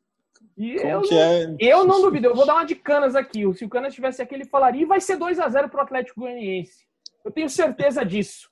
E 0.57 0.77
eu, 0.77 1.01
não, 1.01 1.19
é? 1.19 1.57
eu 1.59 1.85
não 1.85 2.03
duvido, 2.03 2.27
eu 2.27 2.35
vou 2.35 2.47
dar 2.47 2.55
uma 2.55 2.65
de 2.65 2.75
canas 2.75 3.17
aqui. 3.17 3.43
Se 3.55 3.65
o 3.65 3.69
Canas 3.69 3.95
tivesse 3.95 4.21
aqui, 4.21 4.35
ele 4.35 4.45
falaria 4.45 4.83
e 4.83 4.87
vai 4.87 5.01
ser 5.01 5.17
2 5.17 5.39
a 5.41 5.49
0 5.49 5.69
pro 5.69 5.81
Atlético 5.81 6.21
Goianiense. 6.21 6.87
Eu 7.25 7.31
tenho 7.31 7.49
certeza 7.49 8.05
disso. 8.05 8.51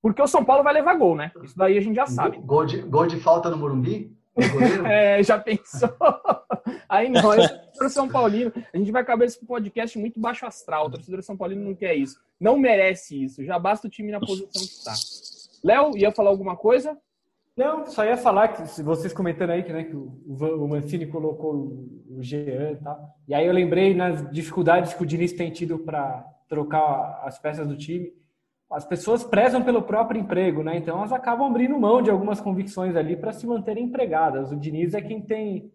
Porque 0.00 0.20
o 0.20 0.26
São 0.26 0.44
Paulo 0.44 0.62
vai 0.62 0.74
levar 0.74 0.94
gol, 0.96 1.16
né? 1.16 1.32
Isso 1.42 1.56
daí 1.56 1.78
a 1.78 1.80
gente 1.80 1.96
já 1.96 2.06
sabe. 2.06 2.38
Gol 2.38 2.66
de, 2.66 2.82
gol 2.82 3.06
de 3.06 3.18
falta 3.18 3.48
no 3.48 3.56
Morumbi? 3.56 4.14
é, 4.86 5.22
já 5.22 5.38
pensou? 5.38 5.94
Aí 6.88 7.08
não, 7.08 7.32
é 7.32 7.48
torcedor 7.48 7.90
São 7.90 8.08
Paulino. 8.08 8.52
A 8.72 8.76
gente 8.76 8.92
vai 8.92 9.02
acabar 9.02 9.24
esse 9.24 9.44
podcast 9.44 9.98
muito 9.98 10.20
baixo 10.20 10.44
astral. 10.46 10.86
O 10.86 10.90
torcedor 10.90 11.22
São 11.22 11.36
Paulino 11.36 11.64
não 11.64 11.74
quer 11.74 11.94
isso. 11.94 12.20
Não 12.38 12.58
merece 12.58 13.24
isso. 13.24 13.44
Já 13.44 13.58
basta 13.58 13.86
o 13.86 13.90
time 13.90 14.12
na 14.12 14.20
posição 14.20 14.48
que 14.50 14.58
está. 14.58 14.92
Léo, 15.62 15.96
ia 15.96 16.12
falar 16.12 16.30
alguma 16.30 16.56
coisa? 16.56 16.98
Não, 17.56 17.86
só 17.86 18.04
ia 18.04 18.16
falar 18.16 18.48
que 18.48 18.82
vocês 18.82 19.12
comentando 19.12 19.50
aí 19.50 19.62
que, 19.62 19.72
né, 19.72 19.84
que 19.84 19.94
o, 19.94 20.12
o 20.26 20.68
Mancini 20.68 21.06
colocou 21.06 21.54
o, 22.10 22.18
Jean 22.20 22.72
e 22.72 22.76
tal. 22.76 23.16
E 23.28 23.34
aí 23.34 23.46
eu 23.46 23.52
lembrei 23.52 23.94
nas 23.94 24.28
dificuldades 24.30 24.92
que 24.92 25.02
o 25.02 25.06
Diniz 25.06 25.32
tem 25.32 25.50
tido 25.50 25.78
para 25.78 26.24
trocar 26.48 27.22
as 27.24 27.38
peças 27.38 27.66
do 27.66 27.76
time. 27.76 28.12
As 28.70 28.84
pessoas 28.84 29.22
prezam 29.22 29.62
pelo 29.62 29.82
próprio 29.82 30.20
emprego, 30.20 30.64
né? 30.64 30.76
Então 30.76 30.98
elas 30.98 31.12
acabam 31.12 31.48
abrindo 31.48 31.78
mão 31.78 32.02
de 32.02 32.10
algumas 32.10 32.40
convicções 32.40 32.96
ali 32.96 33.16
para 33.16 33.32
se 33.32 33.46
manterem 33.46 33.84
empregadas. 33.84 34.50
O 34.50 34.56
Diniz 34.56 34.94
é 34.94 35.00
quem 35.00 35.20
tem 35.20 35.72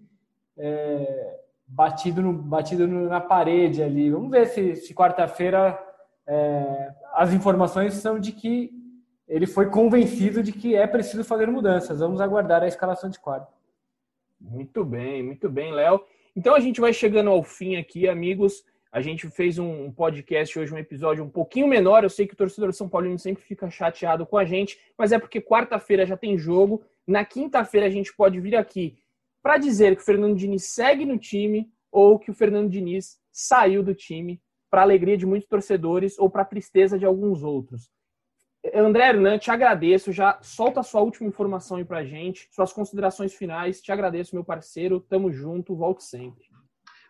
é, 0.58 1.40
batido, 1.66 2.22
no, 2.22 2.34
batido 2.34 2.88
no, 2.88 3.08
na 3.08 3.22
parede 3.22 3.82
ali. 3.82 4.10
Vamos 4.10 4.32
ver 4.32 4.48
se, 4.48 4.76
se 4.76 4.94
quarta-feira 4.94 5.80
é, 6.28 6.94
as 7.14 7.34
informações 7.34 7.94
são 7.94 8.20
de 8.20 8.34
que 8.34 8.79
ele 9.30 9.46
foi 9.46 9.70
convencido 9.70 10.42
de 10.42 10.52
que 10.52 10.76
é 10.76 10.88
preciso 10.88 11.24
fazer 11.24 11.48
mudanças. 11.48 12.00
Vamos 12.00 12.20
aguardar 12.20 12.64
a 12.64 12.68
escalação 12.68 13.12
de 13.12 13.20
quadro. 13.20 13.48
Muito 14.42 14.84
bem, 14.84 15.22
muito 15.22 15.48
bem, 15.48 15.72
Léo. 15.72 16.04
Então 16.36 16.56
a 16.56 16.60
gente 16.60 16.82
vai 16.82 16.92
chegando 16.92 17.30
ao 17.30 17.44
fim 17.44 17.76
aqui, 17.76 18.10
amigos. 18.10 18.66
A 18.92 19.02
gente 19.02 19.30
fez 19.30 19.60
um 19.60 19.92
podcast 19.92 20.58
hoje, 20.58 20.74
um 20.74 20.80
episódio 20.80 21.24
um 21.24 21.30
pouquinho 21.30 21.68
menor. 21.68 22.04
Eu 22.04 22.10
sei 22.10 22.26
que 22.26 22.34
o 22.34 22.38
torcedor 22.38 22.74
São 22.74 22.90
Paulino 22.90 23.20
sempre 23.20 23.44
fica 23.44 23.70
chateado 23.70 24.26
com 24.26 24.36
a 24.36 24.46
gente, 24.46 24.80
mas 24.98 25.12
é 25.12 25.20
porque 25.20 25.40
quarta-feira 25.40 26.08
já 26.08 26.18
tem 26.18 26.36
jogo. 26.36 26.84
Na 27.06 27.24
quinta-feira 27.24 27.86
a 27.86 27.92
gente 27.92 28.12
pode 28.16 28.40
vir 28.40 28.56
aqui 28.56 28.98
para 29.44 29.60
dizer 29.60 29.96
que 29.96 30.02
o 30.02 30.06
Fernando 30.06 30.36
Diniz 30.36 30.64
segue 30.66 31.06
no 31.06 31.20
time 31.20 31.70
ou 31.92 32.18
que 32.18 32.32
o 32.32 32.34
Fernando 32.34 32.70
Diniz 32.70 33.20
saiu 33.32 33.84
do 33.84 33.94
time, 33.94 34.42
para 34.72 34.82
alegria 34.82 35.18
de 35.18 35.26
muitos 35.26 35.48
torcedores 35.48 36.18
ou 36.18 36.30
para 36.30 36.44
tristeza 36.46 36.98
de 36.98 37.06
alguns 37.06 37.44
outros. 37.44 37.92
André 38.74 39.10
Hernan, 39.10 39.38
te 39.38 39.50
agradeço. 39.50 40.12
Já 40.12 40.38
solta 40.42 40.82
a 40.82 40.84
sua 40.84 41.02
última 41.02 41.28
informação 41.28 41.78
aí 41.78 41.86
pra 41.86 42.04
gente, 42.04 42.48
suas 42.52 42.74
considerações 42.74 43.34
finais. 43.34 43.82
Te 43.82 43.92
agradeço, 43.92 44.36
meu 44.36 44.44
parceiro. 44.44 45.00
Tamo 45.00 45.32
junto, 45.32 45.76
volte 45.76 46.04
sempre. 46.04 46.44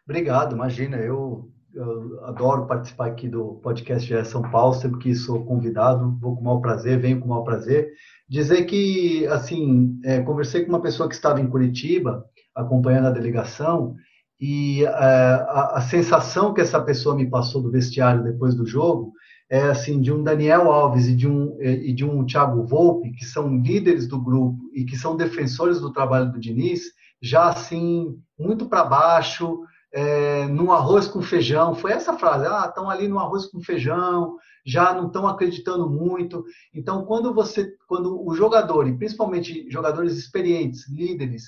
Obrigado, 0.05 0.55
imagina. 0.55 0.97
Eu, 0.97 1.51
eu 1.73 2.23
adoro 2.25 2.67
participar 2.67 3.07
aqui 3.07 3.27
do 3.27 3.55
podcast 3.63 4.07
GE 4.07 4.25
São 4.25 4.41
Paulo, 4.43 4.73
sempre 4.73 4.99
que 4.99 5.15
sou 5.15 5.45
convidado, 5.45 6.17
vou 6.19 6.35
com 6.35 6.41
o 6.41 6.43
maior 6.45 6.59
prazer, 6.59 6.99
venho 6.99 7.19
com 7.19 7.25
o 7.25 7.29
maior 7.29 7.43
prazer. 7.43 7.91
Dizer 8.27 8.65
que, 8.65 9.25
assim, 9.27 9.99
é, 10.03 10.21
conversei 10.21 10.63
com 10.63 10.69
uma 10.69 10.81
pessoa 10.81 11.09
que 11.09 11.15
estava 11.15 11.41
em 11.41 11.49
Curitiba, 11.49 12.25
acompanhando 12.55 13.07
a 13.07 13.11
delegação, 13.11 13.95
e 14.39 14.83
é, 14.83 14.87
a, 14.89 15.73
a 15.75 15.81
sensação 15.81 16.53
que 16.53 16.61
essa 16.61 16.79
pessoa 16.81 17.15
me 17.15 17.29
passou 17.29 17.61
do 17.61 17.71
vestiário 17.71 18.23
depois 18.23 18.55
do 18.55 18.65
jogo 18.65 19.13
é, 19.49 19.63
assim, 19.63 19.99
de 19.99 20.11
um 20.13 20.23
Daniel 20.23 20.71
Alves 20.71 21.07
e 21.07 21.15
de 21.15 21.27
um, 21.27 21.57
e 21.59 21.91
de 21.91 22.05
um 22.05 22.23
Thiago 22.23 22.63
Volpe, 22.63 23.11
que 23.11 23.25
são 23.25 23.57
líderes 23.57 24.07
do 24.07 24.21
grupo 24.21 24.59
e 24.73 24.85
que 24.85 24.95
são 24.95 25.17
defensores 25.17 25.79
do 25.79 25.91
trabalho 25.91 26.31
do 26.31 26.39
Diniz, 26.39 26.83
já 27.19 27.49
assim, 27.49 28.15
muito 28.37 28.67
para 28.67 28.85
baixo, 28.85 29.61
é, 29.91 30.45
no 30.45 30.71
arroz 30.71 31.07
com 31.07 31.21
feijão. 31.21 31.73
Foi 31.73 31.91
essa 31.91 32.17
frase, 32.17 32.45
ah, 32.45 32.65
estão 32.67 32.89
ali 32.89 33.07
no 33.07 33.17
arroz 33.17 33.47
com 33.47 33.59
feijão, 33.59 34.37
já 34.63 34.93
não 34.93 35.07
estão 35.07 35.27
acreditando 35.27 35.89
muito. 35.89 36.45
Então, 36.71 37.03
quando 37.05 37.33
você, 37.33 37.73
quando 37.87 38.23
o 38.23 38.35
jogador, 38.35 38.87
e 38.87 38.95
principalmente 38.95 39.67
jogadores 39.71 40.15
experientes, 40.15 40.87
líderes, 40.87 41.43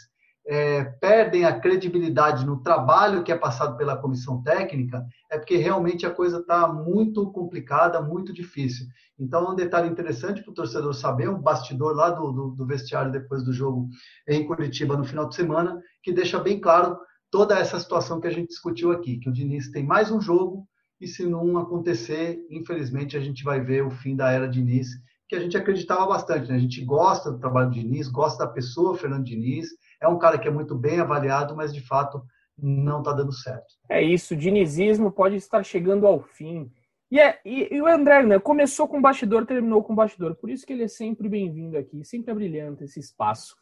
é, 0.46 0.84
perdem 0.84 1.46
a 1.46 1.60
credibilidade 1.60 2.46
no 2.46 2.62
trabalho 2.62 3.24
que 3.24 3.32
é 3.32 3.38
passado 3.38 3.78
pela 3.78 3.98
comissão 3.98 4.42
técnica, 4.42 5.06
é 5.30 5.38
porque 5.38 5.56
realmente 5.56 6.06
a 6.06 6.12
coisa 6.12 6.40
está 6.40 6.68
muito 6.68 7.32
complicada, 7.32 8.02
muito 8.02 8.34
difícil. 8.34 8.88
Então, 9.20 9.52
um 9.52 9.56
detalhe 9.56 9.88
interessante 9.88 10.42
para 10.42 10.52
o 10.52 10.54
torcedor 10.54 10.94
saber, 10.94 11.30
um 11.30 11.40
bastidor 11.40 11.96
lá 11.96 12.10
do, 12.10 12.32
do, 12.32 12.50
do, 12.52 12.66
vestiário 12.66 13.12
depois 13.12 13.44
do 13.44 13.54
jogo 13.54 13.88
em 14.28 14.46
Curitiba 14.46 14.98
no 14.98 15.06
final 15.06 15.30
de 15.30 15.36
semana, 15.36 15.80
que 16.02 16.12
deixa 16.12 16.40
bem 16.40 16.60
claro 16.60 16.98
toda 17.30 17.58
essa 17.58 17.80
situação 17.80 18.20
que 18.20 18.28
a 18.28 18.32
gente 18.32 18.50
discutiu 18.50 18.92
aqui, 18.92 19.18
que 19.18 19.30
o 19.30 19.34
Diniz 19.34 19.70
tem 19.70 19.86
mais 19.86 20.12
um 20.12 20.20
jogo 20.20 20.68
e 21.00 21.08
se 21.08 21.26
não 21.26 21.58
acontecer, 21.58 22.46
infelizmente, 22.50 23.16
a 23.16 23.20
gente 23.20 23.44
vai 23.44 23.60
ver 23.60 23.84
o 23.84 23.90
fim 23.90 24.16
da 24.16 24.32
era 24.32 24.48
Diniz, 24.48 24.90
que 25.28 25.36
a 25.36 25.40
gente 25.40 25.56
acreditava 25.56 26.06
bastante. 26.06 26.50
Né? 26.50 26.56
A 26.56 26.60
gente 26.60 26.84
gosta 26.84 27.32
do 27.32 27.40
trabalho 27.40 27.70
do 27.70 27.76
Diniz, 27.76 28.08
gosta 28.08 28.46
da 28.46 28.52
pessoa 28.52 28.98
Fernando 28.98 29.24
Diniz, 29.24 29.70
é 30.02 30.08
um 30.08 30.18
cara 30.18 30.38
que 30.38 30.48
é 30.48 30.52
muito 30.52 30.76
bem 30.76 31.00
avaliado, 31.00 31.56
mas 31.56 31.74
de 31.74 31.82
fato 31.82 32.22
não 32.58 33.00
está 33.00 33.14
dando 33.14 33.32
certo. 33.32 33.76
É 33.88 34.02
isso, 34.02 34.34
o 34.34 34.38
dinizismo 34.38 35.12
pode 35.12 35.36
estar 35.36 35.64
chegando 35.64 36.08
ao 36.08 36.22
fim. 36.22 36.72
E, 37.10 37.20
é, 37.20 37.40
e, 37.46 37.76
e 37.76 37.82
o 37.82 37.88
André 37.88 38.24
né, 38.24 38.40
começou 38.40 38.88
com 38.88 39.02
bastidor, 39.02 39.46
terminou 39.46 39.84
com 39.84 39.94
bastidor. 39.94 40.36
Por 40.36 40.50
isso 40.50 40.66
que 40.66 40.74
ele 40.74 40.84
é 40.84 40.88
sempre 40.88 41.28
bem-vindo 41.30 41.78
aqui, 41.78 42.04
sempre 42.04 42.32
é 42.32 42.34
brilhante 42.34 42.84
esse 42.84 43.00
espaço. 43.00 43.56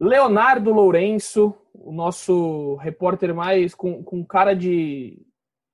Leonardo 0.00 0.72
Lourenço, 0.72 1.54
o 1.72 1.92
nosso 1.92 2.76
repórter 2.76 3.34
mais 3.34 3.74
com, 3.74 4.02
com 4.02 4.24
cara 4.24 4.54
de, 4.54 5.22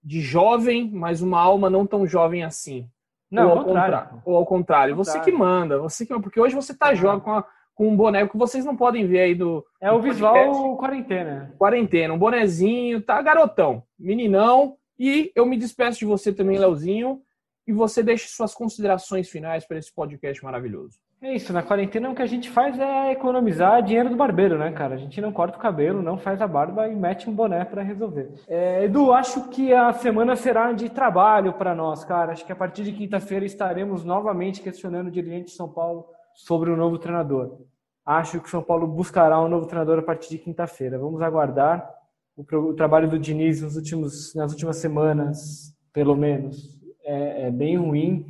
de 0.02 0.20
jovem, 0.20 0.90
mas 0.90 1.22
uma 1.22 1.40
alma 1.40 1.70
não 1.70 1.86
tão 1.86 2.06
jovem 2.06 2.44
assim. 2.44 2.88
Não, 3.30 3.44
ou 3.44 3.58
ao 3.58 3.64
contrário. 3.64 3.98
contrário. 3.98 4.22
Ou 4.24 4.36
ao 4.36 4.46
contrário. 4.46 4.96
Você 4.96 5.20
que 5.20 5.32
manda, 5.32 5.78
você 5.78 6.04
que 6.04 6.20
porque 6.20 6.40
hoje 6.40 6.54
você 6.54 6.76
tá 6.76 6.92
jogando 6.94 7.22
com, 7.22 7.42
com 7.74 7.88
um 7.88 7.96
boné 7.96 8.26
que 8.26 8.36
vocês 8.36 8.64
não 8.64 8.76
podem 8.76 9.06
ver 9.06 9.20
aí 9.20 9.34
do. 9.34 9.64
É 9.80 9.90
o 9.90 10.00
visual 10.00 10.34
podcast. 10.34 10.76
quarentena. 10.76 11.54
Quarentena, 11.58 12.14
um 12.14 12.18
bonezinho, 12.18 13.00
tá 13.00 13.20
garotão, 13.22 13.82
meninão. 13.98 14.76
E 14.98 15.32
eu 15.34 15.46
me 15.46 15.56
despeço 15.56 15.98
de 15.98 16.04
você 16.04 16.32
também, 16.32 16.58
Leozinho, 16.58 17.20
e 17.66 17.72
você 17.72 18.02
deixe 18.02 18.28
suas 18.28 18.54
considerações 18.54 19.28
finais 19.28 19.66
para 19.66 19.78
esse 19.78 19.92
podcast 19.92 20.42
maravilhoso. 20.44 20.98
É 21.24 21.36
isso, 21.36 21.52
na 21.52 21.62
quarentena 21.62 22.10
o 22.10 22.16
que 22.16 22.22
a 22.22 22.26
gente 22.26 22.50
faz 22.50 22.76
é 22.76 23.12
economizar 23.12 23.80
dinheiro 23.80 24.10
do 24.10 24.16
barbeiro, 24.16 24.58
né, 24.58 24.72
cara? 24.72 24.96
A 24.96 24.98
gente 24.98 25.20
não 25.20 25.30
corta 25.30 25.56
o 25.56 25.60
cabelo, 25.60 26.02
não 26.02 26.18
faz 26.18 26.42
a 26.42 26.48
barba 26.48 26.88
e 26.88 26.96
mete 26.96 27.30
um 27.30 27.32
boné 27.32 27.64
para 27.64 27.80
resolver. 27.80 28.28
É, 28.48 28.84
Edu, 28.84 29.12
acho 29.12 29.48
que 29.48 29.72
a 29.72 29.92
semana 29.92 30.34
será 30.34 30.72
de 30.72 30.90
trabalho 30.90 31.52
para 31.52 31.76
nós, 31.76 32.04
cara. 32.04 32.32
Acho 32.32 32.44
que 32.44 32.50
a 32.50 32.56
partir 32.56 32.82
de 32.82 32.90
quinta-feira 32.90 33.44
estaremos 33.44 34.04
novamente 34.04 34.60
questionando 34.60 35.06
o 35.06 35.12
dirigente 35.12 35.44
de 35.44 35.52
São 35.52 35.68
Paulo 35.68 36.06
sobre 36.34 36.70
o 36.70 36.76
novo 36.76 36.98
treinador. 36.98 37.60
Acho 38.04 38.40
que 38.40 38.50
São 38.50 38.62
Paulo 38.62 38.86
buscará 38.86 39.40
um 39.40 39.48
novo 39.48 39.66
treinador 39.66 39.98
a 39.98 40.02
partir 40.02 40.30
de 40.30 40.38
quinta-feira. 40.38 40.98
Vamos 40.98 41.22
aguardar. 41.22 41.88
O, 42.36 42.42
o, 42.42 42.74
trabalho 42.74 43.08
do 43.08 43.18
Diniz 43.18 43.60
nos 43.60 43.76
últimos, 43.76 44.34
nas 44.34 44.52
últimas 44.52 44.76
semanas, 44.76 45.76
pelo 45.92 46.16
menos, 46.16 46.80
é, 47.04 47.46
é 47.46 47.50
bem 47.50 47.76
ruim 47.76 48.26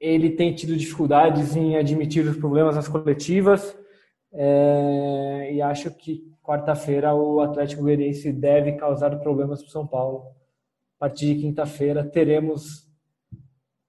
ele 0.00 0.30
tem 0.30 0.54
tido 0.54 0.76
dificuldades 0.76 1.56
em 1.56 1.76
admitir 1.76 2.24
os 2.24 2.36
problemas 2.36 2.76
nas 2.76 2.88
coletivas 2.88 3.76
é, 4.32 5.50
e 5.52 5.62
acho 5.62 5.90
que 5.90 6.24
quarta-feira 6.42 7.14
o 7.14 7.40
Atlético 7.40 7.82
Goianiense 7.82 8.32
deve 8.32 8.72
causar 8.72 9.18
problemas 9.18 9.60
para 9.60 9.68
o 9.68 9.72
São 9.72 9.86
Paulo. 9.86 10.24
A 10.96 11.00
partir 11.00 11.34
de 11.34 11.40
quinta-feira 11.42 12.04
teremos 12.04 12.88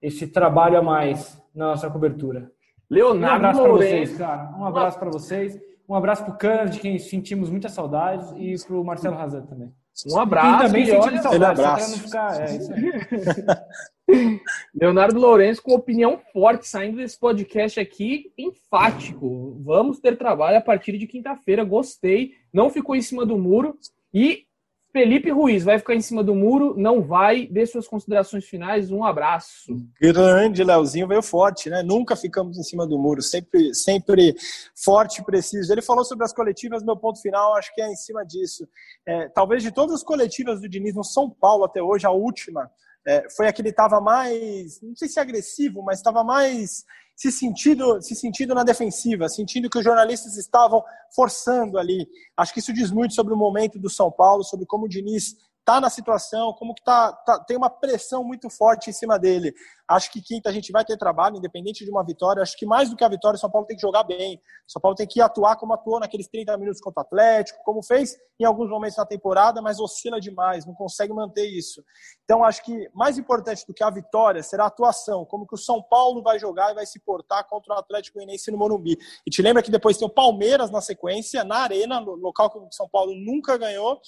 esse 0.02 0.26
trabalho 0.26 0.78
a 0.78 0.82
mais 0.82 1.40
na 1.54 1.68
nossa 1.68 1.88
cobertura. 1.88 2.50
Leonardo 2.90 3.44
um 3.44 3.48
abraço 3.48 3.62
para 3.62 3.72
vocês, 3.72 4.18
cara. 4.18 4.54
Um 4.58 4.64
abraço 4.64 4.98
para 4.98 5.10
vocês. 5.10 5.60
Um 5.88 5.94
abraço 5.94 6.24
para 6.24 6.34
o 6.34 6.38
Canas, 6.38 6.70
de 6.70 6.80
quem 6.80 6.98
sentimos 6.98 7.50
muitas 7.50 7.72
saudades, 7.72 8.32
e 8.36 8.54
para 8.66 8.76
o 8.76 8.84
Marcelo 8.84 9.16
Razan 9.16 9.42
também. 9.42 9.72
Um 10.08 10.18
abraço. 10.18 10.64
E 10.64 10.66
também 10.66 10.86
sentimos 10.86 11.22
saudades, 11.22 11.62
só 11.62 11.74
para 11.74 11.88
não 11.88 11.98
ficar. 11.98 12.40
É, 12.40 12.56
isso 12.56 12.72
aí. 12.72 14.40
Leonardo 14.74 15.20
Lourenço 15.20 15.62
com 15.62 15.72
opinião 15.72 16.18
forte 16.32 16.66
saindo 16.66 16.96
desse 16.96 17.18
podcast 17.18 17.78
aqui, 17.78 18.32
enfático. 18.36 19.60
Vamos 19.62 20.00
ter 20.00 20.16
trabalho 20.16 20.58
a 20.58 20.60
partir 20.60 20.96
de 20.98 21.06
quinta-feira. 21.06 21.64
Gostei. 21.64 22.32
Não 22.52 22.70
ficou 22.70 22.96
em 22.96 23.02
cima 23.02 23.24
do 23.26 23.38
muro. 23.38 23.76
E 24.12 24.46
Felipe 24.92 25.30
Ruiz 25.30 25.62
vai 25.62 25.78
ficar 25.78 25.94
em 25.94 26.00
cima 26.00 26.22
do 26.22 26.34
muro, 26.34 26.74
não 26.76 27.02
vai. 27.02 27.46
Dê 27.46 27.64
suas 27.64 27.86
considerações 27.86 28.44
finais. 28.44 28.90
Um 28.90 29.04
abraço. 29.04 29.72
Grande 30.00 30.64
Leozinho 30.64 31.06
veio 31.06 31.22
forte, 31.22 31.70
né? 31.70 31.82
Nunca 31.82 32.16
ficamos 32.16 32.58
em 32.58 32.62
cima 32.62 32.86
do 32.86 32.98
muro, 32.98 33.22
sempre, 33.22 33.72
sempre 33.74 34.34
forte 34.74 35.20
e 35.20 35.24
preciso. 35.24 35.72
Ele 35.72 35.82
falou 35.82 36.04
sobre 36.04 36.24
as 36.24 36.32
coletivas, 36.32 36.82
meu 36.82 36.96
ponto 36.96 37.20
final 37.20 37.54
acho 37.54 37.72
que 37.74 37.80
é 37.80 37.88
em 37.88 37.96
cima 37.96 38.24
disso. 38.24 38.68
É, 39.06 39.28
talvez 39.28 39.62
de 39.62 39.70
todas 39.70 39.94
as 39.94 40.02
coletivas 40.02 40.60
do 40.60 40.68
Diniz 40.68 40.94
no 40.94 41.04
São 41.04 41.30
Paulo 41.30 41.64
até 41.64 41.80
hoje, 41.82 42.06
a 42.06 42.10
última 42.10 42.70
é, 43.06 43.28
foi 43.30 43.46
a 43.46 43.52
que 43.52 43.62
ele 43.62 43.70
estava 43.70 44.00
mais, 44.00 44.80
não 44.82 44.94
sei 44.94 45.08
se 45.08 45.20
agressivo, 45.20 45.82
mas 45.82 45.98
estava 45.98 46.22
mais 46.22 46.84
se 47.20 47.30
sentindo, 47.30 48.00
se 48.00 48.14
sentindo 48.14 48.54
na 48.54 48.64
defensiva, 48.64 49.28
sentindo 49.28 49.68
que 49.68 49.76
os 49.76 49.84
jornalistas 49.84 50.38
estavam 50.38 50.82
forçando 51.14 51.76
ali. 51.76 52.08
Acho 52.34 52.54
que 52.54 52.60
isso 52.60 52.72
diz 52.72 52.90
muito 52.90 53.12
sobre 53.12 53.34
o 53.34 53.36
momento 53.36 53.78
do 53.78 53.90
São 53.90 54.10
Paulo, 54.10 54.42
sobre 54.42 54.64
como 54.64 54.86
o 54.86 54.88
Diniz 54.88 55.36
está 55.58 55.82
na 55.82 55.90
situação, 55.90 56.54
como 56.54 56.74
que 56.74 56.82
tá, 56.82 57.12
tá, 57.12 57.38
tem 57.44 57.58
uma 57.58 57.68
pressão 57.68 58.24
muito 58.24 58.48
forte 58.48 58.88
em 58.88 58.92
cima 58.94 59.18
dele. 59.18 59.52
Acho 59.90 60.12
que 60.12 60.22
quinta 60.22 60.48
a 60.48 60.52
gente 60.52 60.70
vai 60.70 60.84
ter 60.84 60.96
trabalho, 60.96 61.36
independente 61.36 61.84
de 61.84 61.90
uma 61.90 62.04
vitória. 62.04 62.42
Acho 62.42 62.56
que 62.56 62.64
mais 62.64 62.88
do 62.88 62.96
que 62.96 63.02
a 63.02 63.08
vitória, 63.08 63.36
o 63.36 63.40
São 63.40 63.50
Paulo 63.50 63.66
tem 63.66 63.76
que 63.76 63.82
jogar 63.82 64.04
bem. 64.04 64.36
O 64.36 64.70
São 64.70 64.80
Paulo 64.80 64.94
tem 64.94 65.06
que 65.06 65.20
atuar 65.20 65.56
como 65.56 65.74
atuou 65.74 65.98
naqueles 65.98 66.28
30 66.28 66.56
minutos 66.58 66.80
contra 66.80 67.00
o 67.00 67.04
Atlético, 67.04 67.58
como 67.64 67.82
fez 67.82 68.16
em 68.38 68.44
alguns 68.44 68.70
momentos 68.70 68.96
na 68.96 69.04
temporada, 69.04 69.60
mas 69.60 69.78
oscila 69.80 70.18
demais, 70.18 70.64
não 70.64 70.74
consegue 70.74 71.12
manter 71.12 71.44
isso. 71.44 71.84
Então, 72.24 72.42
acho 72.42 72.64
que 72.64 72.88
mais 72.94 73.18
importante 73.18 73.66
do 73.66 73.74
que 73.74 73.84
a 73.84 73.90
vitória 73.90 74.42
será 74.42 74.64
a 74.64 74.68
atuação, 74.68 75.26
como 75.26 75.46
que 75.46 75.54
o 75.54 75.58
São 75.58 75.82
Paulo 75.82 76.22
vai 76.22 76.38
jogar 76.38 76.70
e 76.70 76.74
vai 76.74 76.86
se 76.86 77.00
portar 77.00 77.46
contra 77.48 77.74
o 77.74 77.78
Atlético 77.78 78.18
Goianiense 78.18 78.50
no 78.50 78.56
Morumbi. 78.56 78.96
E 79.26 79.30
te 79.30 79.42
lembra 79.42 79.62
que 79.62 79.70
depois 79.70 79.98
tem 79.98 80.06
o 80.06 80.10
Palmeiras 80.10 80.70
na 80.70 80.80
sequência, 80.80 81.44
na 81.44 81.58
Arena, 81.58 81.98
local 81.98 82.48
que 82.48 82.58
o 82.58 82.68
São 82.70 82.88
Paulo 82.88 83.12
nunca 83.14 83.58
ganhou, 83.58 84.00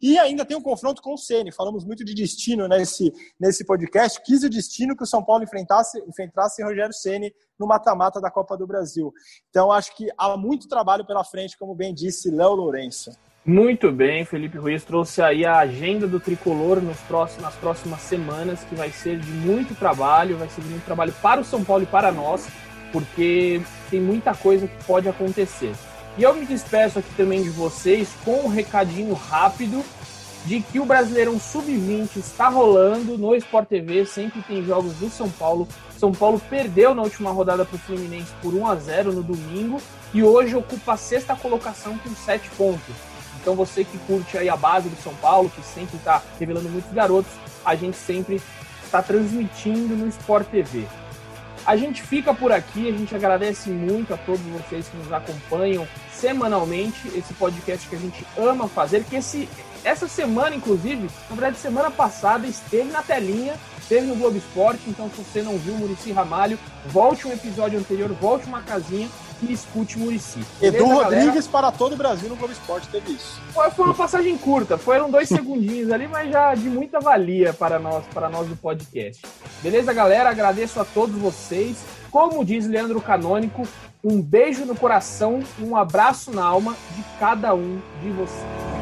e 0.00 0.18
ainda 0.18 0.44
tem 0.44 0.56
o 0.56 0.60
um 0.60 0.62
confronto 0.62 1.02
com 1.02 1.14
o 1.14 1.18
Ceni. 1.18 1.52
Falamos 1.52 1.84
muito 1.84 2.04
de 2.04 2.14
destino 2.14 2.68
nesse, 2.68 3.12
nesse 3.40 3.64
podcast. 3.66 4.20
Quis 4.22 4.44
o 4.44 4.48
destino 4.48 4.96
que 4.96 5.02
o 5.02 5.06
São 5.06 5.22
Paulo 5.22 5.29
enfrentasse, 5.42 6.02
enfrentasse 6.08 6.62
Rogério 6.62 6.92
Ceni 6.92 7.32
no 7.58 7.66
mata-mata 7.66 8.20
da 8.20 8.30
Copa 8.30 8.56
do 8.56 8.66
Brasil. 8.66 9.12
Então, 9.50 9.70
acho 9.70 9.94
que 9.96 10.08
há 10.16 10.36
muito 10.36 10.68
trabalho 10.68 11.06
pela 11.06 11.22
frente, 11.24 11.58
como 11.58 11.74
bem 11.74 11.94
disse 11.94 12.30
Léo 12.30 12.54
Lourenço. 12.54 13.10
Muito 13.44 13.90
bem, 13.90 14.24
Felipe 14.24 14.58
Ruiz 14.58 14.84
trouxe 14.84 15.22
aí 15.22 15.46
a 15.46 15.58
agenda 15.58 16.06
do 16.06 16.20
tricolor 16.20 16.80
nos 16.80 16.98
próximos, 17.00 17.42
nas 17.42 17.54
próximas 17.54 18.00
semanas, 18.02 18.62
que 18.64 18.74
vai 18.74 18.90
ser 18.90 19.18
de 19.18 19.30
muito 19.30 19.74
trabalho, 19.74 20.36
vai 20.36 20.48
ser 20.48 20.60
de 20.60 20.68
muito 20.68 20.84
trabalho 20.84 21.12
para 21.22 21.40
o 21.40 21.44
São 21.44 21.64
Paulo 21.64 21.82
e 21.82 21.86
para 21.86 22.12
nós, 22.12 22.46
porque 22.92 23.62
tem 23.90 24.00
muita 24.00 24.34
coisa 24.34 24.68
que 24.68 24.84
pode 24.84 25.08
acontecer. 25.08 25.72
E 26.18 26.22
eu 26.22 26.34
me 26.34 26.44
despeço 26.44 26.98
aqui 26.98 27.14
também 27.14 27.42
de 27.42 27.48
vocês 27.48 28.10
com 28.24 28.44
um 28.44 28.48
recadinho 28.48 29.14
rápido 29.14 29.82
de 30.44 30.60
que 30.60 30.80
o 30.80 30.86
Brasileirão 30.86 31.38
Sub-20 31.38 32.16
está 32.16 32.48
rolando 32.48 33.18
no 33.18 33.34
Sport 33.36 33.68
TV, 33.68 34.06
sempre 34.06 34.42
tem 34.42 34.64
jogos 34.64 34.94
do 34.94 35.10
São 35.10 35.28
Paulo. 35.28 35.68
São 35.98 36.12
Paulo 36.12 36.40
perdeu 36.48 36.94
na 36.94 37.02
última 37.02 37.30
rodada 37.30 37.64
para 37.64 37.76
o 37.76 37.78
Fluminense 37.78 38.32
por 38.40 38.54
1 38.54 38.66
a 38.66 38.74
0 38.76 39.12
no 39.12 39.22
domingo 39.22 39.80
e 40.14 40.22
hoje 40.22 40.56
ocupa 40.56 40.94
a 40.94 40.96
sexta 40.96 41.36
colocação 41.36 41.98
com 41.98 42.14
7 42.14 42.48
pontos. 42.56 42.94
Então 43.40 43.54
você 43.54 43.84
que 43.84 43.98
curte 43.98 44.36
aí 44.36 44.48
a 44.48 44.56
base 44.56 44.88
do 44.88 45.02
São 45.02 45.14
Paulo, 45.16 45.50
que 45.50 45.62
sempre 45.62 45.96
está 45.96 46.22
revelando 46.38 46.68
muitos 46.68 46.92
garotos, 46.92 47.30
a 47.64 47.74
gente 47.74 47.96
sempre 47.96 48.40
está 48.84 49.02
transmitindo 49.02 49.94
no 49.94 50.08
Sport 50.08 50.48
TV. 50.48 50.86
A 51.66 51.76
gente 51.76 52.02
fica 52.02 52.32
por 52.32 52.50
aqui, 52.50 52.88
a 52.88 52.92
gente 52.92 53.14
agradece 53.14 53.70
muito 53.70 54.12
a 54.14 54.16
todos 54.16 54.40
vocês 54.40 54.88
que 54.88 54.96
nos 54.96 55.12
acompanham 55.12 55.86
semanalmente, 56.12 57.08
esse 57.08 57.32
podcast 57.34 57.86
que 57.86 57.94
a 57.94 57.98
gente 57.98 58.26
ama 58.36 58.66
fazer, 58.66 59.04
que 59.04 59.16
esse 59.16 59.48
essa 59.84 60.06
semana, 60.08 60.54
inclusive, 60.54 61.08
na 61.28 61.36
verdade, 61.36 61.58
semana 61.58 61.90
passada, 61.90 62.46
esteve 62.46 62.90
na 62.90 63.02
telinha, 63.02 63.54
esteve 63.80 64.06
no 64.06 64.14
Globo 64.14 64.36
Esporte. 64.36 64.82
Então, 64.86 65.10
se 65.10 65.22
você 65.22 65.42
não 65.42 65.58
viu 65.58 65.74
Murici 65.74 66.12
Ramalho, 66.12 66.58
volte 66.86 67.26
um 67.26 67.32
episódio 67.32 67.78
anterior, 67.78 68.10
volte 68.12 68.46
uma 68.46 68.62
casinha 68.62 69.08
e 69.42 69.52
escute 69.52 69.98
Murici. 69.98 70.40
Edu 70.60 70.86
Rodrigues 70.86 71.46
para 71.46 71.72
todo 71.72 71.94
o 71.94 71.96
Brasil 71.96 72.28
no 72.28 72.36
Globo 72.36 72.52
Esporte 72.52 72.88
teve 72.88 73.12
isso. 73.12 73.40
Foi, 73.52 73.70
foi 73.70 73.84
uma 73.86 73.94
passagem 73.94 74.36
curta, 74.36 74.76
foram 74.76 75.10
dois 75.10 75.28
segundinhos 75.30 75.90
ali, 75.90 76.06
mas 76.06 76.30
já 76.30 76.54
de 76.54 76.68
muita 76.68 77.00
valia 77.00 77.52
para 77.52 77.78
nós, 77.78 78.04
para 78.12 78.28
nós 78.28 78.46
do 78.48 78.56
podcast. 78.56 79.22
Beleza, 79.62 79.92
galera? 79.92 80.30
Agradeço 80.30 80.80
a 80.80 80.84
todos 80.84 81.16
vocês. 81.16 81.78
Como 82.10 82.44
diz 82.44 82.66
Leandro 82.66 83.00
Canônico, 83.00 83.66
um 84.02 84.20
beijo 84.20 84.64
no 84.64 84.74
coração, 84.74 85.40
um 85.60 85.76
abraço 85.76 86.30
na 86.32 86.44
alma 86.44 86.76
de 86.96 87.04
cada 87.18 87.54
um 87.54 87.80
de 88.02 88.10
vocês. 88.10 88.79